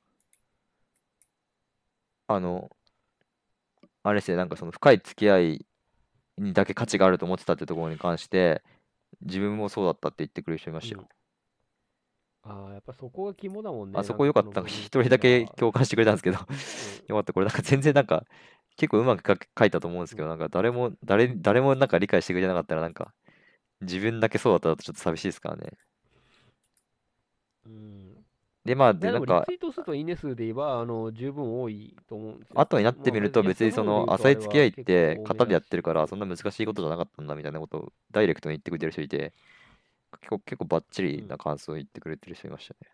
[2.29, 2.71] あの、
[4.03, 5.67] あれですね、なんかその深い付き合い
[6.39, 8.63] にだけ価値があると思ってたってところに関して、
[9.21, 11.09] 自分もそうだったって言ってくれる人いましたよ。
[12.43, 13.99] ああ、やっぱそこが肝だもんね。
[13.99, 14.47] あそこ良かった。
[14.47, 16.57] なんかこの一人だけ共感してくれたんですけど、うん
[17.09, 17.33] よかった。
[17.33, 18.25] これなんか 全然なんか、
[18.77, 23.13] 結構うまく書いたと思うんですけど、なんか誰も、誰、誰もなんか理解してくれなかったら、なんか、
[23.81, 25.73] 自分だけそうだったらちょっと寂しいですからね。
[27.67, 28.25] うん。
[28.65, 32.61] で、まあ、で、なんリツ、イート数といいね数で言えば、あの、十分多いと思うんですよ。
[32.61, 39.33] 後になってみるとまあ別にその浅い付き合いって方が型でやってるからそんな難しいことじゃなかったんだみたいなことをダイレクトに言ってくれてる人いて
[40.21, 42.91] 結構結構バッチリな感想を言ってくれてる人いましたね。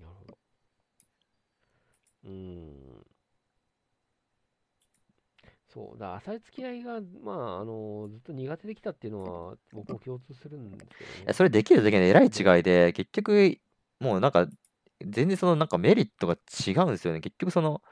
[0.00, 0.38] なるほど。
[2.24, 2.91] うーん。
[5.72, 11.22] そう、だ浅い付き合いが、まあ、あの、ずっと苦手できたっていうのは、僕も共通するんですけどね。
[11.24, 13.58] いやそれできるだけね、えらい違いで、結局、
[13.98, 14.46] もうなんか、
[15.00, 17.20] 全然そのなんかメリットが違うんですよね。
[17.20, 17.82] 結局その、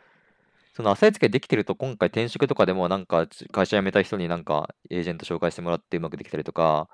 [0.74, 6.89] その浅い付き合いできてると、今回転職とかでもなんかち会社辞めた人になんかエージェント紹介してもらってうまくできたりとか、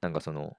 [0.00, 0.56] なんかその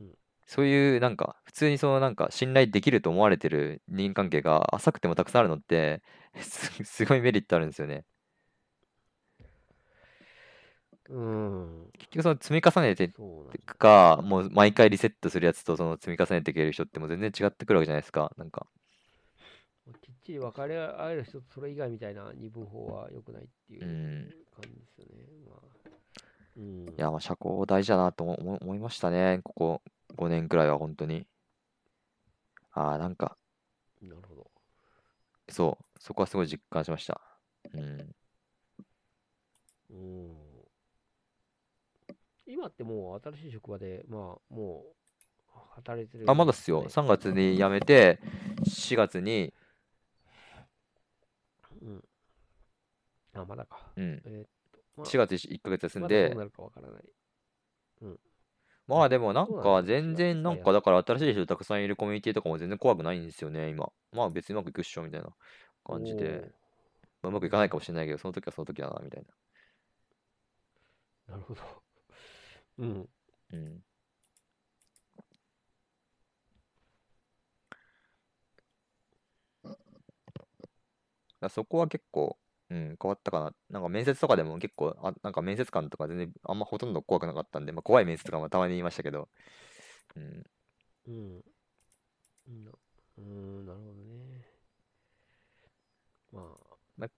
[0.00, 0.12] うん、
[0.46, 6.02] そういうなんか、普通にそのなんか信頼できると思われてる人間関係が浅くてもたくさんあるのって、
[6.40, 8.04] すすごいメリットあるんですよね。
[11.08, 11.90] うーん。
[11.98, 13.12] 結局その積み重ねて
[13.78, 18.32] か、もう毎回リセットするやつとその積み重ねていける人ってもう全然違ってくるわけじゃないですか。
[18.36, 18.66] なんか。
[20.00, 25.24] きっちり分かり合える人とそれ以外みたいな二分法は良くないっていううん感じですよね。
[25.48, 25.58] まあ、
[26.56, 26.86] うん。
[26.88, 29.40] いや、まあ、社交大事だなと思思思いましたね。
[29.42, 29.82] ここ
[30.16, 31.26] 5年くらいは本当に。
[32.72, 33.36] ああ、なんか、
[34.02, 34.50] なるほど。
[35.48, 37.20] そう、そこはすごい実感しました。
[37.74, 38.14] うん。
[39.90, 40.41] うん。
[42.52, 44.84] 今ってもう新しい職場で、まあ、も
[45.54, 46.82] う、働いてるあ、まだっすよ。
[46.82, 48.20] ね3月に辞めて、
[48.68, 49.54] 4月に、
[51.80, 52.04] うん。
[53.34, 53.80] あ、まだか。
[53.96, 57.02] うん、えーっと、まあ、4月1ヶ月休んでまう、なるかわからない。
[58.86, 63.90] まあでもなんか全然なんかだから新しい人たくさんいるコミュニティとかも全然怖くないんですよね、今。
[64.12, 65.28] まあ別にうまくいくっしょみたいな
[65.84, 66.52] 感じで。
[67.22, 69.24] まあ、うまくいかないかもしれないけど、その時はその時だな、みたい
[71.28, 71.81] おーなるほど。
[72.78, 73.08] うん。
[73.50, 73.58] な。
[73.58, 73.82] うん。
[81.40, 82.38] だそこは結構、
[82.70, 83.52] うん、変わったかな。
[83.70, 89.28] なんか面接とかでも結構、あ、なんか面接官とか全然あんまほとんど怖くなかったんで、まあ怖い面接とかもたまに言いましたけど、
[90.16, 90.44] うん。
[91.08, 91.44] うん。
[92.48, 94.46] うんなうーん、なるほどね。
[96.32, 97.10] まあ、やっ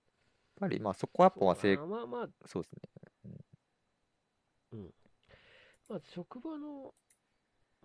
[0.61, 2.81] ぱりまあそこはやっぱまあ成そうまあまあ、そうですね。
[5.89, 6.95] まあ、職場の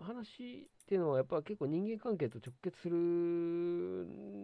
[0.00, 2.96] 話っていうのは、やっぱ結構人間関係と直結する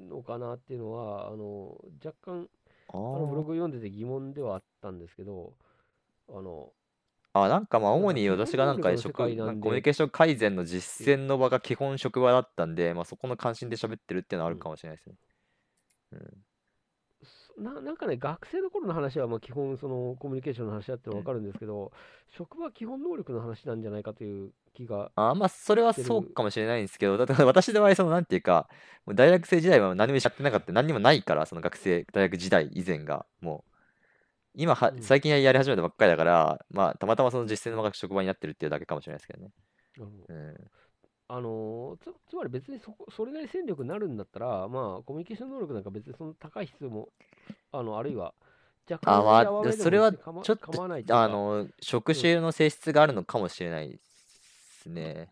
[0.08, 2.48] のかなっていうのは、あの、若干、
[2.88, 5.54] ああのブローグ読んでて疑問ではあったんですけど、
[6.28, 6.72] あの、
[7.32, 15.16] あ、なんかまあ主に私がなんか職、コミュニで、ケーション改善の実践の場が基本職場だったんで、まあそこの関心で喋ってるっていうのはあるかもしれないですね。
[16.12, 16.45] うん。
[17.56, 21.90] そななんかね、学生の頃の話はまあ基本、そのコミュニケーションの話だってのは分かるんですけど、
[22.36, 28.68] 職場は基本能力の話なんじゃないかという気が、あ、まあそれはそうかもしれないんですけど、だって私の場合、そのなんていうか、
[29.06, 33.72] もう大学生時代は何もやってなかった、何にもないから、その学生、大学時代以前が、もう、
[34.54, 35.02] 今は、うん。
[35.02, 39.50] 最近やり始めたばっかりだから、まあたまたまその実践の場が職場になってるっていうだけかもしれないですけどね。
[40.28, 40.54] うん。
[41.28, 47.08] あのつつまり別にそこそれなり戦力になるんだったら、まあ、コミュニケーション能力なんか別にその高い必要も、
[47.72, 48.32] あのあるいは
[48.88, 53.98] 若あ、干まあ、上めでもでもそれはちょっとあの、職種の性質があるのかもしれないで
[54.82, 55.28] すね。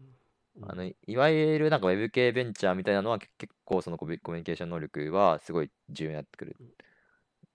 [0.00, 6.56] うんあの、いわゆるなんかウェブ系ベンチャーみたいなのはけ結構そのコミュコミュニケーション能力はすごい重要になってくる。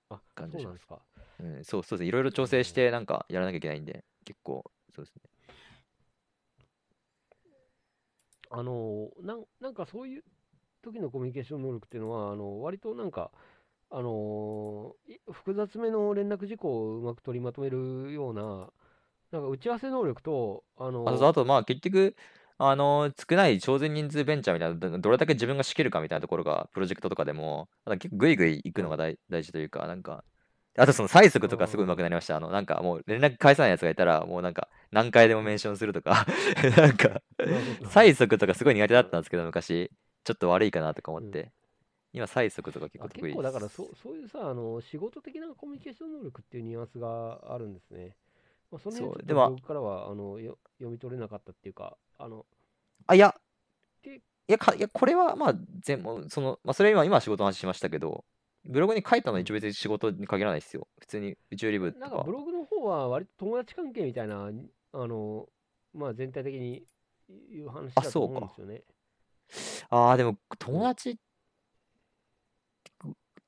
[0.10, 1.00] あ感じしますそうなんですか。
[1.40, 2.08] うん、そうそうですね。
[2.08, 4.64] いろいろ調整してなんかやらなきゃいけないんで、結構、
[4.94, 5.28] そうですね。
[8.49, 10.23] あのなんなんかそういう
[10.81, 13.31] 時のコミュニケーション能力っていうのは、あの割となんか、
[13.91, 14.93] あの
[15.31, 18.69] 複雑めの連絡事項をうまく取りまとめるような、
[19.31, 22.15] なんか打ち合わせ能力と、あのあと、あとまあ結局、
[22.57, 30.23] あの、少ない超然人数ベンチャーみたいな、どれだけ自分が仕切るかみたいなところが、プロジェクトとかでも、なんか結構グイグイ行くのが大大事というか、なんか、
[30.80, 32.38] あとその催促とかすごい上手くなりました。
[32.38, 36.26] あの、なんかもう連絡返さないやつがいたら、もうなんか何回でもメンションするとか、
[36.77, 37.22] なんか、
[37.84, 39.91] 催促とかすごい苦手だったんですけど、昔、
[40.23, 41.51] ちょっと悪いかなとか思って、
[42.14, 48.15] 今催促とか結構あ得意結構だからそそういうさあの仕事的なコミュニケーション能力っていうニュアンスがあるんですね。
[48.72, 52.45] まあ、そのでも僕からはあのよ読み取れなかったっていうか、あの
[53.07, 53.35] あ、いや、
[54.03, 58.26] でいや、かいやこれはまあ、全その、まあ、それは今、今は仕事の話しましたけど、
[58.65, 60.88] ブログに書いたのは一応別に仕事に限らないですよ。
[60.99, 62.31] 普通に宇宙リブとかなんかブ。
[62.31, 64.49] ログの方は割と友達関係みたいな、
[64.94, 65.48] あの
[65.94, 66.84] まあ、全体的に
[67.30, 68.84] いう話だとあそうか思うんですよね。
[69.90, 71.19] ああ、でも友達、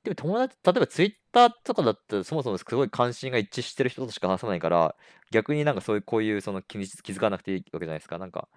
[0.02, 4.96] でも友達、例えばツイッターとかだったらそもそもすごい関心が一致してる人としか話さないから、
[5.30, 8.18] 逆になんかそういう、こういうその気に気づかなくていいわけじゃないですか。
[8.18, 8.48] なんか、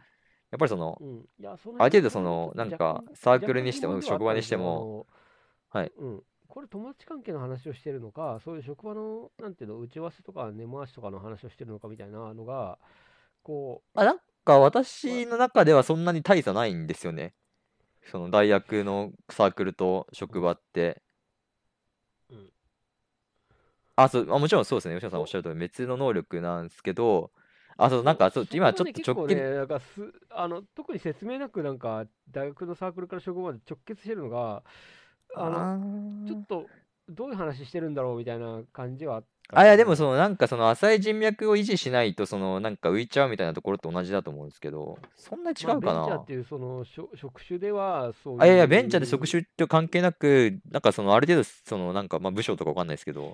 [0.51, 5.05] やっぱりその、うん、いやそのある程度辺その、なんかサークルにしても、職場にしても、
[5.69, 6.23] はいうん、
[6.55, 12.79] これ友達関係の話をしてるのか、そういう職場の、なんていうの、打ち合わせとか根回しとかの話をしてるのかみたいなのが、
[13.43, 17.33] こあ、なんか私の中ではそんなに大差ないんですよね。
[18.09, 21.01] その大学のサークルと職場って。
[22.29, 22.49] うん
[23.97, 24.95] あ、そう、あ、もちろんそうですね。
[24.95, 27.31] 吉野さんおっしゃる通り別の能力なんですけど、
[27.75, 29.85] あ、そう、う、なんか、そう、今ちょっと直結構ね、なんかす
[30.29, 34.63] あの特に説明なく、なんか大学のサークルから職場まで直結してるのが、
[35.35, 36.65] あのあちょっーと
[37.09, 45.99] どういう話してるんだろうみたいな感じはあったあ、いや、でもその、なんかその浅い人脈を維持しないと、その、なんか浮いちゃうみたいなところと同じだと思うんですけど、そんなに違まあうかな？
[45.99, 48.41] ベンチャーっていうその職職種ではそういう。
[48.41, 53.29] あ、いやいや、ベンチャーで職種と関係なく、なんかその、ある程度、その、なんか、まあ、部署とかわかんないですけど、う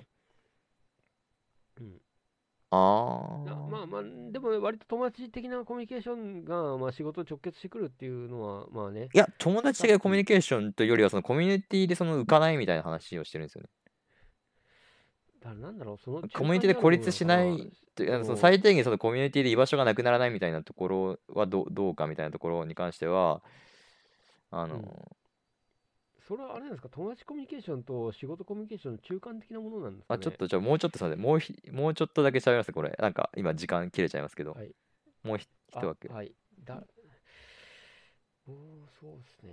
[2.74, 13.68] あなまああ、まあ、でもね割と友達的なコミュニケーションが、まあ、仕事に直結してくるっていうのは、まあね、いや、友達的なコミュニケーションというよりは、そのコミュニティでその浮かないみたいな話をしてるんですよね。
[15.42, 23.42] だからなんだろう、そのコミュニティで孤立しないというその最低限そのコミュニティで居場所がなくならないみたいなところはどうどうかみたいなところに関しては、
[24.50, 24.82] あの、うん
[26.26, 30.20] それはあれなんですか、友達コミュニケーションと仕事コミュニケーションの中間的なものなんですかね？
[30.20, 34.72] あちょっとじゃあもうちょっとすみませんもうひもうちょっとだけ喋りますこれなんか今時間切れちゃいますけど、はい
[35.24, 36.32] もうひあ一枠はい。
[36.64, 36.82] だ
[38.46, 38.54] おー
[39.00, 39.52] そうですね。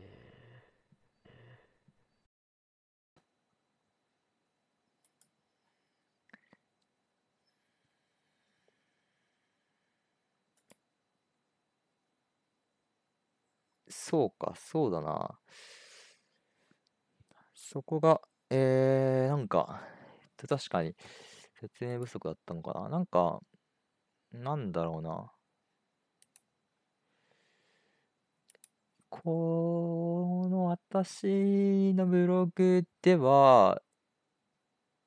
[13.90, 15.40] そうかそうだな
[17.72, 18.20] そこが
[18.50, 19.84] えー、なんか
[20.50, 20.96] 確かに
[21.62, 22.90] 説明不足だったのかな。
[22.90, 23.42] なんか
[24.32, 25.32] なんだろうな。
[29.10, 33.84] この私のブログでは、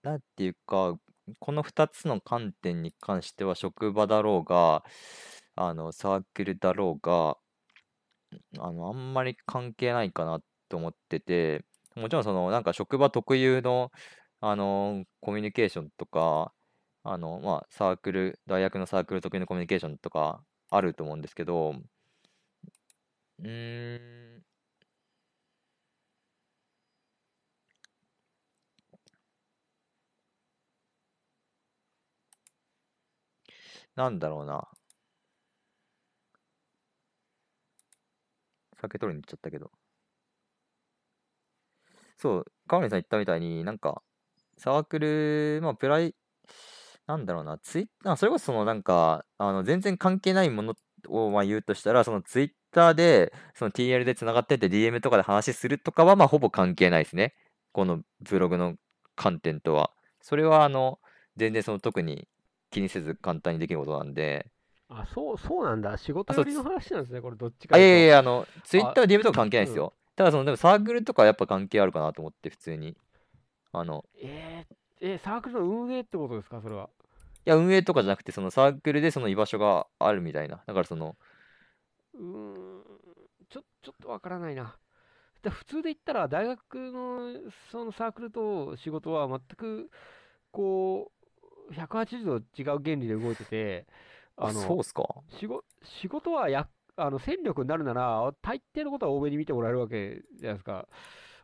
[0.03, 0.97] なんていうか、
[1.41, 4.85] この2つの観点に関しては、職場だろうが、
[5.57, 7.37] あの、サークルだろうが、
[8.59, 11.65] あの、あんまり関係ないかなと思ってて、
[11.97, 13.91] もちろんその、なんか職場特有の、
[14.41, 16.53] あの、コミュニケーションとか、
[17.05, 21.75] あの、まあ、サークル、大学のサークル特有のコミュニケーションとかあると思うんですけど、
[23.39, 24.43] うん、
[33.95, 34.69] なんだろうな。
[38.79, 39.71] 酒取りに行っちゃったけど。
[42.23, 44.01] そう、川西さん言ったみたいに、なんか、
[44.57, 46.15] サークル、まあ、プライ、
[47.09, 50.75] なんだろうな、ツイッター、それこそそのなんか、あの、全然関係ないもの
[51.09, 57.35] をまあ言うとしたら、そのツイッターで、その TL でつながってて DM とかで話するとかは、まあ、ほぼ関係ないですね。
[57.73, 58.77] このブログの
[59.17, 59.91] 観点とは。
[60.21, 61.01] それは、あの、
[61.37, 62.29] 全然その特に
[62.71, 64.47] 気にせず簡単にできることなんで、
[64.89, 65.97] あ、そう、そうなんだ。
[65.97, 69.95] 仕事寄りの話なんですね、これ、どっちかあ、いやいやいや、あの、ツイッター、DM とか関係ないですよ。
[70.17, 72.97] ただ、その、でもサークルとかはやっぱ関係あるかなと思って、普通に。
[73.73, 76.89] あの、えーえーサークルの運営ってことですか、それは？
[77.45, 80.63] いや、運営とかじゃなくて、そのサークルでその居場所があるみたいな。
[80.67, 81.17] だから、その、
[82.15, 82.21] うー
[82.79, 82.83] ん、
[83.49, 84.77] ちょ、ちょっとわからないな。
[85.43, 89.91] で普通で言ったら、大学のそのサークルと仕事は全く、
[90.53, 91.13] こ
[91.71, 93.87] う、180度違う原理で動いてて、
[94.41, 95.05] あ、あの、そうっすか？
[95.41, 96.69] 仕事、仕事はや、
[97.03, 100.87] あの、戦力になるなら、大抵のことは多めに見てもらえるわけじゃないですか。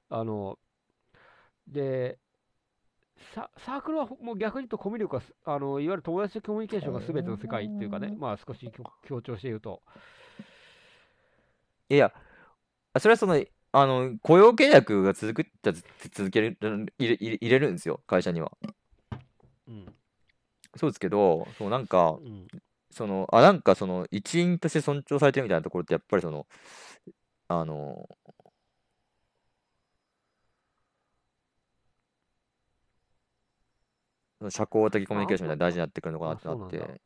[0.09, 0.57] あの、
[1.67, 2.21] で、
[3.35, 9.83] サ、サークルはほもう逆に言うとコミュ力がす、あの、いわゆる友達とコミュニケーションが全ての世界っていうかね、まあ少し強強調して言うと。
[11.89, 12.13] いや、
[12.93, 15.83] あそれはその、あの、雇用契約が続くっちゃつ
[16.13, 18.53] 続ける、入れ入れるんですよ、会社には。
[19.67, 19.93] うん。
[20.77, 22.47] そうですけど、そう、なんか、うん。
[22.91, 26.47] その、あ、なんかその、一員として尊重されてるみたいなところって、やっぱりその、
[27.49, 28.09] あの、
[34.51, 37.01] 社交的コミュニケーションみたいなの大事になってくるのかなってなっあそうなんだて。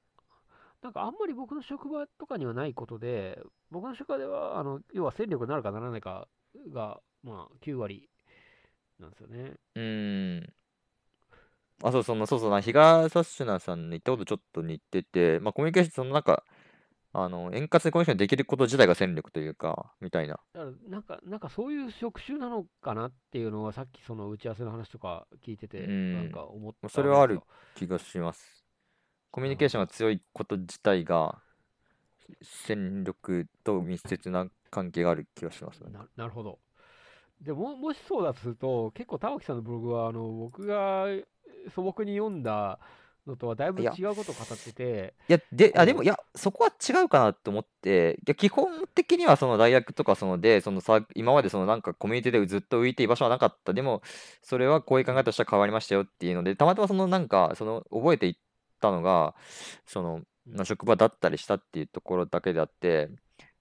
[0.82, 3.40] なんかあんまり僕の職場とかにはないことで、
[3.70, 6.28] 僕の職場では、あの、要は戦力になるかならないか
[6.72, 8.10] が、まあ、9割
[8.98, 9.54] なんですよね。
[9.76, 10.52] うーん。
[11.82, 16.44] あ、そう、その、そうそうな、比嘉サッシュナさんに言ったことちょっと似てて、まあ、コミュニケーション、そのなんか、
[17.12, 20.38] あの、円滑にコミュニケーションできること自体が戦力というか、みたいな。
[20.54, 27.46] だからなんか、なんかそういう職種なのかなっていうのは、さっきその打ち合わせの話とか聞いてて、うんなんか思ったんですそれはあるよ。
[27.74, 28.64] 気がします。
[29.30, 31.42] コミュニケーションが強いこと自体が、
[32.42, 35.90] 戦力と密接な関係がある気がしますね。
[35.90, 36.58] ななるほど。
[37.40, 41.06] でも、もしそうだとすると、結構玉木さんのブログは、あの、僕が
[41.74, 42.78] 素朴に読んだ
[43.26, 53.72] のとはだいぶ違うことを語ってて、いや、で、あ、でも、いや、そこは違うかなと思って、いや、基本的にはその大学とかそので、そのさ、今までそのなんかコミュニティでずっと浮いて居場所はなかった。
[53.72, 54.02] でも、
[54.42, 58.34] それはこういう考えとしては変わりましたよっていうので、たまたまそのなんか、その覚えていっ
[58.80, 59.34] たのが、
[59.86, 60.22] その、
[60.64, 63.08] 職場だったりしたっていうところだけであって、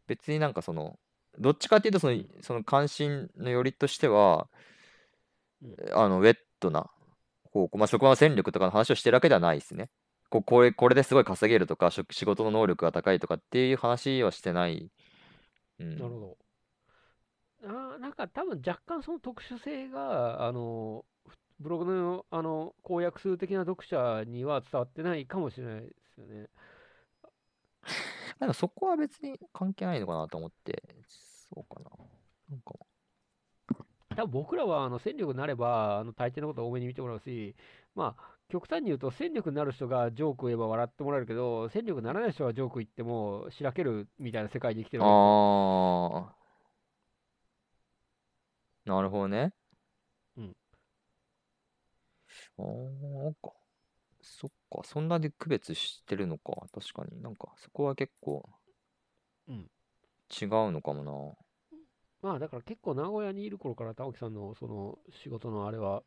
[0.08, 0.98] 別になんかその、
[1.40, 2.28] どっちかっていうとその、うん。
[2.42, 4.48] その関心のよりとしては、
[5.62, 5.76] うん。
[5.94, 6.90] あの、ウェットな
[7.52, 9.90] 方向、まあ、職場の戦力とかの話をしてるわけではないですね。
[10.30, 14.90] ここれ、これですごい稼げるとか、職仕事の能力が高いとかっていう話はしてない。
[15.80, 15.96] うん。
[15.98, 16.38] なるほど。
[17.64, 21.06] あーなんか多分若干その特殊性が、あの、
[21.60, 26.48] ブログの、あの、公約数的な読者には伝わってないかもしれないですよね。
[28.40, 31.90] なんかそこは別に関係ないのかなと思って、そうかな。
[32.50, 32.74] なんか、
[34.16, 37.56] 多分僕らはあの戦力になれば、あの大抵のことは多めに見てもらうし、
[37.96, 45.38] まあ、極端に言うと、戦力になる人がジョークを言えば笑ってもらえるけど、戦力にならない人がジョーク言っても、しらけるみたいな世界で生きてるわけですよ。
[45.38, 46.36] あ
[48.86, 49.54] あ、なるほどね。
[50.38, 50.56] うん。
[52.58, 53.52] ああ、なんか、
[54.22, 56.54] そっか、そんなで区別してるのか。
[56.74, 58.50] 確かになんか、そこは結構
[59.48, 59.70] うん。
[60.32, 61.12] 違うのかもな。
[62.22, 66.04] まあだから結構名古屋にいる頃から玉木さんのその仕事のあれは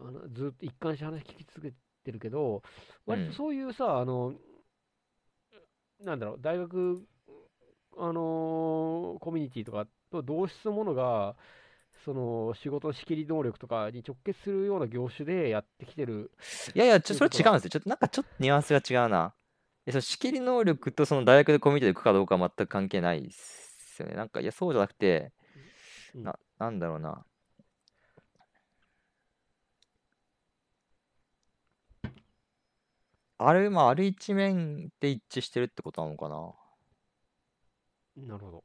[0.00, 1.72] あのずっと一貫して話聞き続け
[2.04, 2.62] てるけど
[3.06, 4.34] 割とそういうさ、あの
[6.04, 7.02] なんだろう大学
[7.98, 11.36] あのコミュニティとかと同質のものが
[12.04, 16.32] その仕事の仕切り能力とかに直結するような業種でやってきてる
[16.74, 17.70] いやいや、ちょ、それ違うんですよ。
[17.70, 19.34] ちょっとなんかちょっとニュアンスが違うな。
[19.86, 23.71] え、その仕切り能力とその大学でコミュニティで行くかどうかは全く関係ないです
[24.02, 24.14] よね。
[24.16, 25.32] なんか、いや、そうじゃなくて、
[26.14, 27.26] うんな、なんだろうな。
[33.38, 36.54] ある、まあ、ある一面で一致してるってことなのかな。
[38.16, 38.64] なるほど。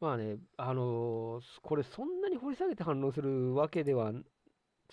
[0.00, 4.12] まあね、あのーこれそんなに掘り下げて反論するわけでは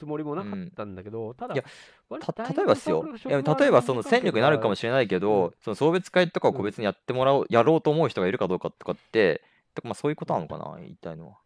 [0.01, 1.63] つもりもなかったんだけど、ただいや、
[2.09, 3.05] 例えばですよ。
[3.27, 9.43] いや、例えばその戦力になるかもしれないけど、その送別会とかを個別にやってもらおう、やろうと思う人がいるかどうかとかって、
[9.75, 11.37] とかまあそういうことなのかな、言いたいのは。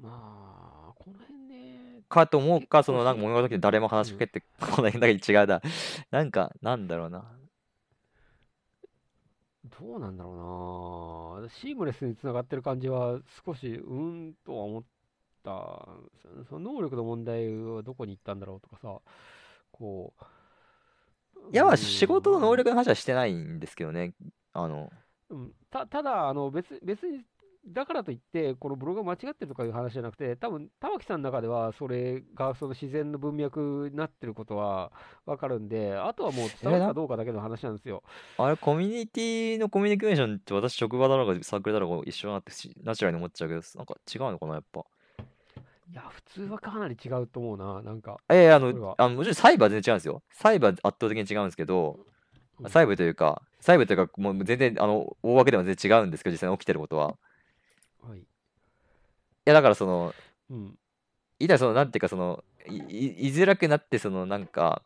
[0.00, 5.62] まあ、この辺ね、かと思うか、そのなんか物語で誰も話しかけてこないんだけど違うな。
[6.10, 7.38] なんか、なんだろうな。
[9.64, 14.97] どうなんだろうな、シームレスにつながってる感じは少しうーんとは思ったんですよね。
[16.48, 18.98] その能力の問題はどこに行ったんだろうとかさ、
[19.72, 20.24] こう。
[21.52, 24.14] いや、仕事の能力の話はしてないんですけどね。
[24.52, 24.90] あの、
[25.30, 27.22] うん、たただあの別、別に
[27.66, 34.90] だからといって、このブログが間違ってるとかいう話じゃなくて、多分玉木さんの中では、それがその自然の文脈になってることは
[35.26, 38.02] 分かるんで、あとはもう伝わるかどうかだけの話なんですよ。
[38.38, 44.84] あれ、コミュニティのコミュニケーションって私、職場だろうがサークルだろうが一緒になってしナチュラルに思っちゃうけど、なんか違うのかな、やっぱ。
[45.90, 48.18] いや、普通はかなり違うと思うな、なんか。
[48.30, 50.22] いやいや、あそれはの、あのもちろんサイバーは全然違うんですよ。
[50.32, 52.08] サイバー圧倒的に違うんですけど、うん
[52.66, 57.16] サイバーというか、サイバーというか、もう全然、あの、大枠では全然違うんですけど、実際に起きてることは。
[58.02, 58.18] はい。
[58.18, 58.24] い
[59.44, 60.12] や、だからその、
[60.50, 60.78] うん。
[61.38, 64.82] いたらその、なんていうか、その、い、いいづらくなって、その、なんか、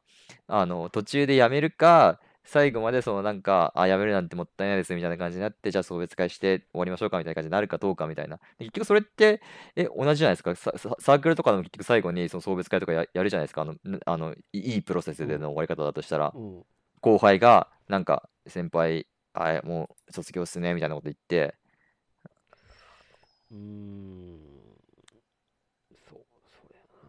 [0.48, 8.38] あの、途中でやめるか、最後まで、その、なんか、あ、やめるなんてもったいないです、みたいな感じになって、じゃあ送別会して終わりましょうか、みたいな感じになるかどうか、みたいな。
[8.58, 9.40] で結局それって、
[9.76, 10.54] え、同じじゃないですか？
[10.56, 13.62] サ、ークルとかでも結局最後に、その送別会とかや、やるじゃないですか？
[13.62, 16.64] あの、んあの、いいいプロセスでの終わり方だとしたら、うん。
[17.00, 21.54] 後輩が、なんか、先輩、あ、もう卒業っすね、みたいなこと言って、
[23.50, 24.40] うーん。
[26.08, 26.20] そう、
[26.50, 27.08] それやな。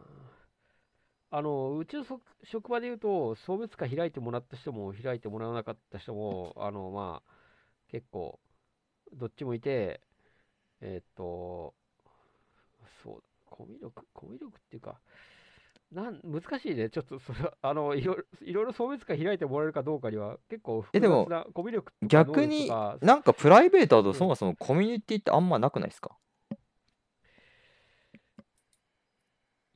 [1.36, 7.32] あの、うちのそ職場で言うと、送別会開いてもらった人も開いてもらわなかった人も、あの、まあ、
[7.90, 8.40] 結構、
[9.14, 10.00] どっちもいて、
[10.80, 11.74] えーっと、
[13.04, 15.00] そう、コミュ力、コミュ力っていうか、
[15.92, 16.92] なん、難しいね。
[16.92, 26.16] ちょっと、それは、あの、いろいろ、送別会開いてもらえるかどうかには、結構複えでも雑な、コミュ力逆になんかプライベートだとうんそもそもコミュニティってあんまなくないですか？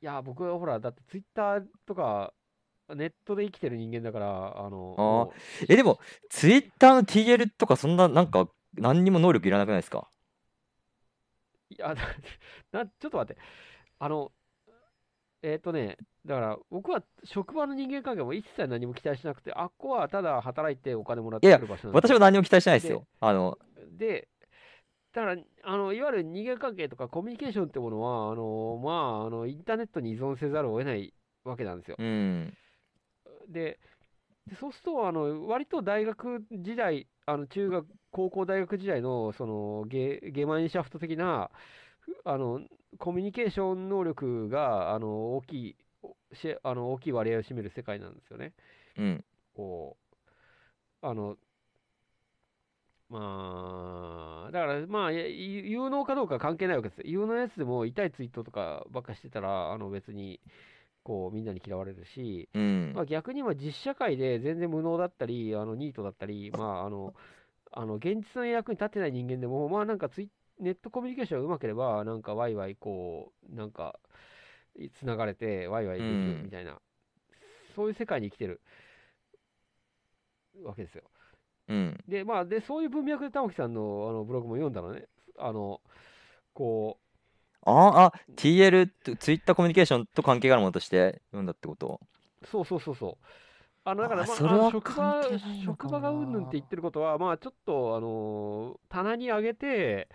[0.00, 2.32] いや、僕はほら、だってツイッターとか、
[2.94, 5.32] ネットで生きてる人間だから、あの、あーも
[5.68, 5.98] え、でも、
[6.30, 10.08] ツイッターの TL とかそんな、なんか、何にも能力いらなくないですか？
[11.70, 11.94] う、いや、
[12.72, 13.40] だな、ちょっと待って、
[13.98, 14.32] あの、
[15.42, 21.94] えっとね、だから、僕は職場の人間関係も一切何も期待しなくて、あっこはただ働いてお金もらっていやくる場所な。
[21.94, 23.06] 私も何も期待してないですよ。
[23.20, 23.58] あの、
[23.90, 24.28] で、
[25.12, 28.90] だから、あの、いわゆる人間関係とかコミュニケーションってものは、あの、ま
[29.22, 31.14] あ、あの、インターネットに依存せざるを得ない
[31.44, 31.96] わけなんですよ。
[31.98, 32.52] うん。
[33.48, 33.78] で、
[34.46, 41.50] でそうすると、あの、割と大学時代、あの、中学、高校、大学時代の、その、ゲ、ゲマインシャフト的な、
[42.00, 42.60] ふあの、
[42.98, 45.76] コミュニケーション能力が、あの、大きい、
[46.34, 48.52] しあの、大きい割合を占める世界なんですよね。
[48.96, 49.24] うん。
[49.54, 49.96] こ
[51.02, 51.36] う、あの、
[53.10, 57.04] まあ、だから、まあ、や有有能かどうかは関係ないわけですよ。
[57.06, 60.40] 有能なやつでも痛いツイートとかばっかしてたら、あの、別に、
[61.04, 63.02] こう、みんなに嫌われるし、うんま。
[63.02, 67.14] あ、逆にまあ実社会で全然無能だったり、あのニートだったり、まあ、あの
[67.72, 70.28] あの現実の役に立ってない人間でも、まあ、なんかツイ
[70.60, 73.98] ネットコミュニケーションがうまければ、なんかワイワイこう、なんか
[74.98, 76.78] つながれて、ワイワイできうんるみたいな、
[77.74, 78.60] そういう世界に生きてる
[80.64, 81.04] わけですよ。
[81.68, 82.04] うん。
[82.08, 85.06] で、まあ、でそういう文脈で玉木さんのあのブログも読んだのね。
[85.38, 85.80] あの
[86.54, 86.98] こ
[87.64, 92.00] ああ、TL と、ツイッターコミュニケーションと関係があるものとして読んだってこと？
[92.44, 93.26] そうそうそうそう。
[93.84, 95.22] あのだから、あまあ、それは職場
[95.64, 100.08] 職場がうんぬんって言ってることは、まあ、ちょっと、あのー棚に上げて、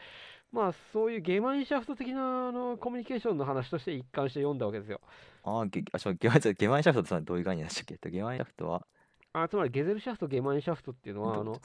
[0.52, 5.02] まあ、そういうゲマインシャフト的なあのコミュニケーションの話として一貫して読んだわけですよ。
[5.44, 7.94] ああ、ゲ、あ、そう、ゲマイシャフト、ゲマイシャフトってさどういう概念でしたっけ？
[7.96, 8.86] えっとゲマイシャフトは、
[9.34, 11.61] あつまり、ゲゼルシャフト、ゲマインシャフトっていうのは、どあの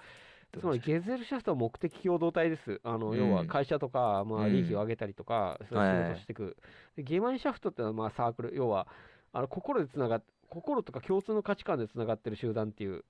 [0.53, 2.81] どつまり、ゲゼルシャフトは目的共同体です。
[2.83, 6.57] あの要はうん会社とか、まあ、うん利益を上げたりとか、そういう仕はい事をしていく。
[6.97, 8.87] でゲマインシャフトってのは、まあ、サークル、要は、
[9.33, 13.05] あの心でつながっ心とか共通の価値観でつながってる集団っていう。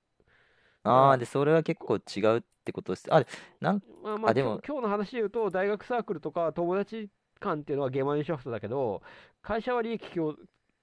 [0.83, 3.07] ああ、で、それは結構違うってことです。
[3.13, 3.25] あ、
[3.61, 7.09] なん、まあまあ、あでも今日今日の話で言うと、大学サークルとか友達
[7.41, 9.03] 間っていうのはゲマインシャフトだけど、
[9.43, 10.35] 会社は利益共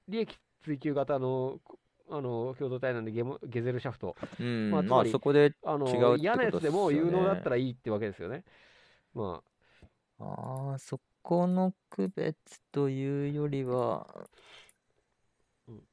[0.08, 1.60] 利益追求型の
[2.10, 4.16] あの共同体なんでゲモ、ゲゼルシャフト。
[4.40, 8.44] うん、まあつまりまあそこで、あの嫌なやつでも有能だったらいいってわけですよね。
[9.14, 9.42] ま
[10.20, 14.08] ああ、そこの区別というよりは、
[15.68, 15.84] うん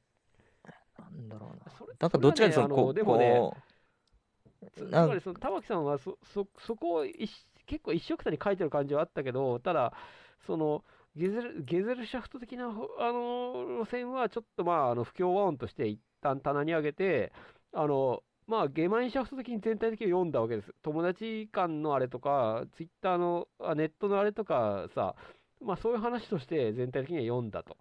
[0.97, 1.63] なんだろうな。
[1.65, 3.57] あ、それなんかどっちかというとこでもねこ
[4.75, 7.29] つまりその玉木さんはそそそこを一
[7.65, 9.93] 結構一緒くたに書いてる感じはあったけど、ただ、
[10.45, 10.83] その
[11.15, 12.67] ゲゼルゲゼルシャフト的なあ
[13.11, 17.31] の路線はちょっとまああの不協和音として一旦棚に上げて、
[17.73, 20.73] あのまあ、ゲマインシャフト的に全体的に読んだわけです。
[20.83, 25.15] 友達間のあれとか、ツイッターの、あネットのあれとかさ、
[25.61, 27.77] まあそういう話として全体的には読んだと。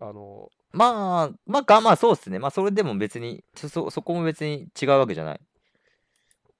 [0.00, 2.38] あの、まあ、まあ、まあそうっすね。
[2.38, 5.40] まあそれでも別に、そそこも別に違うわけじゃない。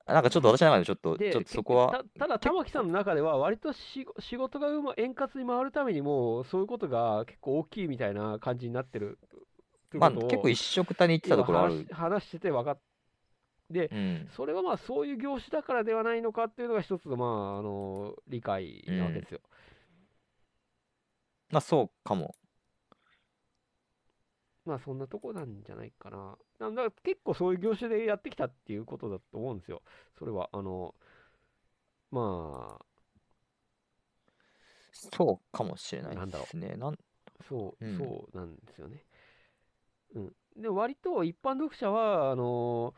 [0.07, 9.19] なんかちょっと私の中でちょっと、で、ちょっとそこは、たただ、玉木さんの中では、割とし仕事がうま円滑に回るためにも、そういうことが結構大きいみたいな感じになってる
[9.95, 11.87] まあ結構一緒くたに言ってたところある。
[11.89, 12.79] 今話話してて分かっ
[13.73, 14.29] で、うん。
[14.37, 19.41] それはまあそういう業種だからではないのかっていうのが一つの、まあ、あの理解なわけですよ。
[21.51, 22.37] まあそうかも。
[24.65, 26.37] まあそんなとこなんじゃないかな。
[26.59, 29.83] なんだ結構そういう業種でやってきたっていうことだと思うんですよ。
[30.19, 30.95] それは、あの、
[32.11, 32.85] まあ、
[34.93, 36.77] そうかもしれないなんだろうですね。
[36.77, 36.99] なん
[37.49, 39.03] そう、うんそうなんですよね。
[40.15, 40.33] うん。
[40.57, 42.95] で、割と一般読者は、あの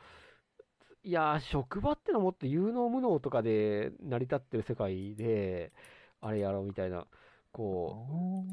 [1.03, 5.73] いやー、職場ってのはもっと有能無能とかで成り立ってる世界で、
[6.21, 7.07] あれやろうみたいな、
[7.53, 7.97] こ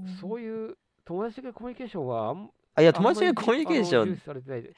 [0.06, 2.36] う、そういう友達的コミュニケーションは
[2.76, 4.74] あいや、友達のコミュニケーションされてないで。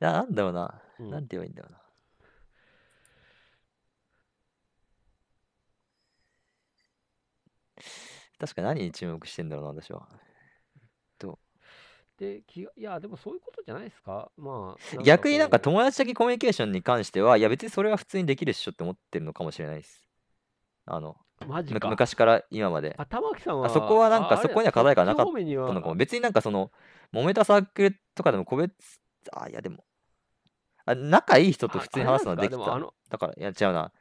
[0.00, 0.82] ななんだろうな。
[0.98, 1.78] うんなんて言えばいいんだろうな。
[8.38, 10.08] 確か何に注目してんだろうな、私は。
[12.18, 14.30] で、気がいや、でもそういうことじゃないですか？
[14.36, 20.06] まあ、逆になんか友達的コミュニケーションに関しては、いや別にそれは普通にできるっしょって思ってるのかもしれないです。
[20.84, 21.88] あの、むマジか。
[21.88, 22.94] 昔から今まで。
[22.98, 25.32] あ、玉木さんは、あそこはなんかそこには課題がなかった
[25.72, 25.94] のかも。
[25.94, 26.70] 別になんかその、
[27.12, 28.72] 揉めたサークルとかでも個別、
[29.32, 29.84] あ、いやでも、
[30.84, 32.58] あ仲いい人と普通に話すのはできた。
[32.58, 33.92] だから、いや違うな。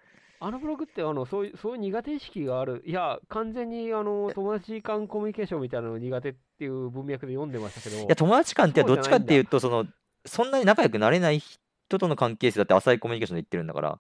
[0.44, 9.86] あのブログってあのそういうそういう苦手意識がある、いや、完全にあの友達間コミュニケーションみたいなの苦手っていう文脈で読んでましたけど、いや、友達間ってどっちかっていうそと、その、
[10.26, 14.00] そんなに仲良くなれない人との関係性だって浅いコミュニケーションで言ってるんだから、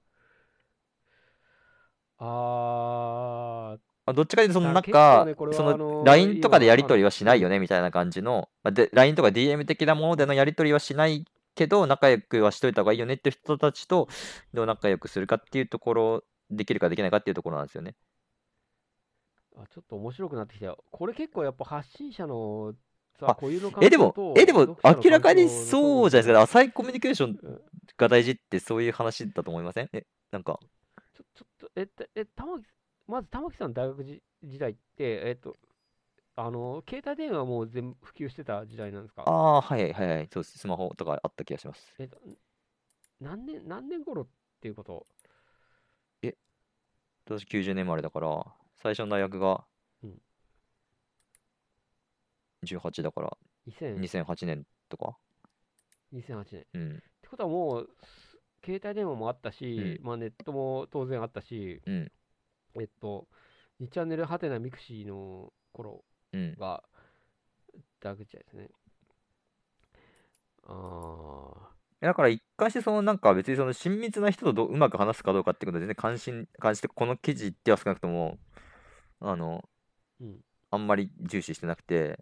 [2.23, 11.25] ああどっちかというと、そのなんだかねこれはそあのの LINE とかでやり取りはしないよあねみたいな感じの、まあで LINE とか DM 的なものでのやり取りはしない
[11.55, 14.07] けど、仲良くはしといた方がいいよねって人たちと
[14.53, 17.95] どう仲良くするかっていうところ、できるかできないかっていうところなんですよね。
[19.57, 20.83] ーあちょっと面白くなってきたよ。
[20.91, 22.73] これ結構やっぱ発信者の
[23.19, 26.41] さあ固有のえ、でもえ、でも読者の明らかに環境のそうじゃないですか。
[26.41, 27.61] 浅いコミュニケーションうん
[27.97, 29.89] が大事ってそういう話だと思いません？
[29.93, 30.59] え、なんか、
[31.33, 32.65] ちょちょっと、え、たえ玉木
[33.07, 35.55] まず玉木さん大学時時代って、えっと、
[36.35, 39.23] あの、携帯電話はもう全部普及してた時代なんですか？
[39.25, 40.57] ああ、はいはいはい、そうです。
[40.57, 41.93] スマホとかあった気がします。
[41.99, 42.17] えっと、
[43.19, 44.27] 何年、何年頃っ
[44.59, 45.05] ていうこと？
[47.25, 48.43] 私90年生まれだから、
[48.75, 49.63] 最初の大学が
[50.03, 50.21] うん
[52.63, 53.37] 18だから、
[53.67, 55.17] 2000 2008年とか。
[56.13, 56.61] 2008年。
[56.61, 57.03] っうん。
[57.21, 58.30] てことはもう、す
[58.63, 62.11] 携帯電話もあったし、まあネットも当然あったし、うん。
[62.79, 63.27] えっと、
[63.79, 66.55] 2チャンネルハテナミクシーの頃うん。
[66.57, 66.83] が
[67.99, 68.69] 大学時代ですね。
[70.63, 78.39] あだから一貫してそのなんか別にその親密な人とどううまく話すかどうかってことで全然関心、関してこの記事では少なくとも、
[79.19, 80.41] あの、ー、うん。
[80.71, 82.19] あんまり重視してなくて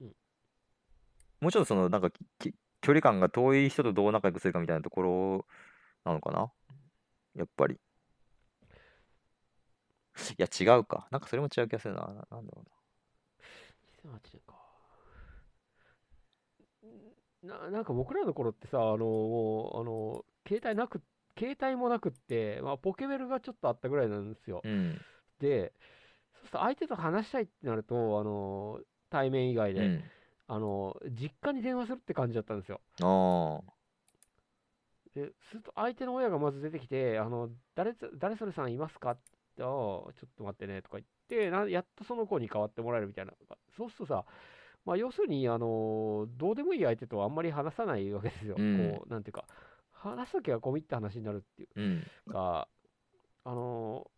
[0.00, 0.12] うん、
[1.40, 5.46] もうちょっとそのなんかき距離感が遠い人とどう仲良くするかみたいなところ
[6.04, 6.50] なのかな？
[7.34, 7.78] やっぱり。
[10.30, 11.06] いや、違うか。
[11.10, 12.00] なんかそれも違う気がするな。
[12.00, 12.64] ななんだろ
[14.04, 14.54] 2008年か。
[17.42, 21.02] ななんか僕らの頃ってさ、あの、もう、あの、携帯なく、
[21.38, 24.60] 携帯もなくって、まあ、ポケベルがちょっとあったぐらいなんですよ。
[24.64, 24.74] うな。
[24.74, 25.00] うん。
[25.38, 25.72] で、
[26.32, 30.10] そうすると相手と話したいってなると、あの、対面以外で、うん。
[30.48, 32.80] あの、実家に電話するって感じだったんですよ。
[33.02, 33.72] ああ。
[35.14, 39.12] で、すると相手の親がまず出てきて、あの、誰つ、誰それさんいますか？
[39.12, 39.20] って、
[39.58, 43.32] ちょっと待ってね、とか言って、な、やっとその子に代わってもらえるみたいな。
[43.76, 44.24] そうするとさ、
[44.86, 48.54] まあ、要するに、あの、どうでもいい相手とはあんまり話さないわけですよ。
[48.56, 49.44] うんこう、なんていうか、
[49.92, 52.06] 話すときは込み入った話になるっていううん。
[52.32, 52.68] か、
[53.44, 54.10] あの、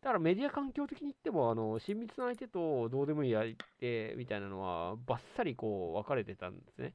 [0.00, 6.94] だからメディア環境的に言っても、あの、親密な相手とどうでもいい相手みたいなのは、バッサリこう、分かれてたんですね。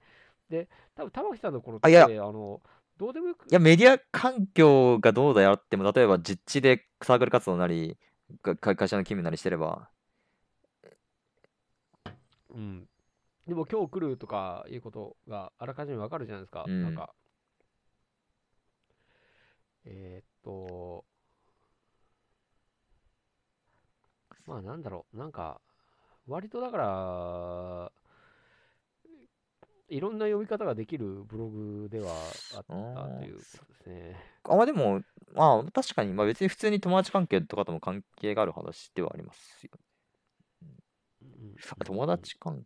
[0.49, 2.61] で、多分玉木さんの頃って、あいやあの、
[2.97, 7.97] どうでもよく、いや、メディア環境がどうだよっても、例えば実地でサークル活動なり、
[8.41, 9.89] か会会社の勤務なりしてれば、
[12.53, 12.87] うん。
[13.47, 16.65] でも今日来るとかいうことがあらかじめわかるじゃないですか。
[16.67, 17.13] うんなんか、
[19.85, 21.05] えーっと、
[24.45, 25.61] まあなんだろう、なんか、
[26.27, 27.91] 割とだから、
[29.89, 32.07] いろんな読み方ができるブログでは
[32.55, 34.15] あったということですね。
[34.43, 35.01] あ、まあでも、
[35.33, 39.71] まあ確かに、まあ別に普通に友達関係とかとも関係がある話ではありますよ。
[41.21, 41.55] うん。
[41.79, 42.65] あ友達関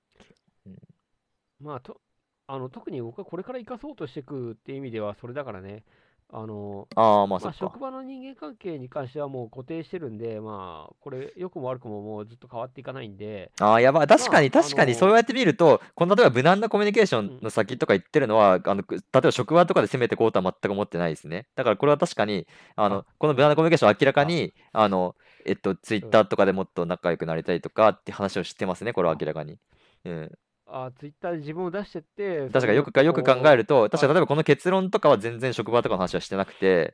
[1.59, 2.01] まあと、
[2.47, 5.83] あの特に僕はこれから生かそうとしていくっていう意味では、それだからね、
[6.29, 7.79] あの、ああ、まあそまあ、職。
[7.79, 14.07] 場の人間関係に関してはもう固定してるんで、まあ、これ、良くも悪くももうずっと変わっていかないんで、ああ、やばい。
[14.07, 21.47] 確かに、まあ確かに、そうやって見ると、この例えば無難なコミュニケーションうんの先とか言ってるのは、あの、く例えば職場とかで攻めていこうとは全く思ってないですね。
[21.55, 22.45] だからこれは確かに、
[22.75, 29.57] あのあ、この無難なコミュニケーションは明らかに、あの、えっと、ツイッターとかでもっと仲良くなりたいとかって話をしてますね、これは明らかに。
[30.05, 30.31] うん。
[30.67, 36.93] あツイッターで自分を出してって、確かによくか、よく考えると、確かに例えばこの結論とかは全然職場とかの話はしてなくて、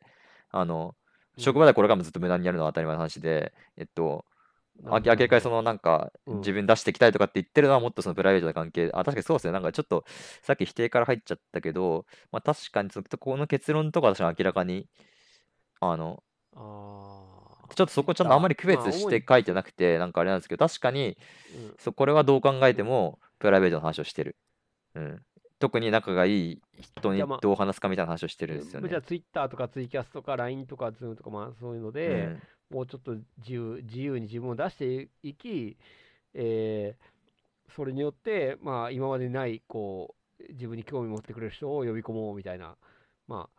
[0.52, 0.96] あの、
[1.38, 4.26] 職場ではこれからもずっと無難にやるのは当たり前の話で、えっと、
[4.86, 6.38] あ明らかにそのなんかうん。
[6.40, 9.54] 自分出していきたいとかって言ってるのはもっとそのプライベートな関係、あ、確かにそうですね。
[9.54, 10.04] なんかちょっと
[10.42, 14.88] さっき否定から入っちゃったけど、まあ確かにそのこの結論とかは確かに明らかに、
[15.82, 16.24] あの、
[16.56, 17.33] あー
[17.76, 21.18] ちょっとそこちゃんとあんまり区別して書いてなくて、なんかあれなんですけど、確かに、
[21.56, 24.36] うんそこれはどう考えてもプライベートの話をしてる。
[24.96, 25.22] うん。
[25.60, 28.90] 特に仲がいい人にどう話すかみたいな話をしてるんですよね。
[28.90, 35.78] じゃあ、ツイッターとかツイキャスとか LINE とか Zoom とか、まあそういうのうで、んもうちょっと自由自由に自分を出していき、
[36.34, 37.14] えー
[37.76, 42.76] それによって、まあ、今までにないこう自分に興味持ってくれる人を呼び込もうみたいな、
[43.28, 43.50] ま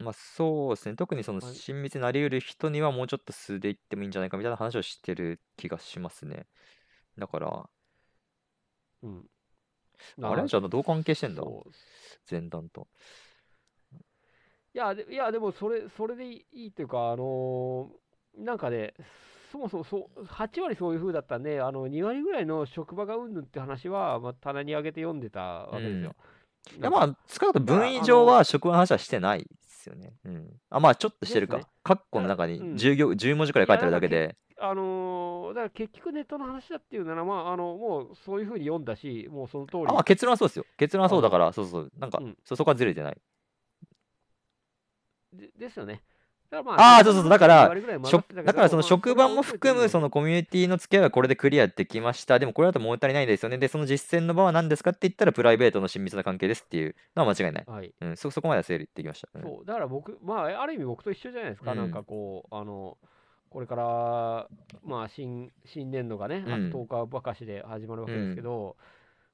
[0.00, 0.96] まあそうですね。
[0.96, 6.46] 特にそのまあ親密になり得る人にはもうちょっと素で言ってもいいんじゃないかみたいな話をしてる気がしますね。
[7.18, 7.68] だから、あ、
[9.02, 9.24] うん。
[10.22, 10.46] あれ？
[10.46, 11.42] じゃあどう関係してんだ？
[11.42, 11.70] そう
[12.30, 12.88] 前段と。
[14.72, 18.94] いや、でいやでもそれ、それでいいというか、あのーなんかね、
[19.50, 26.14] そもそもそう8割そういう風だったんで、あの2割ぐらいの職場がうんぬんって話は、まあ、棚に上げて読んでたわけですよ。
[26.78, 29.46] いやまあ、少なくとも分位上は職場の話はしてない
[29.80, 30.12] ですよね。
[30.24, 30.60] うん。
[30.68, 31.60] あ、まあちょっとしてるか。
[31.82, 34.36] カッコの中にうん10行、10文字くらい書いてあるだけで。
[34.58, 40.66] あのーだから結局ネットの話だっていうなら、まあ、あのもうそういう風に読んだし、もうその通りあ、まあ結論はそうですよ。
[40.76, 41.92] 結論はそうだから、そうそう。
[41.98, 43.16] なんかうん、そそこはずれてない。
[45.32, 46.02] でですよね。
[46.50, 52.38] だからあまーそうそうだから2割ぐらい混ざしょってたけどだからそのまあ職場も含むそののコミュニティの付き合いはこれでクリアできました。
[52.38, 53.58] でもこれだと物足りないですよね。
[53.58, 57.64] で、その実践の場は何ですかって言ったらプライベートの親密な関係ですっていうのは間違いない。
[57.66, 59.28] はい、うん、そ、そこまでは整理できました。
[59.34, 59.42] うん。
[59.42, 59.66] そう。
[59.66, 61.78] だから僕、まあ、ある意味僕と一緒じゃないですか、うん。
[61.78, 62.98] なんかこう、あの
[63.50, 64.48] これから、
[64.84, 68.76] まあ、新新年度がね、あとうん10日ばかしで始まるわけですけど、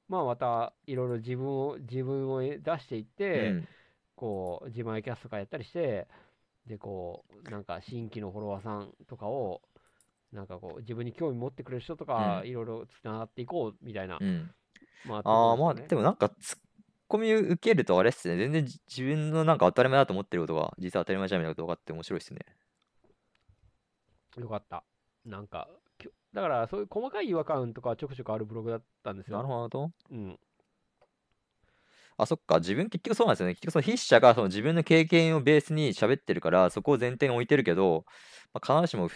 [0.08, 3.68] まあ、またいろいろ自分を自分を出していって、うん。
[4.16, 6.08] こう自前キャスとかやったりして、
[6.66, 9.62] でこうなんか新規のフォロワーさんとかを、
[10.32, 14.50] なんかこう自分に興味持ってくれる人とか、うんいろいろつながっていこうみたいな、うん。
[15.06, 16.58] まあ、ああ、まあ、でもなんか、ツッ
[17.08, 18.36] コミ受けるとあれっすね。
[18.36, 22.40] 全然じ自分のなんか当たり前だと思ってることが、実は当たり前じゃんみたいなことが分かって面白いっすね。
[24.38, 24.84] よかった。
[25.24, 25.68] なんか、
[26.32, 29.36] だからそういう細かい違和感とかはちょくちょくあるブログだったんですよ。
[29.36, 29.90] なるほど。
[30.10, 30.38] うん。
[32.18, 32.58] あ、そっか。
[32.58, 33.54] 自分結局そうなんですよね。
[33.54, 38.04] 結局その筆者がその自分の経験をベースに喋ってるから、そこを前提に置いてるけど、
[38.54, 39.08] まあ、必ずしも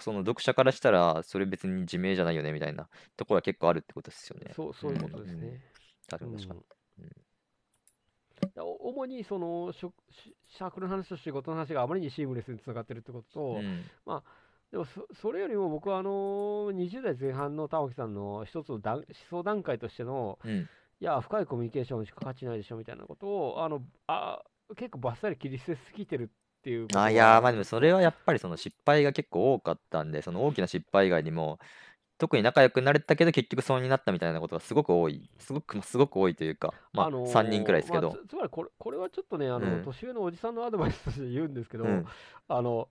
[0.00, 4.52] その読者からしたら、それ別に自明じゃないよねみたいなところは結構あるってことですよね。
[4.54, 5.60] そうそういうことですね。
[6.08, 6.60] 確かに確かに。
[7.00, 7.10] うん
[8.54, 14.22] 主にそのしょしサークルの話と仕事の話があまりにシームレスにつながってるってことと、うんで
[14.72, 20.68] でもそ、それよりも僕はあの20代前半の玉木さんの一つの段思想段階としての、うん。
[21.00, 24.42] いや、深いコミュニケーションしか価値ないでしょみたいなことを、あのあ
[24.76, 26.26] 結構バッサリ切り捨てすぎてるっ
[26.62, 31.58] ていうことあ、いやー、まあでもそれはやっぱりその失敗が結構多かったんで、その大きな失敗以外にも、
[32.18, 35.30] 特に仲良くなれたけど結局そうになったみたいなことがすごく多い。
[35.38, 38.08] すごく、すごく多いというか、まああのー3人くらいですけど。
[38.08, 38.26] まあ。
[38.26, 39.82] つつまりこれこれはちょっとねあの、うん。
[39.84, 42.06] 年上のおじさんのアドバイスとして言うんですけど、うん。
[42.48, 42.88] あの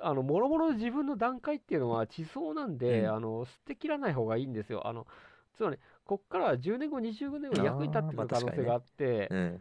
[0.00, 3.14] あのもろもろ自分の段階っていうのは地層なんで、うん。
[3.14, 4.86] あの捨てきらない方がいいんですよ。
[4.86, 5.06] あの
[5.54, 9.60] つまりこっから10年後20年後役に立ってくる可能性があって、うん。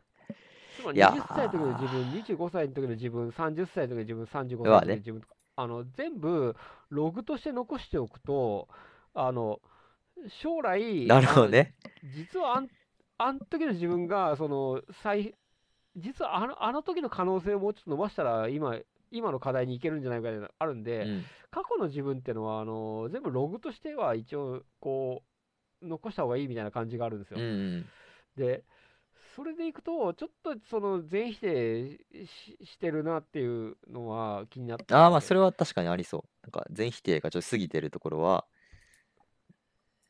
[0.77, 6.55] つまりいや20歳の時の自分25歳の時の自分30歳の時の自分35歳の時の自分とか、あの全部
[6.89, 8.67] ログとして残しておくと
[9.13, 9.59] あの
[10.43, 11.73] 将来なるほどね。
[11.84, 12.67] あの実はあん
[13.17, 15.34] あん時の自分がその最
[15.95, 18.77] 実はあのあの時の可能性をもうちょっと伸ばしたら今
[19.11, 21.26] 今の課題にいけるんじゃないかあるんで、うん。
[21.49, 25.35] 過去の自分っていうのはあの全部ログとしては一応こう
[25.81, 27.45] 残した方がいいみたいな感じがあるんですようん。
[27.45, 27.47] う
[27.77, 27.85] ん。
[28.38, 28.64] で
[29.35, 36.23] それでいくとちょっとその全否定ししてるなっていうのは気になってああ、まあそれれは確かにありそう。
[36.43, 38.45] なんか全否定がちょっと過ぎてるところは、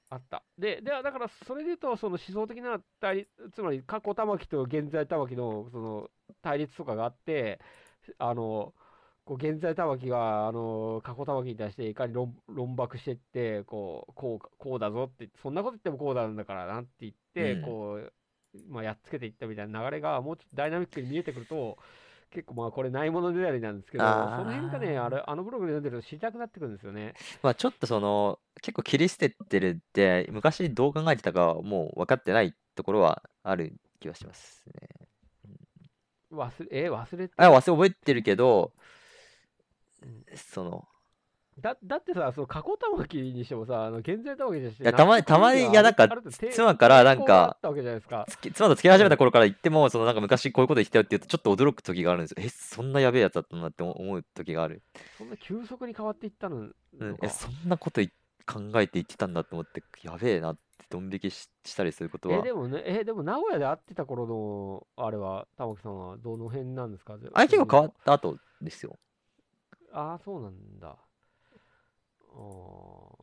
[0.10, 6.10] あったででだからそれで言うとその思想的な対立つまり過去玉木と現在玉木のその
[6.42, 7.60] 対立とかがあって
[8.20, 8.74] あの
[9.26, 18.14] こう現在玉木があの過去玉木に対していかに論論駁していってこうこうこうだぞってそんなこと言ってもこうなんだからなって言って、うんこう、
[18.70, 21.78] まあ、やっつけていったみたいな流れがもうちょっとダイナミックに見えてくると
[22.32, 27.14] 結構まあこれないものねだりなんですけどその辺がねあれあのブログで読んでると知りたくなってくるんですよね。
[27.42, 35.08] まあちょっとその、結構切り捨ててるって、昔どう考えてたかはもう分かってないところはある気がしますね。
[36.32, 38.84] 忘れえ忘れてあ、忘れ覚えてるけどうん、
[40.36, 40.88] その、
[41.58, 46.10] だだってさ、その過去玉木にしてもさ、あの現在玉木にしていやたまたまにいやなんか
[46.52, 52.36] 妻からなんか妻と付き始めた頃から言っても、そのなんか昔こういうこと言ってたよって言うと、ちょっと驚く時があるんですよ。
[52.40, 54.82] え、そんなやべえやつだったんだって思う時がある。
[55.18, 56.58] そんな急速に変わっていったの？
[56.58, 58.10] うんえ、そんなことい
[58.46, 62.40] 考えて言ってたんだと思って、やべえなってドン引きししたりすることは。
[62.40, 67.18] え、でもね、え、でも名古屋で会ってた頃の、あれは、玉木さんはどの辺なんですか？
[67.34, 69.00] あれ結構変わった後ですよ。
[69.96, 70.90] ああ、そうなんだ。
[70.90, 70.98] あ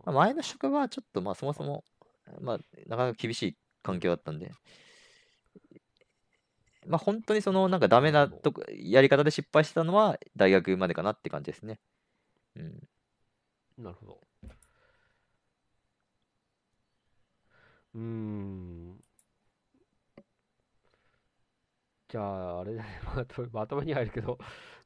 [0.04, 1.84] まあ前の職場はちょっとまあそもそも、
[2.40, 4.52] まあなかなか厳しい環境だったんで、
[6.86, 11.78] まあ本当にそのなんかダメなとこやり方で失敗したのは大学までかなって感じですね。
[12.56, 12.80] うん。
[13.78, 14.20] ーなるほど。
[17.94, 19.02] うーん。
[22.08, 24.38] じゃあ、あれだね、 まとまとめに入るけど、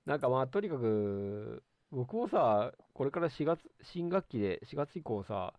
[0.04, 1.62] なんかまあ、とにかく、
[1.96, 5.54] 僕もさ、これから4月、新学期で、4月以降さ、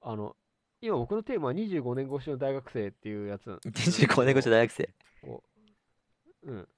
[0.00, 0.34] あの、
[0.80, 4.88] 今僕のテーマは25年越しの大学生っていうやつなんです25年越し大学生。
[5.20, 5.44] こ
[6.46, 6.68] う、うん。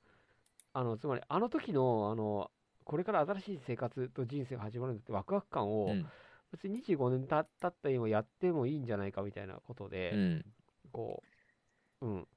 [0.73, 2.51] あの、つまり、あの時の、あの、
[2.85, 6.07] これから新しい生活と人生が始まるんだってワクワク感を、うん。
[6.51, 10.45] 別に25年た経った今やってもいいんじゃないかみたいなことで、うん。
[10.91, 11.23] こ
[12.01, 12.29] う、うん。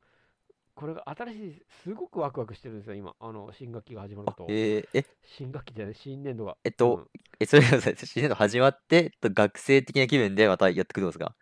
[0.75, 3.15] これが新しい、すごくワクワクしてるんですよ、今。
[3.19, 4.47] あの、新学期が始まると。
[4.49, 6.57] えーえ、新学期じゃない、新年度が。
[6.63, 7.07] えっとうん
[7.39, 11.35] え、それ新年度始まって、えっと学生的な気分でまたやってくるんですか？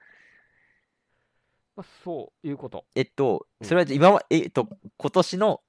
[1.78, 2.86] まあ、そういうこと。
[2.94, 4.68] えっと、うんそれは今は、えっと、
[4.98, 5.62] 今年の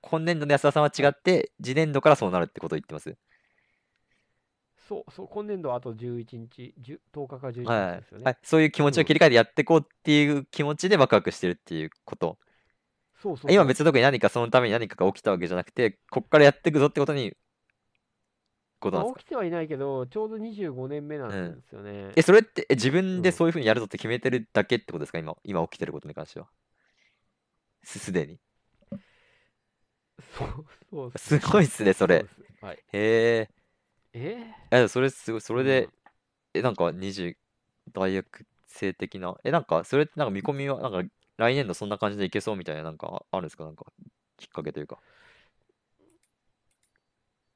[0.00, 3.16] 今年度の安田さんは違って、次年度からそうなるってことを言ってます？
[4.88, 8.24] そう、そう、今年度はあと11日、10, 10日か11はい日ですよね。
[8.24, 12.38] はい、そういう気持ちを切り替えてやっていこうっていう気持ちでワクワクしてるっていうこと。
[13.22, 17.34] そうそう今別に特に何かそのために何かが起きたわけじゃなくて、こっからやっていくぞってことに、
[18.80, 22.12] ことなんです起きてはいないけど、ちょうど25年目なんですよね。
[22.16, 25.18] え、それってえ自分でうんそういうふうにやるぞって決めてるだけってことですか？
[25.18, 26.48] 今、今起きてることに関しては。
[27.82, 28.38] すすでに。
[30.38, 30.48] そう
[30.90, 32.20] そうっすごいっすね、それ。
[32.20, 32.76] うですはい。
[32.92, 33.50] へえ
[34.14, 34.54] え？
[34.70, 35.90] え、それすごい、それでうん、
[36.54, 37.36] え、なんか20、
[37.92, 43.64] 大学生的な、え、なんか、それってなんか見込みは、なんか来年度そんな感じでいけそうみたいな、なんかあるんですか？
[43.64, 43.84] なんか、
[44.36, 44.98] きっかけというか。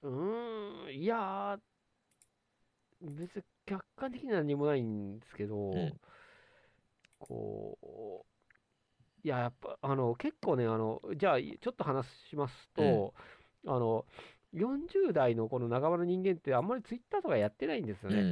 [0.03, 6.01] うーん、いやー、別に客観的には何もないんですけど、ん
[7.19, 13.15] こう、いや、やっぱ、あの、結構ね、あの、じゃあ、ちょっと話しますと、
[13.67, 14.07] あの、
[14.53, 18.23] 40代のこの仲間の人間ってあんまりツイッターとかやってないんですよね。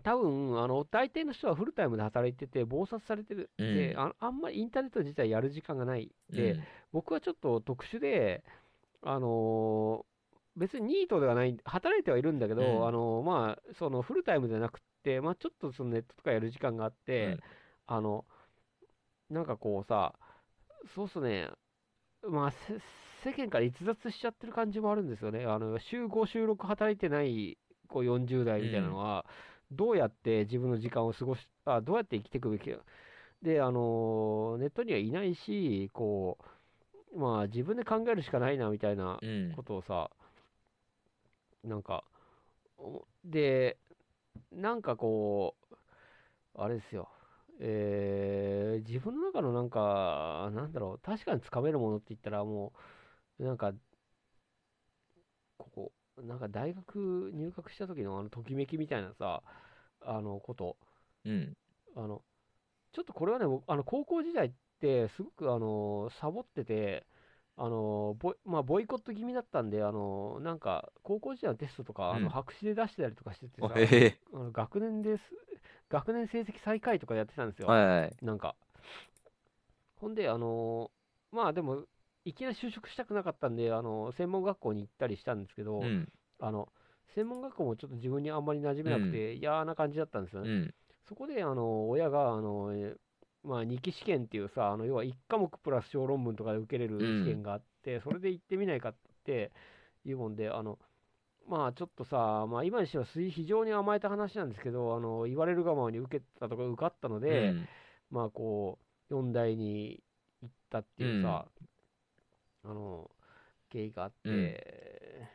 [0.00, 0.02] うん。
[0.02, 3.50] 多分、あの、大抵の人はフルタイムで働いてて、忙殺されてる。
[3.58, 6.10] で、うんああんまりインターネット自体やる時間がない。
[6.30, 8.42] で、うん僕はちょっと特殊で、
[9.02, 10.10] あのー
[10.56, 17.40] 別にニートではない、働いてはいるんだけど、うんあの、まあ、そのフルタイムじゃなくって、まあ、ちょっとそのネットとかやる時間があって、うん
[17.86, 18.24] あの、
[19.30, 20.14] なんかこうさ、
[20.94, 21.48] そうっすね、
[22.28, 22.80] まあ、せ
[23.30, 25.44] 世間から逸脱しちゃってる感じもあるんですよね。
[25.44, 27.58] あの、週5、週6働いてない、
[27.88, 29.24] こう40代みたいなのは、
[29.72, 32.78] どうやって自分の時間を過ごし、あ、どうやって生きていくべきか。
[33.42, 36.38] で、あの、ネットにはいないし、こ
[37.14, 40.10] う、まあ、自分で考えるしかないな、みたいなうんことをさ、
[41.64, 42.04] なんか、
[42.78, 43.78] おで、
[44.52, 45.76] なんかこう、
[46.54, 47.08] あれですよ、
[47.60, 52.72] えー自分の中のなんか、なんだろう、確かにつかめるものって言ったら、も
[53.38, 53.72] う、なんか、
[55.58, 55.92] ここ、
[56.22, 59.42] なんか大学入学した時のあのときめきみたいなさ、
[60.02, 60.76] あのこと、
[61.24, 61.56] うん。
[61.96, 62.22] あの、
[62.92, 67.06] ちょっとこれはね、僕あの高校時代って、すごくあのサボってて、
[67.56, 74.18] あのボイまあ、ボイコット気味だったんで、あのなんか高校時代のテストとか、あうんの白紙で出してたりとかしてておさ、へへ。
[74.32, 75.22] あの学年です、
[75.88, 78.16] 学年成績最下位とかやってたんですよ、はいはい。
[78.22, 78.56] なんか。
[79.96, 80.90] ほんで、あの
[81.30, 81.84] まあでも、
[82.24, 86.08] いきなり就職したくなかったんで、あの専門学校に行ったりしたんですけど、うん。
[86.40, 86.68] あの
[87.14, 90.48] 専門学校もちょっと自分にあんまり馴染めなくて、嫌な感じだったんですよね。
[90.48, 90.74] うん。
[91.08, 92.96] そこで、あの、親が、あの、えー
[93.42, 98.94] まあ、二期試験っていうさ、あの、要は1科目プラス小論文とかで受けれるうん試験があって、それで行ってみないかっ
[99.24, 99.50] て
[100.04, 100.78] いうもんで、あの、
[101.48, 107.68] まあ、ちょっとさ、まあ、今にしては非非常に甘えた話なんですけど、あの、言われるがままに受けたとか受かったので、うん
[108.10, 108.78] まあ、こ
[109.10, 110.02] う、4大に
[110.42, 111.46] 行ったっていうさ、
[112.64, 113.10] あの、
[113.68, 115.28] 経緯があって、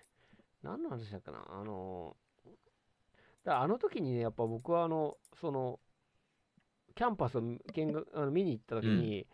[0.63, 2.15] 何の話だっけな、あの、
[3.43, 5.79] だあの時にね、やっぱ僕はあの、その、
[6.95, 7.59] キャンパスを見
[8.13, 9.27] あの見に行った時に、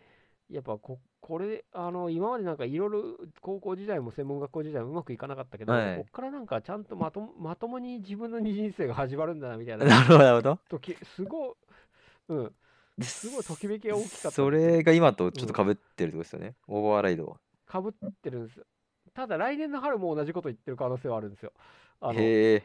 [0.49, 5.97] やっぱこ、これ、あの、今までなんかいろいろ高校時代も専門学校時代もうまくいかなかったけど、はい。
[5.97, 10.59] こっからなんかちゃんとまともまともに自分の人生が始まるんだなみたいななるほど、なるほど。
[10.69, 11.53] 時、すごい、
[12.29, 12.53] うん、
[13.01, 14.31] すごいときめきが大きかった。
[14.31, 16.55] それが今とちょっと被ってるってことですよね。
[16.67, 17.37] オーバーライドは。
[17.71, 18.65] かぶってるんですよ。
[19.13, 21.53] ただ来年の春も同じこと言ってる可能性はあるんですよ。
[22.01, 22.63] あのへえ。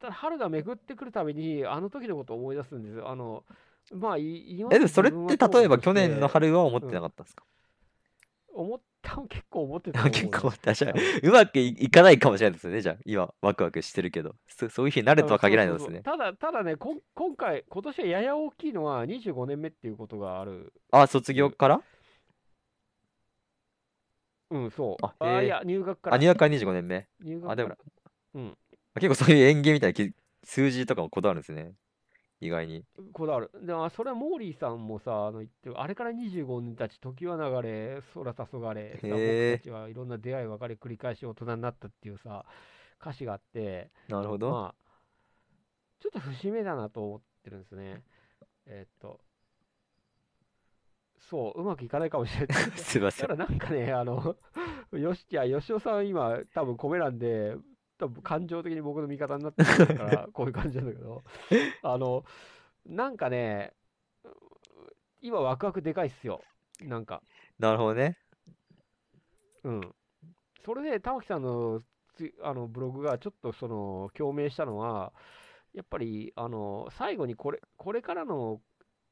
[0.00, 3.08] ただ春が巡ってくるたびにあの時のことを思い出すんですよ。
[3.08, 3.44] あの
[3.92, 7.44] まあい今え、でそれって例えば去年の春は思ってなかったんですか
[8.52, 11.20] 思った結構思ってたう結構、確か多分に。
[11.28, 12.80] うまくいかないかもしれないですね。
[12.80, 14.34] じゃあ、今、ワクワクしてるけど。
[14.48, 16.00] そそういう日になるとは限らないですね。
[16.00, 20.72] ただ、ただねこ、今回、今年はやや大きいのは25年目っていうことがある。
[20.90, 21.82] あ、卒業から
[24.50, 25.04] うん、そう。
[25.04, 26.16] あへえあいや、入学から。
[26.16, 27.08] あ、入学から25年目。
[27.46, 27.84] あ、でも入学か
[28.34, 28.58] ら。、うん。
[28.94, 30.14] 結構そういう園芸みたいなき
[30.44, 31.74] 数字とかもこだわるんですね。
[32.40, 32.84] 意外に。
[33.12, 33.50] こだわる。
[33.62, 42.44] でも、それはモーリーさんもさ、あの言ってる、あれから25年たち、時は流れ、空黄昏、さへえ僕たちはいろんな出会い、別れ、繰り返し大人になったっていうさ、
[43.00, 44.50] 歌詞があって、なるほど。
[44.50, 44.86] まあ、
[46.00, 48.02] ちょっと節目だなと思ってるんですね。
[48.66, 49.20] えーっと、
[51.28, 52.62] そう、うまくいかないかもしれない。
[52.78, 53.28] すいません。
[53.28, 54.36] ただなんかね、あの、
[54.92, 57.56] よし、いや、吉尾さん今、多分米なんで、
[57.98, 61.24] 多分感情的に僕の味方になってるから、 こういう感じなんだけど、
[61.82, 62.24] あの、
[62.84, 63.74] なんかね、
[65.20, 66.42] 今ワクワクでかいっすよ。
[66.82, 67.22] なんか、
[67.58, 68.18] なるほどね。
[69.64, 69.94] うん。
[70.64, 71.80] それで玉木さんの
[72.16, 75.12] つあのブログがちょっとその共鳴したのは、
[75.74, 78.60] やっぱりあの最後にこれこれからの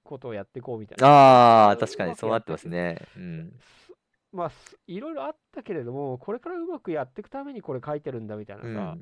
[0.05, 1.09] ことをやっていこうみたいな。
[1.09, 2.98] ああ、う確かにそうなってますね。
[3.16, 3.52] うん。
[3.59, 3.93] す
[4.32, 9.01] まあ、すいろいろあったけれども、これからうまくやっていくためにこれ書いてるんだみたいなさ、うん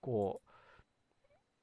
[0.00, 0.40] こ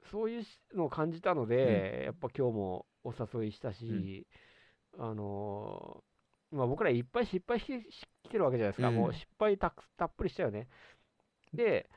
[0.04, 0.44] う、そういう
[0.74, 4.26] のを感じたので、やっぱ今日もお誘いしたし、
[4.98, 10.68] あのーまあ、僕らいっぱい失敗してしきてるわけじゃないですか、うんもう失敗たくたっぷりしたよね。
[11.52, 11.88] で、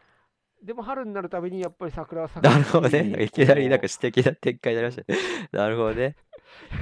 [0.63, 3.15] でも春になるたびにやっぱり桜は咲くなるほどね。
[3.19, 5.19] しいきなりなんこか詩的な展開になりましたね。
[5.51, 6.15] なるほどね。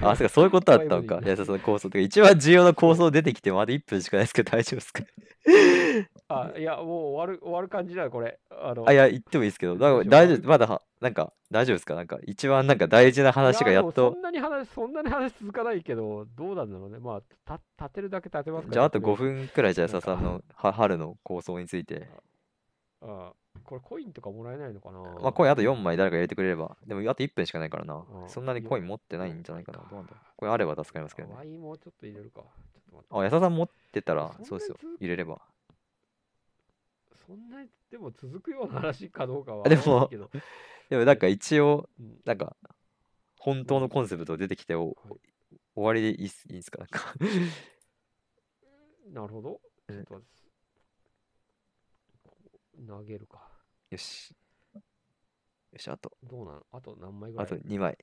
[0.02, 1.20] あ、そうか、そういうことだったのか。
[1.26, 5.04] いや、その構想とか、一番重要な構想出てきて、まだ1分しかないですけど、大丈夫ですか？
[5.04, 5.06] う
[6.28, 8.40] あ、いや、もう終わる終わる感じだよ、これ。
[8.50, 11.96] あのあ、いや、言ってもいいですけど、だから大丈夫、まだは、なんか、大丈夫ですか？
[11.96, 17.00] なんか、一番なんか大事な話がやっとそん、なに話、そんなに話続かないけど、どうなんだろうね。
[17.00, 18.74] まあ、た立てるだけ立てますから。
[18.74, 22.08] じゃあ、あと5とりえず分くらい、じゃあ、なんか笹さんのは春の構想について。
[23.02, 23.34] あ
[23.66, 25.00] これコインとかもらえないのかな？
[25.22, 26.78] まあ、コインあと4枚誰か入れてくれれば。
[26.86, 28.26] でも、あと1分しかないからなう。
[28.26, 29.80] んそんなにコイン持ってないんじゃないかな。
[29.80, 30.14] どうなんだ。
[30.38, 31.36] これあれば助かりますけどね。
[31.36, 32.44] ワインもうちょっと入れるか。
[33.10, 34.88] あ、安田さん持ってたらそうですよず。
[35.00, 35.42] 入れれば。
[37.28, 40.10] そんなにでも続くような話かどうかはあでも。
[40.90, 42.56] でも、 なんか一応、うんなんか、
[43.40, 45.20] 本当のコンセプト出てきてお、はい
[45.78, 46.80] 終わりでいいいいんすか？
[46.80, 47.14] なんか
[49.12, 49.60] なるほど。
[49.90, 50.30] ちうんょっと待っ
[52.82, 53.50] て投げるか。
[53.96, 54.36] よし。
[55.72, 57.98] よし、あと、どうなのあと何枚ぐらいあと2枚。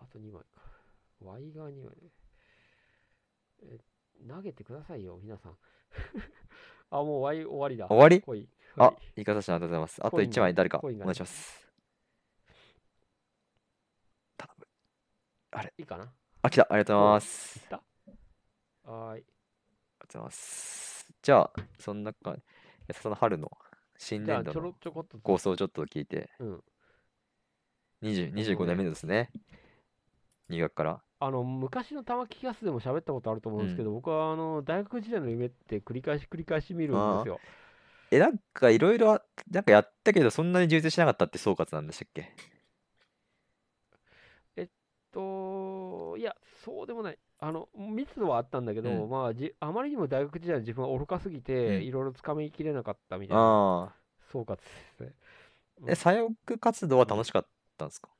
[0.00, 0.60] あと2枚か。
[1.20, 2.10] Y 側2枚ね。
[3.62, 3.78] え、
[4.28, 5.58] 投げてくださいよ、皆さん。
[6.90, 7.86] あ、もう Y 終わりだ。
[7.86, 8.48] 終わり？
[8.76, 10.00] あは、いかさせてありがとうございます。
[10.00, 11.70] あとコインが1枚誰かお願いします。
[14.36, 14.66] 頼む。
[15.62, 16.12] いいいかな
[16.42, 16.66] あ、来た。
[16.68, 17.58] ありがとうございます。
[17.58, 17.82] いった
[18.90, 19.20] はーい。
[19.20, 21.12] ありがとうございます。
[21.22, 22.36] じゃあ、そんなか、
[22.88, 23.50] 安田さんの春の
[24.00, 25.18] 新じゃあ、ちょろ年度のちょこっと。
[25.18, 26.64] 構想をちょっと聞いて、うん。
[28.00, 29.30] 20 25年目ですね。
[30.48, 31.02] 入学から。
[31.20, 37.38] あの、昔の玉木キャスでも喋ったことあると思うんですけど、僕はあの、大学時代の夢って繰り返し繰り返し見るんですよ。
[38.10, 42.32] え、なんかいろいろあ、なんかやったけど、そんなに充実しなかったって総括なんでしたっけ？
[45.12, 47.18] と、いや、そうでもない。
[47.42, 53.92] あの、密度はあったんだけど、うんまあじ、あまりにも大学時代の自分は愚かすぎて、うんいろいろつかみきれなかったみたいなああ。
[54.30, 54.62] 総括で
[54.96, 55.12] すね。
[55.88, 57.46] え、左翼活動は楽しかっ
[57.78, 58.10] たんですか？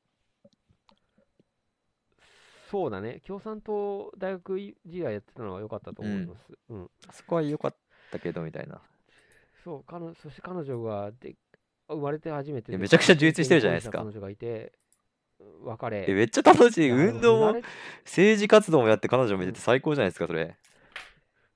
[2.71, 3.21] そうだね。
[3.27, 6.57] 共産党大学時代やってたのは良かったと思います。
[6.69, 6.89] うん。
[7.07, 7.75] あそこは良かっ
[8.11, 8.81] たけど、みたいな。
[9.63, 11.35] そう、彼女、そして彼女がで
[11.87, 14.71] 生まれて初めてでいやめちゃくちゃ充実してるじゃないですか彼女がいて、
[15.63, 16.05] 別れ。
[16.07, 16.89] え、めっちゃ楽しい。
[16.89, 17.61] 運動も
[18.03, 20.57] 政治活動もやって彼女もいてうんて最高じゃないですか、それ。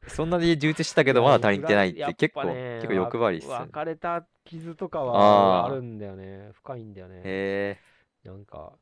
[0.08, 3.48] そんなに充実したけど、まだ足りてないって結構、ね結構欲張りっす。
[3.48, 6.52] 別れた傷とかはあるんだよね。
[6.54, 7.22] 深いんだよね。
[7.24, 7.78] へ
[8.24, 8.74] なんか。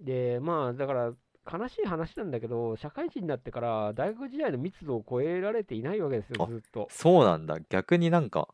[0.00, 1.12] で、まあ、だから、
[1.50, 6.94] 悲しい話なんだけど、社会人になってから大学時代の密度を超えられていないわけですよ、あずっとえ、。
[6.94, 7.58] そうなんだ。
[7.68, 8.48] 逆になんか、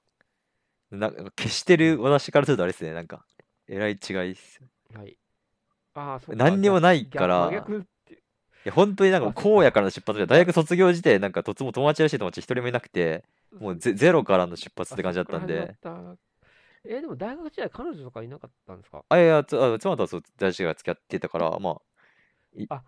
[0.91, 3.25] なんか消してる私からするとあれですね、なんか、
[3.69, 4.69] えらい違いっすよ。
[4.95, 5.19] はい。
[5.95, 6.45] ああ、そうか。
[6.45, 7.41] 何にもない逆から。
[7.47, 8.19] 真逆ってい
[8.65, 13.25] や、本当になんか、あそう荒野からの出発で、大学卒業時点、なんか、とつも友達らしい友達一人もいなくて、
[13.59, 16.21] もうゼゼロからの出発って感じだったんで、あそっから始まった。
[16.85, 19.05] え、でも大学時代彼女とかいなかったんですか？
[19.09, 21.83] あ、いや、つあ妻とはそう、大事が付き合ってたから、まあ、
[22.55, 22.83] いあ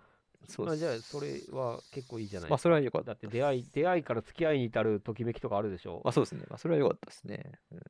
[0.48, 0.72] そうっす。
[0.72, 6.00] あじゃあ、それは結構いいじゃないまあ、それは良かっただって出会い、出会いから付き合いに至るときめきとかあるでしょ？
[6.04, 6.44] まあ、そうですね。
[6.48, 7.52] まあ、それは良かったですね。
[7.72, 7.80] うん。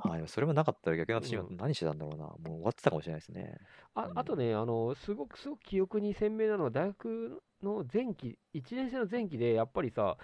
[0.00, 2.24] あ、でもそれもなかったら逆に私今うん何してたんだろうな。
[2.24, 3.58] もう終わってたかもしれないですね。
[3.94, 10.16] あうんあとね、あの、すごく、すごく記憶に鮮明なのは、大学の前期、1年生の前期で、やっぱりさ、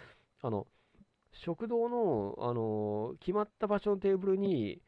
[0.43, 0.67] あの、
[1.33, 4.81] 食堂の、あの、決まった場所のテーブルに、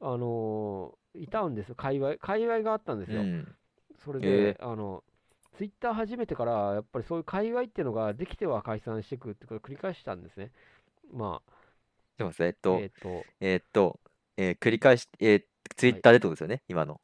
[0.00, 3.22] あの、いたんですよ、界隈、界隈があったんですよ。
[3.22, 3.56] うん。
[4.04, 5.02] それえで、あの、
[5.56, 10.52] ツイッター始めてから、やっぱりそういう界隈っていうのができては解散していくってことを繰り返したんですね。
[11.12, 11.49] まあ、
[12.20, 14.00] でもさ、えっとえ、っと、えっと、
[14.36, 15.42] えー繰り返し、えー、
[15.74, 17.00] ツイッターでってことですよね、今の。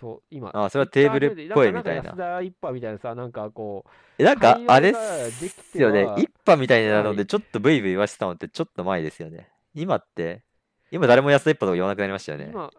[0.00, 6.04] そう、今、あそれはテーブルっぽいみたいな安田一派みたいなさ、なんかこう、え、なんかあれっすよね。
[6.16, 9.50] 一派みたいなので、はいちょっとブイブイ言わせてたのってちょっと前ですよね。
[9.74, 10.42] 今って、
[10.90, 12.48] 今誰も安田一派とか言わなくなりましたよね。
[12.50, 12.70] 今、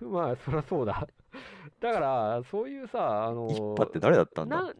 [0.08, 1.06] まあ、そりゃそうだ。
[1.80, 4.62] だから、そういうさ、あの一派って誰だったんだ？
[4.62, 4.74] な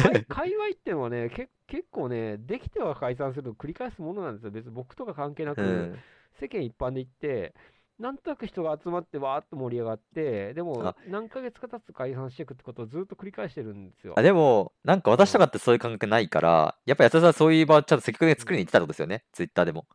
[0.00, 4.50] 界界隈ってのはね、け結構ね、できては解散するのを繰り返すものなんですよ。
[4.50, 5.98] 別に僕とか関係なく、うん。
[6.40, 7.54] 世間一般で行って、
[7.98, 14.22] なんとなく人が集まってわーっと盛り上がって、でもあ何ヶ月か経つと解散していくってことをずっと繰り返してるんですよあ、。
[14.22, 19.86] でも、なんか私とかってそういう感覚ないから、やっぱ安田さんはそういう場をちゃんと積極的に作りに行ってたことですよね、ツイッターでも。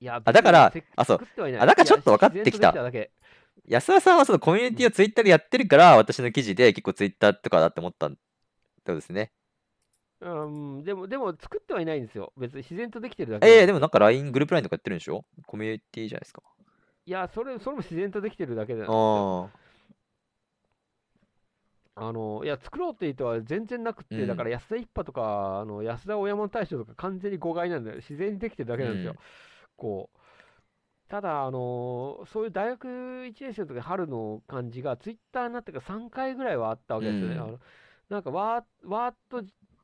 [0.00, 1.20] いや、あだからあそう
[1.58, 2.72] あだからちょっと分かってきた
[3.66, 8.18] 安田さんはそのコミュニティをツイッターでやってるから、私の記事で結構ツイッターとかだって思ったって
[8.84, 9.32] ことですね。
[10.20, 10.46] う
[10.80, 12.32] ん、でも、でも作ってはいないんですよ。
[12.36, 15.24] 別に自然とできてるだけええででもなんか LINE、グループ LINE とかやってるんでしょ？
[15.46, 16.42] コミュニティじゃないですか。
[17.06, 19.50] いや、それ、それも自然とできてるだけですよ。
[21.96, 27.96] ああの、いや、作ろうっていうとは全然なくって、うんだから安田一派とか、あの安田大山大将とか完全に誤解なんだよ。
[27.96, 29.12] 自然にできてるだけなんですよ。
[29.12, 29.18] うん
[29.76, 30.18] こう。
[31.08, 37.34] ただ、あのそういう大学1年生の時春の感じが、ツイッターになってから3回ぐらいはあったわけですよね。
[37.34, 37.58] うんあの
[38.08, 39.42] なんかわー、わーっと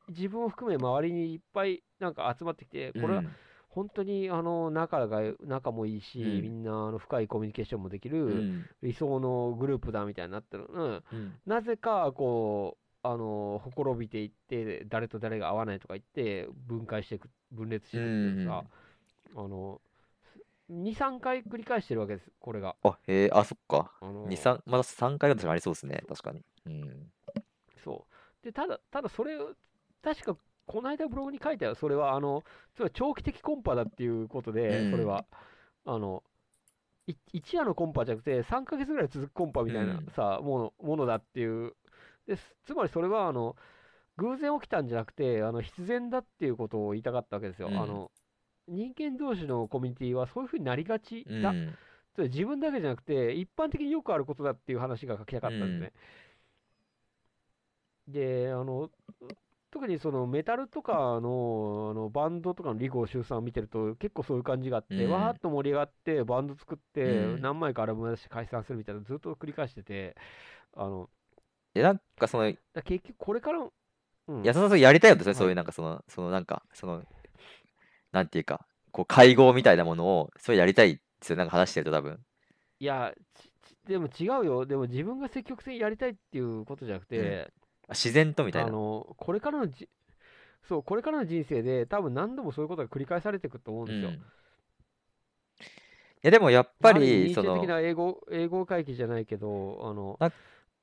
[0.09, 3.01] 自分を含め周りにいっぱいなんか集まってきて、あ。
[3.01, 3.29] これはうん
[3.71, 10.67] 本当にあの仲が仲もいいし、うんみんなあの深いコミュニケーションもできうるん理想のグループだみたいになってる。
[10.69, 18.63] うん、うんなぜかこう、あのほころびていって、誰と誰が合わないとか言って、分解していく、分裂していくっていうさ、
[19.35, 19.81] あの
[20.69, 22.75] 2、3回繰り返してるわけです、これが。
[22.83, 23.91] あ、へえ、あ、そっか。
[24.01, 26.41] あの2、3、まだ3回ぐらいありそうですね、確かに。
[26.65, 27.11] うん。
[27.83, 28.10] そう。
[28.43, 29.53] で、ただ、ただそれを、
[30.01, 31.75] 確か、この間ブログに書いたよ。
[31.75, 32.43] それは、あの、
[32.75, 35.25] つまり長期的コンパだっていうことで、うんそれは、
[35.85, 36.23] あの、
[37.07, 41.73] い一夜のコンパじゃなくて、3ヶ月ぐらい続くコンパみたいなうんさ、もの、ものだっていう。
[42.27, 43.55] ですつまりそれは、あの、
[44.17, 47.69] 偶然起きたんじゃなくて、あの必然だっていうことを言いたかったわけですよ。
[47.69, 48.11] うんあの
[48.67, 51.51] 人間同士のコミュニティはそういうふうになりがちだ、
[52.17, 55.91] 自分だけじゃなくて、一般的によくあることだっていう話が書きたかったんですね。
[58.07, 58.89] で、あの、
[59.71, 65.11] 特にそのメタルとかのあのバンドとかのリゴ集散を見てると結構そういう感じがあって、うん。
[65.11, 67.41] わーっと盛り上がってバンド作ってうん。
[67.41, 70.15] 何枚かアルバム出して解散するみたいなのずっと繰り返してて、
[70.75, 71.09] あの、
[71.73, 73.65] え、なんかその、だ結局これから、
[74.27, 77.03] うん、安田さんやりたいんですね、はいそういうなんかその、そのなんか、その、
[78.11, 82.19] なんていうか、こう会合みたいなものを、そうやりたいですよ、なんか話してると多分。
[82.79, 84.65] いや、ちちでも違うよ。
[84.65, 87.51] でも自分が積極的にやりたいっていうことじゃなくて、
[87.91, 88.67] あ自然とみたいな。
[88.67, 89.89] あの、これからのじ、
[90.63, 94.31] そう、これからの人生で多分何度もそういうことが繰り返されていくと思うんですん
[96.23, 100.31] いやでもやっぱある意り、味そのニーチェ的、な英語、英語回帰じゃないけど、あのな、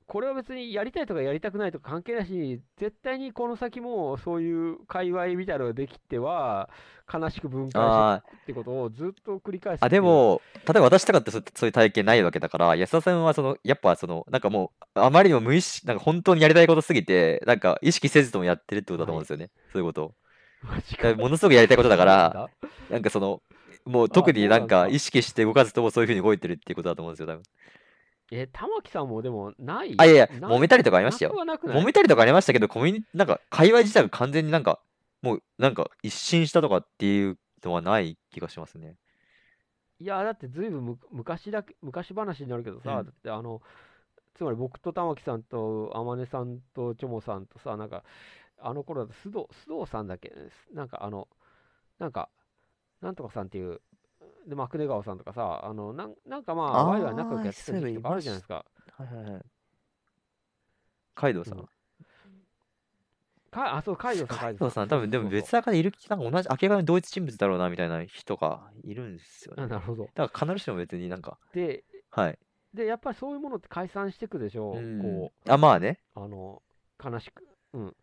[0.08, 6.70] これは別にやりたいとかやりたくないとか関係なしに、絶対にこの先もそういう界隈みたいなのができては、
[7.12, 9.90] 悲しく分解してあいくってことをずっと繰り返すーあ。
[9.90, 19.50] でも、例えば私とかってそそういう体験ないわけだから、安田さんはその、やっぱその、なんかもう、あまりにも無意識、なんか本当にやりたいことすぎて、なんか意識せずともやってるってことだと思うんですよね。
[19.74, 20.14] そういうことを。
[21.18, 22.48] ものすごくやりたいことだから、
[22.88, 23.42] なんかその、
[23.84, 27.42] もう特になんか意識して動かずともそういうふうに動いてるっていうことだと思うんですよ、多分。
[28.30, 29.94] え、玉木さんもでもない？
[29.96, 31.30] あ、いやいや、な揉めたりとかありましたよ。
[31.30, 31.38] なく。
[31.38, 31.82] はなくない？
[31.82, 34.80] 揉めたりとかありましたけど、コミュニ、なんか、界隈自体が完全になんか、
[35.22, 38.96] もう、なんか、一新したとかっていうのはない気がしますね。
[39.98, 43.06] いや、だってずいぶんむ昔だけ、昔話になるけどさ、うん。
[43.06, 43.62] だってあの、
[44.34, 48.04] つまり僕と玉木さんと天音さんとチョモさんとさ、なんか、
[48.60, 50.32] あの頃だと須藤、須藤さんだっけ？
[50.72, 51.26] なんかあの、
[51.98, 52.28] なんか、
[53.00, 53.80] なんとかさんっていう、
[54.48, 58.64] で、マクネガオさんとかさ、あの、なんなんかまあ、ワイワイ仲良くやってた時期とかあるじゃないですか。
[58.96, 59.42] はいはいはい。
[61.14, 61.58] カイドウさん。
[61.58, 61.68] うん
[63.50, 69.62] かあ、そう、カイドウさん、カイドウさん、多分、でも別坂でいる、なんか同じ、明らかに同一人物だろうな、みたいな人がいるんですよね。
[69.62, 70.08] あなるほど。
[70.14, 72.38] だから必ずしも別になんか、で、はい。
[72.74, 75.98] で、やっぱりそういうものって解散していくでしょ、うんこあ、まあね。
[76.14, 76.62] う、あの、
[77.02, 77.48] 悲しく。
[77.72, 77.96] うん。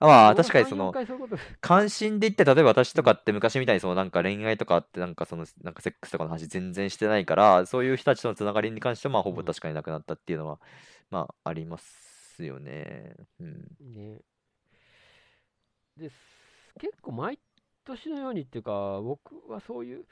[0.00, 1.28] あまあ、僕は3 4確かにその、
[1.60, 10.60] 関心で言って、例えば私とかって昔みたいにそのなんか恋愛とかってなんかそのなんかセックスとかの話全然してないから、そういう人たちとのつながりに関してはまあほぼうん確かになくなったっていうのは、
[11.10, 13.14] まあありますよね。
[13.40, 13.76] うん。
[13.80, 14.20] ね。
[15.96, 16.16] です。
[16.78, 17.38] 結構毎
[17.84, 20.04] 年のようにっていうか、僕はそういう、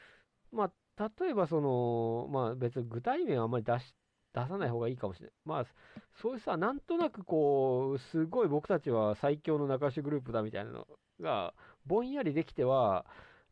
[0.53, 3.95] まあ、例えばその、まあ別に具体名はあんまり出し、
[4.37, 5.33] 出さない方がいいかもしれない。
[5.47, 5.67] まあ、
[6.21, 10.87] そういうさ、なんとなくこう、すごい僕たちは最強の仲良しグループだみたいなの
[11.21, 11.55] が、
[11.87, 13.07] ぼんやりできては、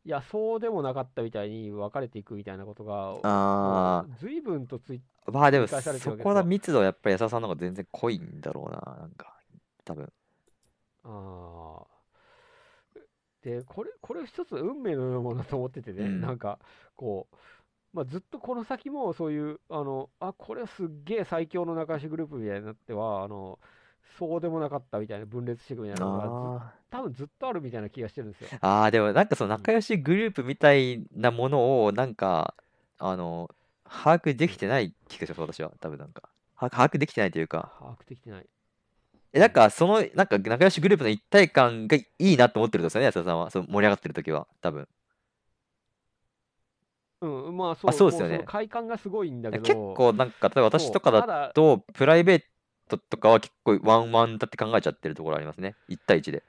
[0.04, 9.38] いや、そうでもなかったみたいに分かれていくみたいなことが、あ随分とついあ、まあでも繰り返されてるそわけですよこの密度はやっぱり安田さんの方が全然濃いんだろうな、なんか、
[9.86, 10.12] 多分。
[11.04, 11.94] ああ。
[13.40, 16.58] で、これ、これ一つ運命のようなものだと思っててね、うんなんか、
[16.96, 17.36] こう、
[17.94, 23.60] まあ、ずっとこの先もそういう、あの、あ、これはすっげえ最強の仲良しグループみたいになっては、あの、
[24.18, 28.48] そうでもなかったみたいな、分裂していくみたいなのが多分ずっとあるみたいな気がしてるんですよ。
[28.60, 32.54] あ、ああ、でもなんかその仲良しグループみたいなものをなんか、
[32.98, 33.48] あの、
[33.84, 35.70] 把握できてない気がします、私は。
[35.80, 36.28] 多分なんか。
[36.58, 37.72] 把把握できてないというか。
[37.78, 38.46] 把握できてない。
[39.32, 43.50] え、なんか、その、なんか、仲良しグループの一体感がいいなと思ってるんですよね、安田さんは。
[43.50, 44.88] その盛り上がってる時は、多分。
[47.24, 52.42] うん、まあそう、そうですよね快感がすごいんだけど、結構、なんか、例えば私とかだと、プライベー
[52.88, 55.74] トとかは結構ワンワンだって考えちゃってるところありますね。
[55.88, 56.42] 1対1で。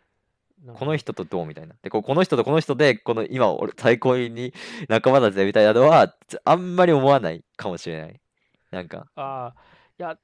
[0.73, 1.76] この人とどうみたいな。
[1.84, 4.53] で、こうこの人とこの人で、この今、俺、最高に
[4.88, 8.19] 仲間だぜみたいなのは、つあんまり思わないかもしれない。
[8.72, 9.56] なんか、ああ、
[9.99, 10.18] いや、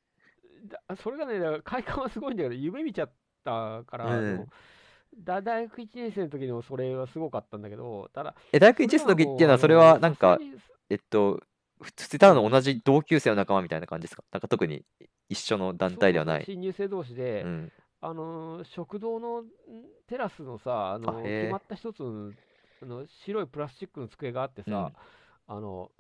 [0.90, 3.12] だそれがね、快感はすごいんだけど、夢見ちゃっ
[3.44, 4.48] たから、うん
[5.18, 10.40] 大学1年生の時のそれはすごかったんだけど、ただ、え、大学1年生の時っていうのは、それは、なんか
[10.90, 11.42] えっと、
[11.82, 14.24] 普通ただの同じ同級生の仲間みたいな感じですか？
[14.32, 14.84] なんか特に
[15.30, 16.46] 一緒の団体ではない。
[16.46, 17.72] 新入生同士で、うん。
[18.02, 19.46] あのー食堂のん
[20.08, 22.32] テラスのさ、あのあ決まった一つの
[22.82, 24.92] あの白いプラスチックの机があってさ、
[25.48, 25.92] あの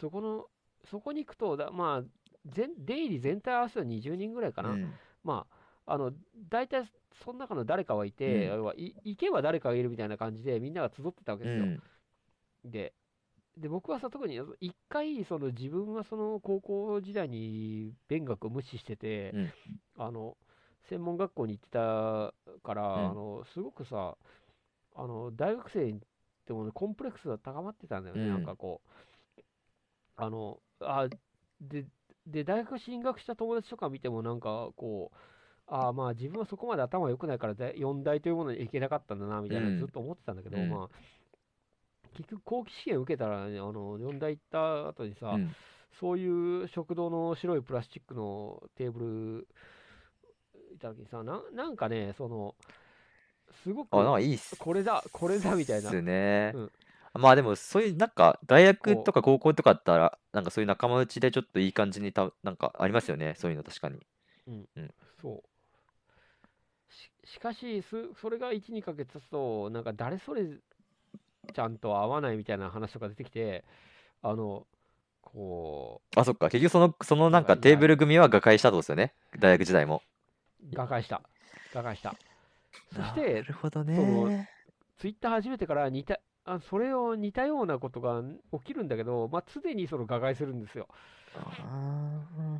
[0.00, 0.46] そこの
[0.90, 2.08] そこに行くとだ、まあ、
[2.46, 4.92] 全出入り全体合わせたら20人ぐらいかな、うん。
[5.24, 5.56] まあ、
[5.86, 6.12] あの
[6.48, 6.84] 大体
[7.24, 8.56] その中の誰かはいて、うん。
[8.56, 11.66] 要はい行けば誰かがいるみたいな感じでみんなが集ってたわけうですよ。
[11.66, 11.82] ん。
[12.64, 12.92] で
[13.56, 19.52] で僕はさ特に一回その自分はその高校時代に勉学を無視してて、うん。
[19.98, 20.36] あの
[20.88, 23.10] 専門学校に行ってたから、ん。
[23.10, 24.16] あのすごくさ
[24.94, 25.92] あの大学生
[26.46, 28.28] でも、ね、コンプレックスが高まってたんだよね、うん。
[28.28, 28.90] なんかこう。
[30.16, 31.08] あのあ
[31.60, 31.84] で
[32.26, 35.16] で大学進学した友達とか見てもなんかこう
[35.72, 40.96] ああまあ自分はそこまで頭良くないからで4大というものにいけなかったんだなみたいなうんずっと思ってたんだけど、うんまあ
[42.14, 45.50] 結局後期試験受けたら、ね、あの4大行った後にさ、うん。
[45.98, 49.46] そういう食堂の白いプラスチックのテーブ
[50.68, 52.54] ルいた時にさななんかねその
[53.62, 56.72] すごくあ、なんかいいっすこれだこれだみたいなねうん。
[57.14, 63.34] まあでも、そういう、なんか、大学とか高校とかだったら、なんかそういう仲間内でちょっといい感じにた、なんかありますよね。
[63.36, 64.00] そういうの確かに。
[65.20, 65.51] そう
[67.32, 70.44] ししかしすそれが12ヶ月経つとなんか誰それ
[71.54, 73.64] ちゃんと合わないみたいな話とか出てきて
[74.22, 74.66] あの
[75.22, 76.50] こあ、そっか。
[76.50, 79.14] 結局その、そのなんかテーブル組は瓦解したとですよね？
[79.38, 80.02] 大学時代も。
[80.62, 81.22] う瓦解した
[81.72, 82.14] 瓦解した
[82.90, 84.48] そしなてるほどね。
[84.98, 88.22] ツイッター始めてから似たあそれを似たようなことが
[88.52, 90.88] 起きるんだけど、まあ、常にその瓦解するんですよ。
[91.34, 92.58] あー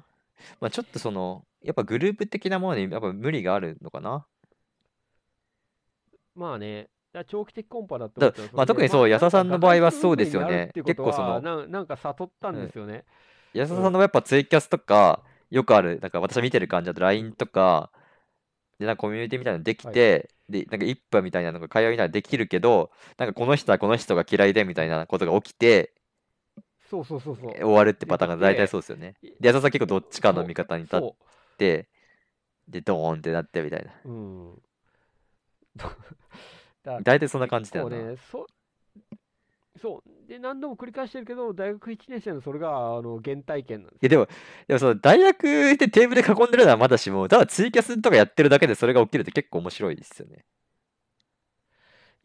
[0.60, 4.26] まあちょっとその、やっぱグループ的なものにやっぱ無理があるのかな？
[6.34, 13.04] まあね、だ長期的コンパだとだまあ特にそう安田さんの場合はそうですよね結構そのなんなんか悟ったんですよね。
[13.54, 17.90] 安田さんのやっぱツイキャスとか、よくある、なんか私が見てる感じだと LINE とか、
[18.78, 25.92] で、なんかコミュニティみたいなのできて、で、なんか一派みたいなのが会話みたいなのできるけど、なんかこの人はこの人が嫌いでみたいなことが起きて、
[26.90, 27.52] そうそうそうそう。
[27.54, 29.14] 終わるってパターンが大体そうですよね。
[29.22, 31.16] で、安田さん結構どっちかの味方に立っそ
[31.58, 31.88] て、
[32.68, 33.92] で、ドーンってなってみたいな。
[34.04, 34.08] う。
[34.08, 34.62] うん。
[36.84, 38.16] 大体そんな感じだよね。
[39.80, 40.28] そう。
[40.28, 44.02] で、何度も繰り返してるけど、大学1年生のそれが、あの、原体験なんです。
[44.02, 44.28] いや、でも、
[44.68, 50.44] でもその、大学でテーブルで囲んでるのはまだしも、ただツイキャスとかやってるだけでそれが起きるって結構面白いですよね。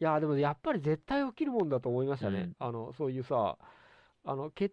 [0.00, 2.38] いや、でもやっぱり絶対起きるもんだと思いましたね。
[2.38, 3.58] うん、あの、そういうさ、
[4.24, 4.70] あの、け、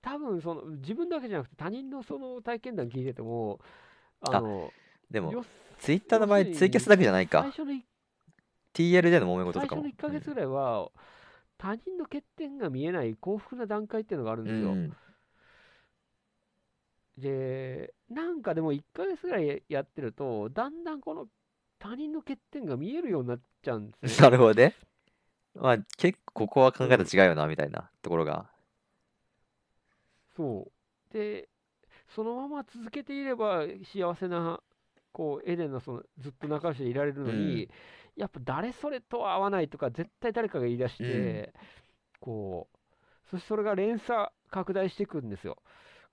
[0.00, 3.60] 多分その、自分だけじゃなくて他人のその体験談聞いてても、
[4.20, 5.44] あの、あでも、
[5.78, 7.42] ツイッターの場合、ツイキャスだけじゃないか。
[7.42, 7.72] 最初の
[8.76, 9.82] TL での揉め事とかも。
[9.82, 10.88] 最初の1か月ぐらいは、うん、
[11.58, 14.92] 他人の欠点が見えない幸福な段階っていうのがあるんですよ、うん、
[17.18, 21.26] でなんかでも1か月ぐらいやってるとだんだんこの
[21.78, 24.74] 他人の欠点が見えるようになっちゃうんです、ね、 なるほどね。
[25.54, 28.50] まあ結構ここは考えた違うよな、みたいなところが。
[30.36, 31.12] そう。
[31.12, 31.48] で
[32.14, 34.60] そのまま続けていれば幸せな
[35.12, 37.70] こうエデンのそのずっと仲良しでいられるのに、うん。
[38.16, 41.52] やっぱ誰それとは合わないとか、絶対誰かが言い出して、
[42.20, 45.58] こう、そしてそれが連鎖拡大していくんですよ。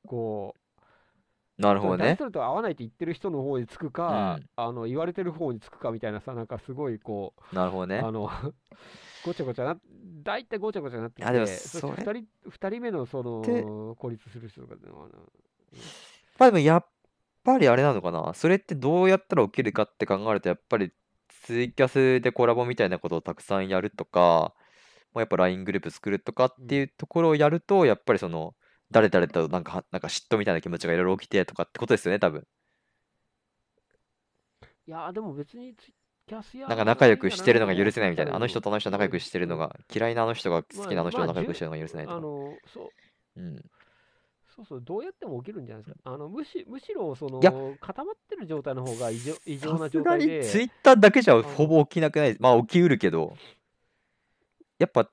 [0.05, 2.03] こう、なるほどね。
[2.03, 7.99] 誰それと合わないって言ってる人の方につくか、うんあの、言われてる方につくかみたいなさ、なんかすごいこう、なるほどね。
[7.99, 8.30] あの、
[9.23, 9.77] ごちゃごちゃな、
[10.23, 15.07] 大体ごちゃごちゃなってきて、そしてそれ2人、二人目のそでの、孤立する人とかっていうのは、
[16.39, 16.85] まあでもやっ
[17.43, 18.34] ぱりあれなのかな。
[18.34, 20.91] それってどうやったら起きるかって考えると、やっぱり
[21.43, 24.53] ツイキャスでコラボみたいなことをたくさんやるとか、
[25.13, 28.55] まあ、やっぱ LINE グループ作るとかっていうところをやると、やっぱりその、
[28.91, 32.47] 誰々となんか、なんか嫉妬みたいな気持ちがいろいろ起きてとかってことですよね、多分。
[34.85, 35.93] いやーでも別にツイ
[36.27, 38.35] キャスやなんか仲良くしてるのが許せないみたいな。
[38.35, 42.17] あの人ととあの人仲良くしてるのが、嫌いなあの人が好きなあの人と仲良くしてるのが許せないとか。
[42.17, 42.91] あの、そ
[43.35, 43.63] う、うん。
[44.55, 45.99] そうそう、どうやっても起きるんじゃないですか。
[46.03, 52.38] あの、むし、むしろ、そのいや、固まってる状態の方が異常異常なさすがに状態で、ツイッターだけじゃのほぼ起きなくない？
[52.39, 53.35] まあ起きうるけど、
[54.80, 55.09] やっぱ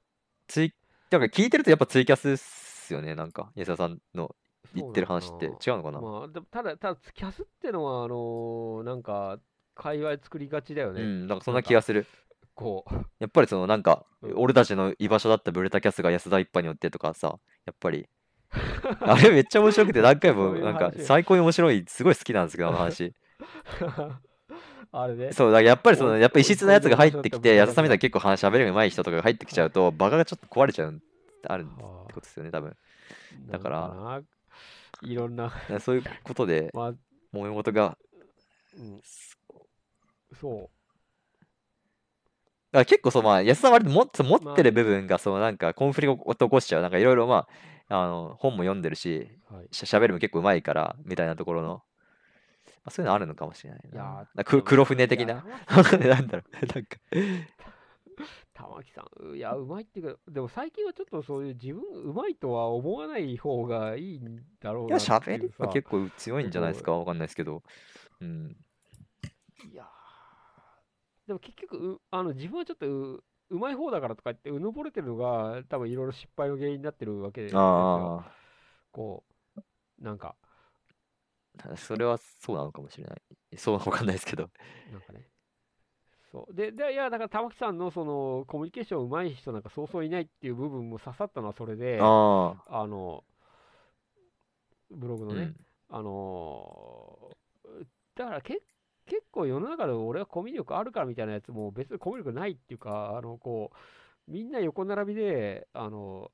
[0.48, 0.74] ツイ、
[1.10, 4.34] だから聞いてるとやっぱツイキャスっすよね、なんか、安田さんの
[4.74, 5.46] 言ってる話って。
[5.46, 6.00] 違うのかな？
[6.00, 9.38] まあ、でもただ、ただ、キャスってのは、あのーなんか、
[9.74, 11.02] 界隈作りがちだよね。
[11.02, 12.06] うん、なんかそんな気がする。
[12.54, 12.94] こう。
[13.18, 18.06] やっぱりそのなんかうん、俺たちの居場所だったブレタキャスが安田一派によってとかさ、やっぱり、
[19.00, 23.12] あれめっちゃ面白くて何回もなんか話最高に面白い、すごい好きなんですけど、あの話。
[24.92, 25.32] あれね。
[25.32, 30.94] そう、だからやっぱりその、おやっぱり異質なやつが入ってきて、お安田さんみたいに結構話喋るの上手い人とかが入ってきちゃうと、場がちょっと壊れちゃうっ
[31.40, 32.70] てあるってはことですよね、多分。
[32.70, 34.22] あだから
[35.02, 36.92] いろんな、そういうことで、 まあ、
[37.32, 37.96] 揉め事が、
[38.76, 39.00] うん、
[40.34, 40.70] そ
[42.72, 46.82] だから結構そう、まあ、安田さん割と持って持まあってる部分が、そのなんかコンフリを起こしちゃう。
[46.82, 47.48] なんかいろいろまあ、
[47.90, 49.54] あの、本も読んでるし、う。
[49.54, 49.68] はい。
[49.72, 51.82] しゃ喋るも結構上手いから、みたいなところの、ま
[52.86, 54.26] あ、そういうのあるのかもしれないな。
[54.34, 55.44] いやく黒船的な？
[56.00, 56.98] なんだろう、なんか、
[58.54, 67.62] 玉木さん、いや、うまいっていうか、でも最近はちょっとそういう自分うまいとは思わない方がいいんだろういや、なってい喋りは結構強いんじゃないですか、わかんないですけど。
[68.20, 68.56] うん。
[69.70, 69.86] いやー
[71.26, 78.24] でも結局、うあの自分はちょっとううまい方だからとか言って、うぬぼれてるのが、多分いろいろ失敗の原因になってるわけですよ。
[78.92, 79.24] こ
[79.56, 79.60] う、
[80.02, 80.34] なんか、
[81.76, 83.56] それはそうなのかもしれない。
[83.56, 84.50] そうわかんないですけど。
[84.92, 85.26] なんかね。
[86.32, 86.54] そう。
[86.54, 93.24] で、でいや、だから玉木さんのそのコミュニケーション上手い人なんかそうそういないっていう部分も刺さったのはそれで、あの、
[94.90, 95.56] ブログのね、うん。
[95.90, 97.40] あのー
[98.16, 98.60] だからけ
[99.06, 106.30] 結構世の中で俺はコミュ力あるからみたいなやつも別にコミュ力ないっていうか、あの、こう、みんな横並びで、あの、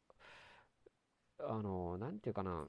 [1.40, 2.68] あの、なんていうかな、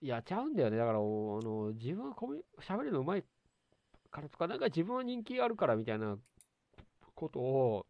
[0.00, 0.76] やっちゃうんだよね。
[0.76, 3.24] だから、あの、自分はコミュ喋るのうまい
[4.10, 6.16] からとか、なんか自分は人気あるからみたいな
[7.14, 7.86] ことを、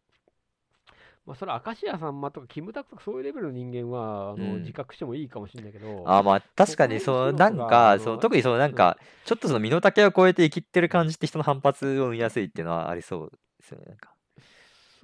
[1.25, 13.31] まあ、それは明石家さんまとかキムタクとかそういうレベルの人間は、あの、うん自覚してもいいかもしれないけど、ああ、まあ確かに、他その、のなんか、その、特にその、なんか、ちょっとその身の丈を超えて生きってる感じって人の反発を生みやすいっていうのはありそう
[13.61, 13.85] ですよね。
[13.87, 14.11] なんか。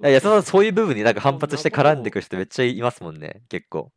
[0.02, 3.90] いやその、そういう部分になんか反発して絡んでくる人めっちゃいますもんね、結構。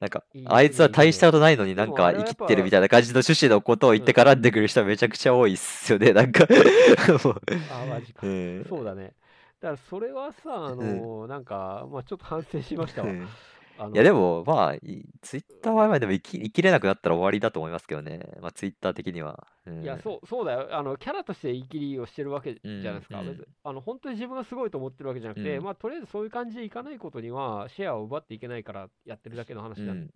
[0.00, 6.46] なんかいい、あいつは大したことないのになんか生きってるみたいな感じの趣旨のことを言って絡んでくる人はめちゃくちゃ多いっすよね、なんか
[7.24, 7.40] もう。
[7.72, 8.26] あ、マジか。
[8.26, 9.12] うんそうだね。
[9.60, 13.12] だからそれはさ、あの、なんか、まあちょっと反省しましたわ。
[13.12, 18.20] いやでも、まあ、いツイッターはまあでも生き生きれなくなったら終わりだと思いますけどね。
[18.40, 19.46] まあ、ツイッター的には。
[19.66, 20.68] うんいや、そう、そうだよ。
[20.70, 23.20] あの、キャラとして言い切りをしてるわけじゃうんないですか。
[23.20, 29.92] うん別にあの、本当に自分がすごいと思ってるわけじゃなくて、うんまあ、とりあえずそういう感じでいかないことには、シェアを奪っていけないからやってるだけの話だ。
[29.92, 30.10] うん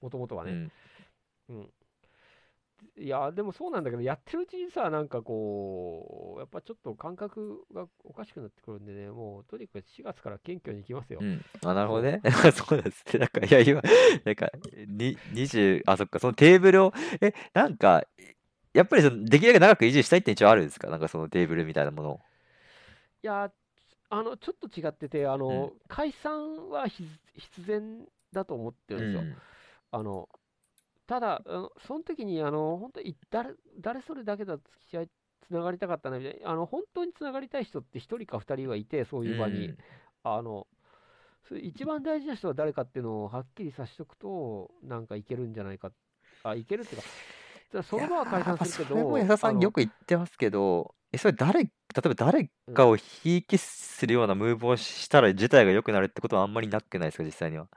[0.00, 0.52] もともとはね。
[0.52, 0.72] うん
[1.48, 1.70] うん。
[2.96, 11.18] いや、でもそうなんだけど、やってるうちにさ、なんかこう、やっぱちょっと感覚がおかしくなってくるんでね、もう、とにかく4月から謙虚に行きますよ。
[11.20, 11.40] うん。
[11.64, 12.20] あ、なるほどね。
[12.54, 13.18] そうなんですね。
[13.18, 13.82] なんか、いや、今、
[14.24, 14.50] なんか、
[14.86, 18.04] に、20、あ、そっか、そのテーブルを、え、なんか、
[18.72, 20.88] やっぱりその、できるだけ長く維持したいって一応あるんですか？
[20.88, 22.20] なんかそのテーブルみたいなものを。
[23.22, 23.50] いや、
[24.10, 29.22] あの、ちょっと違ってて、あの、解散は必必然だと思ってるんですよ。
[29.92, 30.28] あの、
[31.06, 35.10] ただ、あのその時に、あの、本当に誰、誰それだけだと付き合い、
[35.46, 39.68] つながりたかったなみたいな、あの、本当につながりたい人って一人か二人はいて、そういう場に。
[39.68, 39.78] うん
[40.24, 40.66] あの、
[41.62, 45.92] 一番大事な人は誰かっていうのをはっきりさせておくと、なんかいけるんじゃないか。
[46.42, 57.68] あ、いけるっていうか、その場は解散するけど、それも安田さんよく言ってますけど、え、それ誰、例えば誰かをひいきするようなムーブをしたら事態が良くなるってことはあんまりなくないですか、実際には。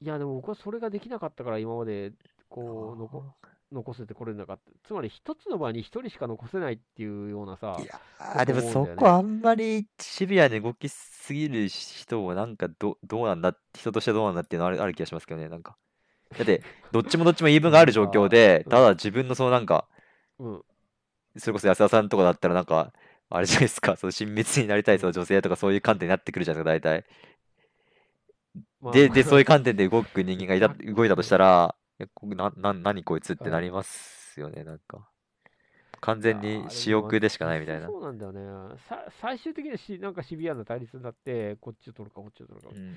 [0.00, 2.12] いや、でも僕はそれができなかったから、今まで、
[2.48, 3.24] こう、残
[3.72, 4.88] 残せてこれなかった。
[4.88, 15.76] つまり、一つの場に一人しか残せないっていうようなさ、いやーでもそこあんまりシビアに動きすぎる人もなんかどどうなんだ人としてどうなんだっていうのあるある気がしますけどねなんか。
[16.36, 18.70] だってどっちもどっちも言い分がある状況で うん。
[18.70, 19.88] ただ自分のそのなんか
[20.38, 20.62] うん、
[21.36, 22.92] それこそ安田さんとかだったらなんか
[23.30, 27.06] あれじゃないですかその親密になりたいその女性とかそういう観点になってくるじゃないですか大体
[28.86, 31.74] まあでで そういう観点で動く人間がいた 動いたとしたら
[32.22, 35.08] なな何こいつってなりますよねなんか
[36.00, 38.76] 完全に私欲でしかないみたいなそうなんだよね。
[38.88, 42.74] さ最終的にはしなんかシビアな対立になって、こっちを取るか、こっちを取るか。
[42.74, 42.96] うん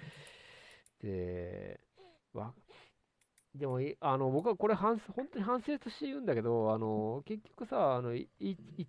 [1.01, 1.79] で、
[2.33, 2.53] わ
[3.55, 8.87] でもいあの僕はこれ反省、本当に反省として言うんだけど、あの結局さ、あのいいい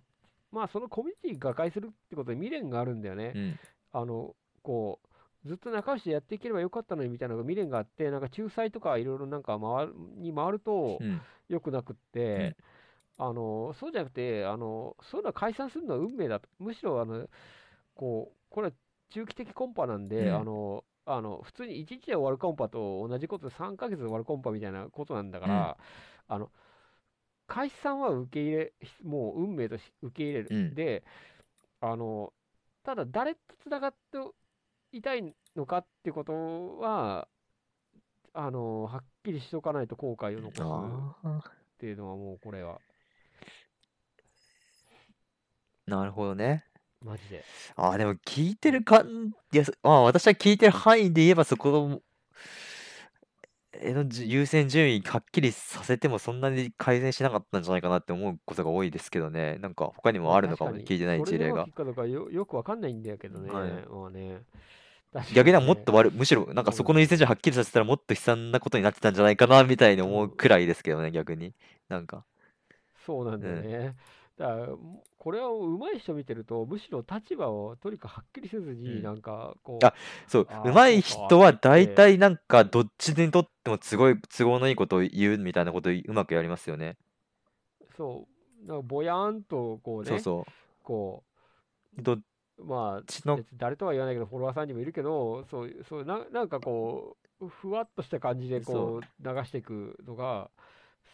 [0.51, 3.31] まあ、そのコミュニティが解するってことに未練があるんだよね。
[3.33, 3.59] うん
[3.93, 5.07] あのこう
[5.45, 11.21] ずっと仲良しでやっていければよかったのにみたいなのが未練があって、なんか仲裁とかいろいろなんか回るに回るとうん。
[11.49, 12.55] 良くなくって、
[13.17, 17.27] あのそうじゃなくてあの、そういうのは解散するのは運命だと、むしろあの
[17.93, 18.73] こうこれは
[19.09, 20.35] 中期的コンパなんで、うん。
[20.35, 25.77] あのあの普通に1日で終わるコンパと同じことで3ヶ月で終わるコンパみたいなことなんだから、
[26.27, 26.51] あの
[27.47, 30.47] 解散は受け入れ、もう運命とし受け入れる。
[30.49, 30.75] うん。
[30.75, 31.03] で
[31.81, 32.31] あの
[32.83, 33.97] ただ誰とつながって
[34.91, 37.27] いたいのかってことは、
[38.33, 42.79] あのはっきりしとかないと後悔を残すっていうのはもうこれは
[45.87, 46.63] なるほどね。
[47.03, 47.43] マジで。
[47.75, 52.01] ああ、でも聞いてるかん、いや、あ私は聞いてる範囲で言えばそこの、
[53.73, 59.57] えのじ優先順位はっきりさせてもそんなに改善しなかったんじゃないかなって思うことが多いですけどね。
[59.57, 63.51] なんか他にもあるのかも聞いてないそ事例がかどうかよよくわかんないんだけどね。
[63.51, 64.43] はいまあね。
[65.33, 71.53] 逆にはもっねと悪い、むしろなんかそこの優先順位はっきりさせたらもっと悲惨なことになってたんじゃないかなみたいに思うくらいですけどね、逆に。
[71.89, 72.25] なんか。
[73.05, 73.95] そうなんだよね。
[74.37, 74.67] だから、
[75.17, 79.93] これは上手い人見てると、むしろ立場をとにかくはっきりせずうに、んなんかこう、あ
[80.27, 86.97] そう上手い人は大体なんかどっちにとってもすごい都合のいいことを言うみたいなことをうまくやりますよね。
[87.97, 88.27] そ
[88.63, 90.45] う、なんかぼやんとこうね、そうそ
[90.83, 91.23] こ
[91.97, 92.01] う。
[92.01, 92.17] ど
[92.63, 100.49] まあ、誰とは言わないけど、フォロワーさんにもいるけど、そうそうななんかこう、ふわっとした感じでこう流していくのが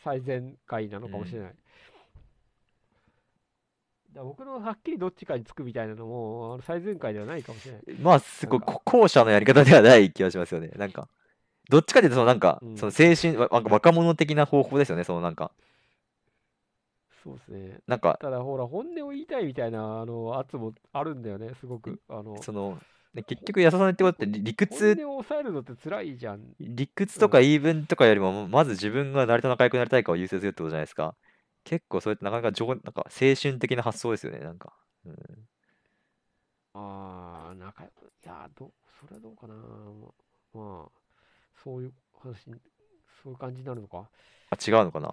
[0.03, 1.49] 最善解なのかもしれない。
[1.49, 1.59] だか
[4.19, 7.81] ら僕のはっきりどっちかにつくみたいなのもあの最善解ではないかもしれない。
[8.01, 10.69] まあ、すごい、後者のやり方ではない気がしますよね。
[10.75, 11.07] なんか、
[11.69, 15.03] どっちかというと、そのなんか、うんその青春、わなんか若者的な方法ですよね。
[15.03, 15.51] そのなんか、
[17.27, 17.79] そうですね。
[17.87, 21.99] なんか、ただほら、本音を言いたいみたいなあの圧もあるんだよね、すごく。
[22.07, 22.79] あのその、
[23.13, 26.55] ね結局、安田さんってことって理理本屈、音を抑えるのって辛いじゃん。
[26.59, 31.15] 理屈とか言い分とかよりも、まず自分が誰と仲良くなりたいかを優先するってことじゃないですか。
[31.65, 34.39] 結構、それってなかなか情、なんか青春的な発想ですよね。
[34.39, 34.73] なんか。
[35.05, 35.15] うん
[36.79, 39.55] ああ、仲良く、いやーど、それはどうかな。
[40.53, 40.89] まあ、
[41.63, 42.53] そういう話に、
[43.23, 44.07] そういう感じになるのか。
[44.51, 45.11] あ、違うのかな。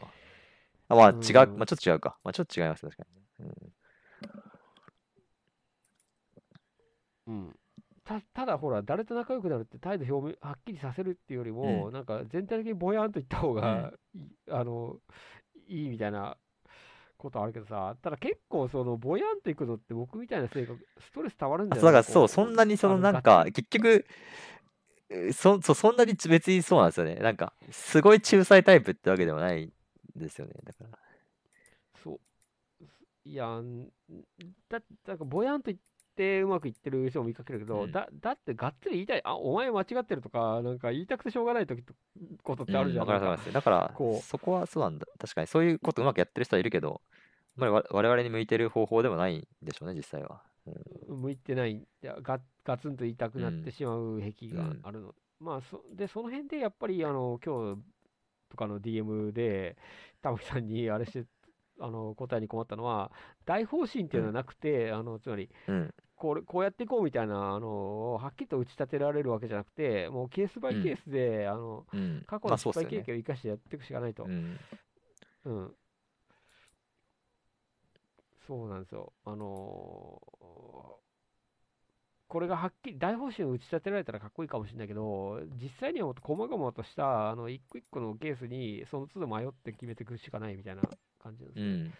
[0.89, 2.17] あ、まあ、違う、うんまあ、ちょっと違うか。
[2.25, 3.05] まあ、ちょっと違います、確か
[3.41, 3.47] に。
[3.47, 3.73] うん
[7.27, 7.57] うん。
[8.05, 14.97] たただほら、誰と仲良くなるって態度表明、はっきりさせるっていうよりも、なんか全体的にぼやんと言った方がいい、あの、
[15.69, 16.37] いいみたいな
[17.17, 24.05] ことあるけどさ、ただ結構そのぼやんといくのって僕みたいな性格、ストレス溜まるんあ、だよそう、だからそう、こそんなにそのあなんか結局、
[25.11, 27.17] えそ、そ、そんなに別にそうなんですよね。
[27.17, 29.73] なんか、すごい仲裁タイプってわけでもないん
[30.17, 30.55] ですよね。
[30.65, 30.99] だから。
[32.03, 32.21] そう。
[33.25, 33.89] いや、ん
[34.69, 35.81] だ、なんかぼやんと言っ
[36.15, 41.95] てうまくいってる人も見かけるけど、うんだ、だってがっつり言いたい、あ、お前間違ってるとか、なんか言いたくてしょうがない時と
[42.43, 43.07] ことってあるじゃん。
[43.07, 43.53] うん、わかります。
[43.53, 45.07] だからこ、うそこはそうなんだ。
[45.19, 47.01] 確かに、そういうことうまくやってる人はいるけど、
[47.57, 50.43] まあ、わ我々に向いてる方法でもないんでしょうね、実際は。
[50.67, 55.15] うん向いてない、いやガガツンと言いたくなっうんてしまう癖があるの。
[55.41, 57.83] まあそ、で、その辺でやっぱり、あの、今日
[58.55, 59.77] とかの DM で、
[60.23, 61.25] 玉木さんにあれして、
[61.81, 63.11] あの、答えに困ったのは、
[63.45, 65.95] 大方針っていうのはなくて、あの、つまり、うん。
[66.17, 72.23] これ、こうやっていこうみたいな、あの、はっきりと打ち立てられるわけじゃなくて、もうケースバイケースで、あの、うん。
[72.27, 72.73] 過去の失。
[72.73, 74.25] 敗経験を生かしてやっていくしかないと。
[74.25, 74.59] うん。
[75.45, 75.75] うん。
[78.47, 79.13] そうなんですよ。
[79.25, 81.04] あのー
[82.29, 90.83] これがはっきり大方針を打ち立てられたらかっこいいかもしれないけど、実際にはもっと細々とした、あの、一個一個のケースに、その都度迷って決めていくしかないみたいな
[91.23, 91.65] 感じなんですよ。
[91.65, 91.71] うん。
[91.73, 91.95] うん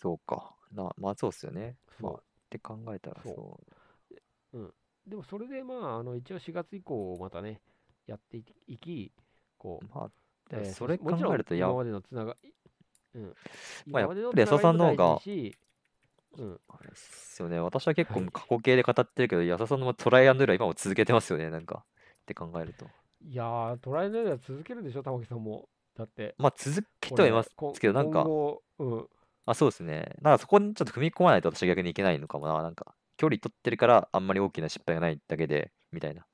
[0.00, 0.54] そうか。
[0.72, 1.76] な、まあ、そうっすよね。
[1.98, 3.34] まあ、って考えたらそう
[4.50, 4.72] そ
[5.06, 7.60] でもそれでまあ、あの一応4月以降またね、
[8.06, 9.12] やっていいき、
[9.60, 9.94] こう、う。
[9.94, 10.10] まあ、
[10.52, 12.36] えーそれ考えるとや今までのつなが、
[13.14, 13.34] うん。
[13.86, 15.22] まあやっぱり安田さんの方が
[16.38, 16.60] うん。
[16.68, 17.58] あれっすよね。
[17.58, 21.50] 私は結構はい過去形で語ってるけど、安田さんのトライアンドエラー今も続けてますよね。
[21.50, 21.84] なんか、
[22.22, 22.86] って考えると。
[23.22, 25.68] いやー、トライアンドエラー続けるでしょ、玉木さんも。
[25.96, 28.24] だって、まあ、続けこてはいますこけど、なんか
[28.78, 29.08] うん。
[29.46, 30.14] あ、そうですね。
[30.22, 32.62] なんかそこにちょっと踏み込まないと私は逆にいけないのかもな。
[32.62, 36.26] なんか、距離取ってるからあんまり大きな失敗がないだけで、みたいな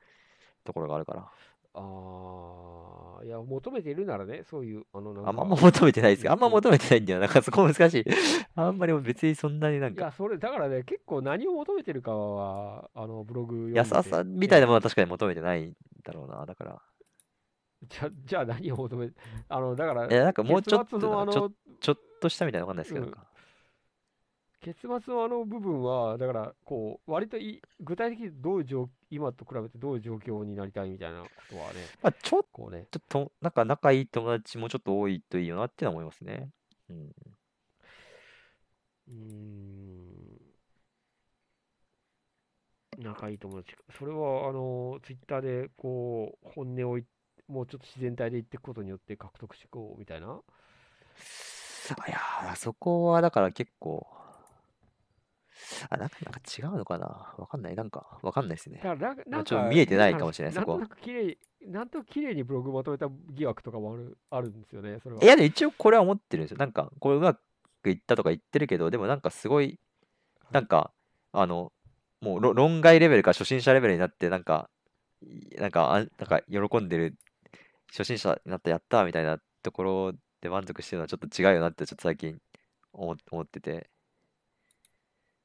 [0.65, 1.31] ところがあるから。
[1.77, 7.21] あー、いや、求めているならね、そういう、あの、なんか、あんま求めてないですけど、あんまうん求めてないんだよ。
[7.21, 8.05] なんかそこ難しい。
[8.57, 16.47] あんまり別にそんなになんか、いや、それ、だからね、結構何を求めてるかは、あの、ブログ読んで安田さんみたいなものは確かに求めてないんだろうな。
[16.47, 16.83] だから、
[17.89, 19.11] じゃ、じゃあ何を求め、
[19.49, 23.36] あの、だから、え、なんかもうちょっと、のあなんかちょの、ちょっとしたみたいなわかんないですけど、うんなんか
[24.61, 36.51] 結末のあの部分は、だから、こう、割とい具体的にどういう状、今と比べてどういう状況になりたいみたいなことはね、まあ、ちょっこうね、とと、なんか仲いい友達もちょっと多いといいよなって思いますね。
[36.91, 37.13] うん。
[39.09, 39.13] うー
[42.99, 43.83] ん、仲いい友達か。
[43.99, 47.05] それは、あの、ツイッターで、こう、本音をい
[47.49, 50.41] もうちょっと自然体で言っていくことによって獲得していこうみたいな。
[52.09, 54.07] いやー、そこはだから結構、
[55.91, 57.35] あ、なんか、なんか違うのかな？
[57.39, 57.75] わかんない。
[57.75, 58.97] なんか、わかんないですねだ。
[58.97, 65.23] からな、なんちょっとか、見えてないかもしれないなんそこはなんとなく綺麗、なんとなく綺麗にブログまとめた疑惑とかもある、あるんですよね、それは。
[65.23, 66.59] いや、でも一応これは思ってるんですよ。
[66.59, 67.39] なんか、これうま
[67.83, 69.79] くいったとか言ってるけど、でもなんかすごい、
[70.51, 70.93] なんか、
[71.33, 71.73] あの、
[72.21, 74.71] もうろ論外レベルから初心者レベルになって、なんか、
[75.23, 77.17] いなんか、あなんか喜んでる、
[77.91, 82.39] 初心者になったやったーみたいなところで満足してるのはちょっと違うよなって、ちょっと最近
[82.93, 83.91] 思思ってて。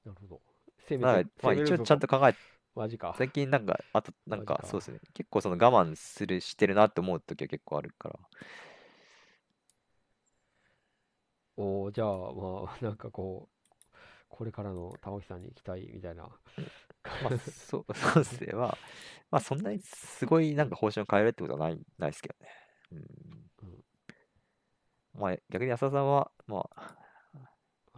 [0.06, 0.42] なるほど。
[0.88, 2.36] 攻まあめて、、まあ一応ちゃんと考え
[2.76, 3.14] マジか。
[3.18, 5.00] 最近なんか、あと、なんかかそうですね。
[5.14, 8.20] 結構その我慢する、してるなって思う時は結構あるから。
[11.58, 13.96] おーじゃあ、まあ、 なんかこう、
[14.30, 16.24] これからの玉木さんに期待みたいな。
[16.24, 16.30] ま
[17.34, 18.54] あ、そう、 そうですね。
[18.54, 18.78] まあ、
[19.30, 22.50] まあそんなにすごいなんか方針を変えるってことはない、ないですけどね。
[22.92, 23.12] うん。
[25.14, 26.96] まあ逆に安田さんは、まあ、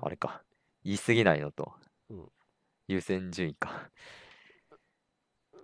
[0.01, 0.43] あれか。
[0.83, 1.73] 言い過ぎないのと
[2.13, 2.31] うん、
[2.87, 3.91] 優先順位か。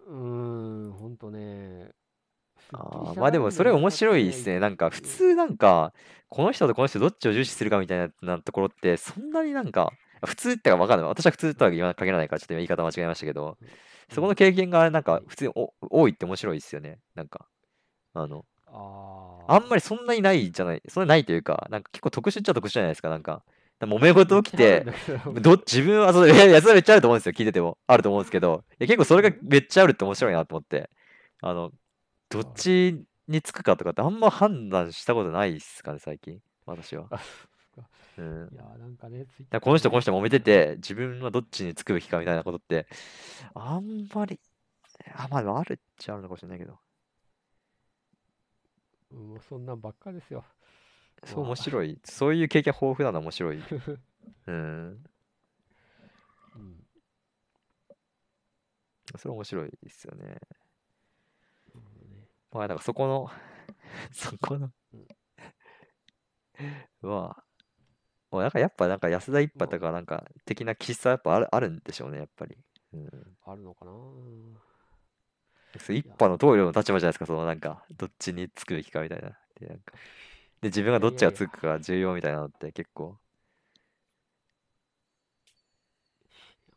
[0.08, 1.92] うーん、ほんとね、
[2.72, 4.60] あまあでもそれ面白いですね。
[4.60, 5.94] なんか普うん通なんか、
[6.30, 9.94] この人とこの人どっちを重視するかみたいななところって、そんなになんか、
[10.26, 11.08] 普通ってか分かんない。
[11.10, 13.70] 私は普通とは言わ限らないから、ちょっと今言い方間違えましたけど、うん
[14.12, 17.00] そこの経験がなんかはい普通にお多いって面白いですよね。
[17.16, 17.48] なんか、
[18.14, 18.74] あの、あ
[19.48, 23.10] あんまりそんなにないじゃない、そんなにないというか、なんか結構特殊っちゃ特殊じゃないですか。
[23.10, 23.44] なんか、
[23.88, 24.86] 揉め事起きて、
[25.42, 27.34] ど自分はそう、 いやそれめっちゃあると思うんですよ。
[27.34, 27.78] 聞いてても。
[27.88, 30.90] あると思うんですけど、いや結構それがめっちゃあるって面白いなと思って、
[31.42, 31.72] あの、
[32.30, 36.42] どっちにつくかとかってあんま判断したことないっすかね、最近。
[36.66, 37.10] 私は。
[38.18, 38.50] うん。
[38.52, 42.88] いやーなんかね、からこの人この人揉めてて、自分はどっちにつくべきかみたいなことって、
[43.54, 44.40] あんまり、
[45.16, 46.80] あ、まあ、あるっちゃあるのかもしれないけど、
[49.12, 50.44] うんもうそんなんばっかですよ。
[51.26, 52.00] そうまあ面白い。
[52.04, 53.60] そういう経験豊富なのは面白い。
[54.48, 55.04] うん。
[56.56, 56.76] うん
[59.18, 60.26] それ面白いですよね。
[60.26, 60.38] ね
[62.52, 63.30] まあ、だからそこの、
[64.12, 64.98] そこのう
[67.08, 67.44] ん、は、
[68.32, 72.58] もうなんかやっぱなんか安田一まあ派とかなんか的な気質はやっぱあるあるんでしょうね、やっぱり。
[72.94, 73.38] うん。
[73.46, 73.92] あるのかな
[75.80, 79.38] そう一派の棟梁の立場じゃないですか、そのなんか、どっちにつくべきかみたいな。
[79.60, 79.94] で、なんか、
[80.62, 83.18] で、自分がどっちがつくかが重要みたいなのって結構、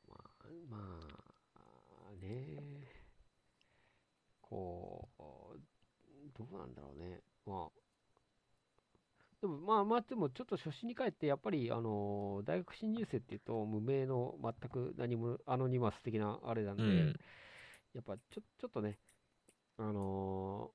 [0.08, 0.78] まあ、ま
[2.12, 2.58] あ、ね。
[4.40, 5.22] こう、
[6.38, 7.20] どうなんだろうね。
[7.44, 7.82] まあ、
[9.40, 17.16] でもまあまあ、でもちょっと初心に帰って、やっぱり、あの大学新入生っていうと、無名の全く何もアノニマス的なあれなんで、うん。
[17.94, 18.98] やっぱちょちょっとね、
[19.76, 20.70] あの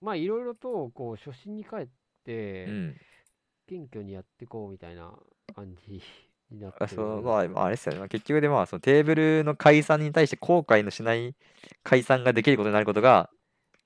[0.00, 2.96] まあいろいろと、こう、初心に帰って、うん。
[3.66, 5.12] 謙虚にやっていこうみたいな
[5.54, 6.02] 感じ
[6.50, 7.98] になってそう、まあ、まあ、あれですよね。
[7.98, 11.34] まあ、結局でまあ、そのテーブルの解散に対して後悔のしない
[11.82, 13.30] 解散ができることになることが、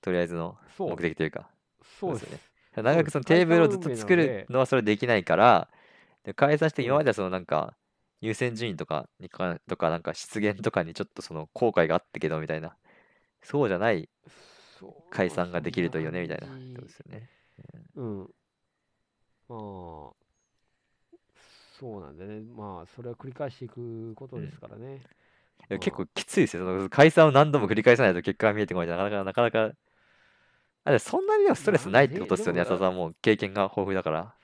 [0.01, 1.49] とりあえずの目的というか。
[1.83, 2.39] そうですよ
[2.75, 5.69] 長くそのテーブルをずっと作るのはそれできないから、
[6.23, 7.75] で解散して今まではそのなんか、
[8.21, 12.77] 優先順位とかにかとか、なんか失言とかにちょっとその後悔があったけどみたいな、
[13.43, 14.09] そうじゃない
[15.09, 17.40] 解散ができるといいよねみたいなそん感じことですよね。
[17.95, 18.19] うん。
[19.49, 19.59] まあ、
[21.79, 22.41] そうなんだね。
[22.55, 25.01] まあ、それは繰り返していくことですからね。
[25.69, 26.65] いや結構きついですよ。
[26.65, 29.75] その解散を何度も繰り返さないと結果が見えてこないとなかなか、なかなか、
[30.83, 34.35] あでもそんなにでもストレスないってことですよね、まあね安田さんも経験が豊富だから。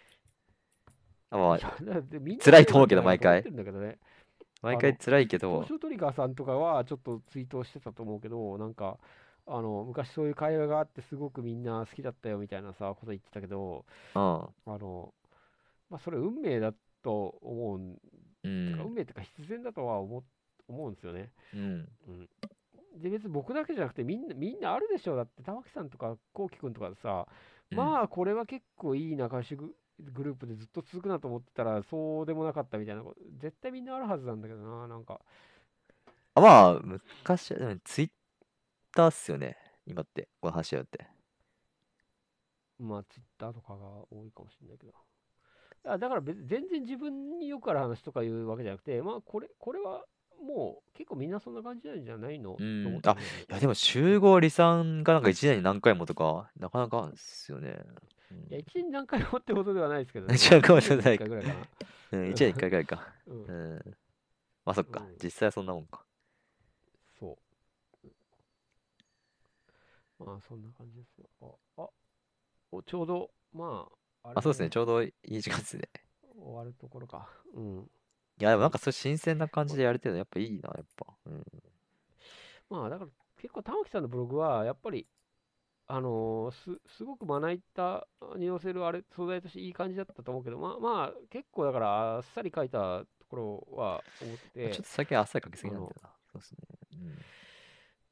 [1.29, 3.97] あまあい、やだってみんな辛いと思うけどそうなんじゃない毎回と思ってるんだけどね。
[4.61, 8.97] 毎回辛いけど東、証トリガーさんとかはちょっとツイートしてたと思うけど、なんか、
[9.47, 15.13] あの、昔そういう会話があってすごくみんな好きだったよみたいなさ、こと言ってたけど、うん、あの、
[15.89, 17.97] まあ、それ運命だと思うん、
[18.43, 20.23] うてか運ん、命っていうか必然だとは思
[20.67, 21.31] 思うんですよね。
[21.53, 22.29] うん、うん、
[23.01, 27.27] で別に僕だけじゃなくてみんなみんなあるでしょだって玉木さんとかこうきくんとかさ、
[27.71, 27.93] うん。
[27.93, 35.21] まあこれは結構いい仲良しググループでずっと続くなと思ってたらそうでもなかったみたいなこと絶対みんなあるはずなんだけどななんか。
[36.35, 38.09] あまあ、昔、うんツイッ
[38.97, 41.07] ターっすよね、今って、この話し合うって。
[42.79, 43.77] まあツイッターとかが
[44.11, 44.93] 多いかもしれないけど
[45.85, 50.03] あだから別に全然自分によくある話とかいうわけじゃなくてまあこれこれは
[50.45, 53.15] もう結構みんなそんな感じなんじゃないの、うんと思ってね
[53.49, 57.75] いや、でも集合離散がなんか1年に何回もとか、なかなかですよね。
[58.31, 60.35] うんいや、一年何回もってことではないですけどね。
[60.37, 61.55] 一年何回もじゃない一年に一回ぐらいかな。
[62.11, 63.13] うん、1年1回ぐらいか。
[63.25, 63.97] うんうん。
[64.65, 66.05] まあそっかうん、実際はそんなもんか。
[67.19, 67.37] そ
[68.03, 68.07] う。
[70.19, 71.29] まあ、そんな感じですよ。
[71.77, 71.89] あ、あ
[72.71, 73.87] おちょうど、ま
[74.23, 75.89] あ、ああ、そうですね、ちょょうどいい時間ですね。
[76.39, 77.27] 終わるところか。
[77.53, 77.89] うん。
[78.39, 81.05] いや、でもなんかそういう新鮮な感じでやれてるのやっぱいいな、やっぱ。
[81.25, 81.43] うん。
[82.69, 85.07] まあ、だから、結構、玉木さんのブログは、やっぱり、
[85.87, 96.09] あのーす、すごくまな板に載せるあれ、素材としていい感じだったと思うけど、まあ、まあ、結構、だから、あっさり書いたところは思ってちょっと最近あっさりかけすぎなんだよな。
[96.31, 96.57] そうですね。
[96.93, 97.25] うん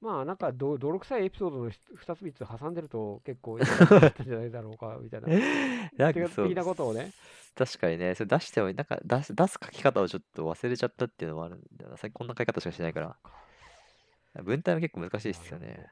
[0.06, 5.28] まあなんかど泥臭いエピソードの2つ3つ挟んでると結構いいったんじゃないだろうかみたいな。
[5.98, 7.12] なんかそう的なことをね。
[7.56, 11.98] 確かにね、それ出しても、なんか出す出す書き方をちょっと忘れちゃったっていうのもあるんだよな。
[11.98, 14.44] 最近こんな書き方しかしないから。
[14.44, 15.90] 文体も結構難しいですよね。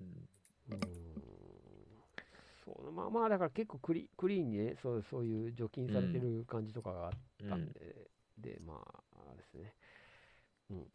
[0.00, 0.28] うん。
[2.64, 7.12] そうまあまあだから結構クリクリーンにねそうそういう除菌されてる感じとかがあっ
[7.48, 8.08] たんで、
[8.38, 9.72] でまあですね。
[10.70, 10.86] うん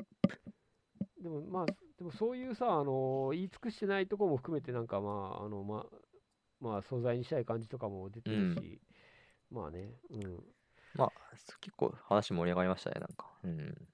[1.21, 5.95] でもまあでもそういうさあの言い尽くしてないところも含めてなんかまああのまあ
[6.59, 8.81] まあ素材にしたい感じとかも出てるし、
[9.51, 10.43] まあねうん
[11.61, 13.27] 結構話盛り上がりましたね、なんか。
[13.43, 13.87] うん。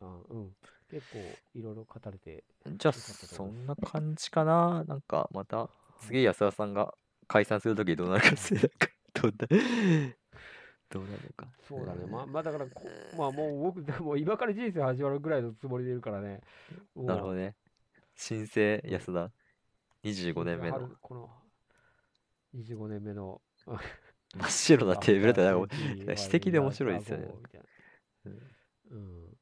[0.00, 0.56] あうん。
[0.90, 4.82] 結構いろいろ語れて、じゃあ、そんな感じかな？
[4.84, 5.68] なんか、また、
[6.00, 6.94] 次、安田さんが
[7.28, 8.60] 解散するときどうなるかですね。
[8.60, 9.46] なんか、どんな、
[10.90, 11.48] どうなるのか。
[11.66, 12.06] そうだね。
[12.06, 16.40] まあ、まあ、だからこ、まあもう僕、もう今から人生始まるぐらいのつもりでいるからね。
[16.94, 17.54] なるほどね。
[18.14, 19.30] 新生安田、
[20.04, 21.30] 25年目の春この
[22.54, 23.40] 25年目の
[24.36, 27.28] 真っ白なテーブルって、なんか、か指摘で面白いですよね。
[28.24, 28.56] うん
[28.90, 29.36] うん。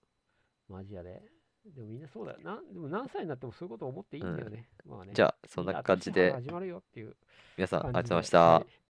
[0.68, 1.22] マジやで。
[1.64, 2.38] でもみんなそうだよ。
[2.42, 4.68] なんでも何歳になってもそういうこと思っていいんだよね。
[4.86, 5.12] まあね。
[5.14, 7.16] じゃあ、そんな感じでいい、な年始まるよっていう
[7.56, 8.60] 皆さん、ありがとうございましたは。
[8.60, 8.66] い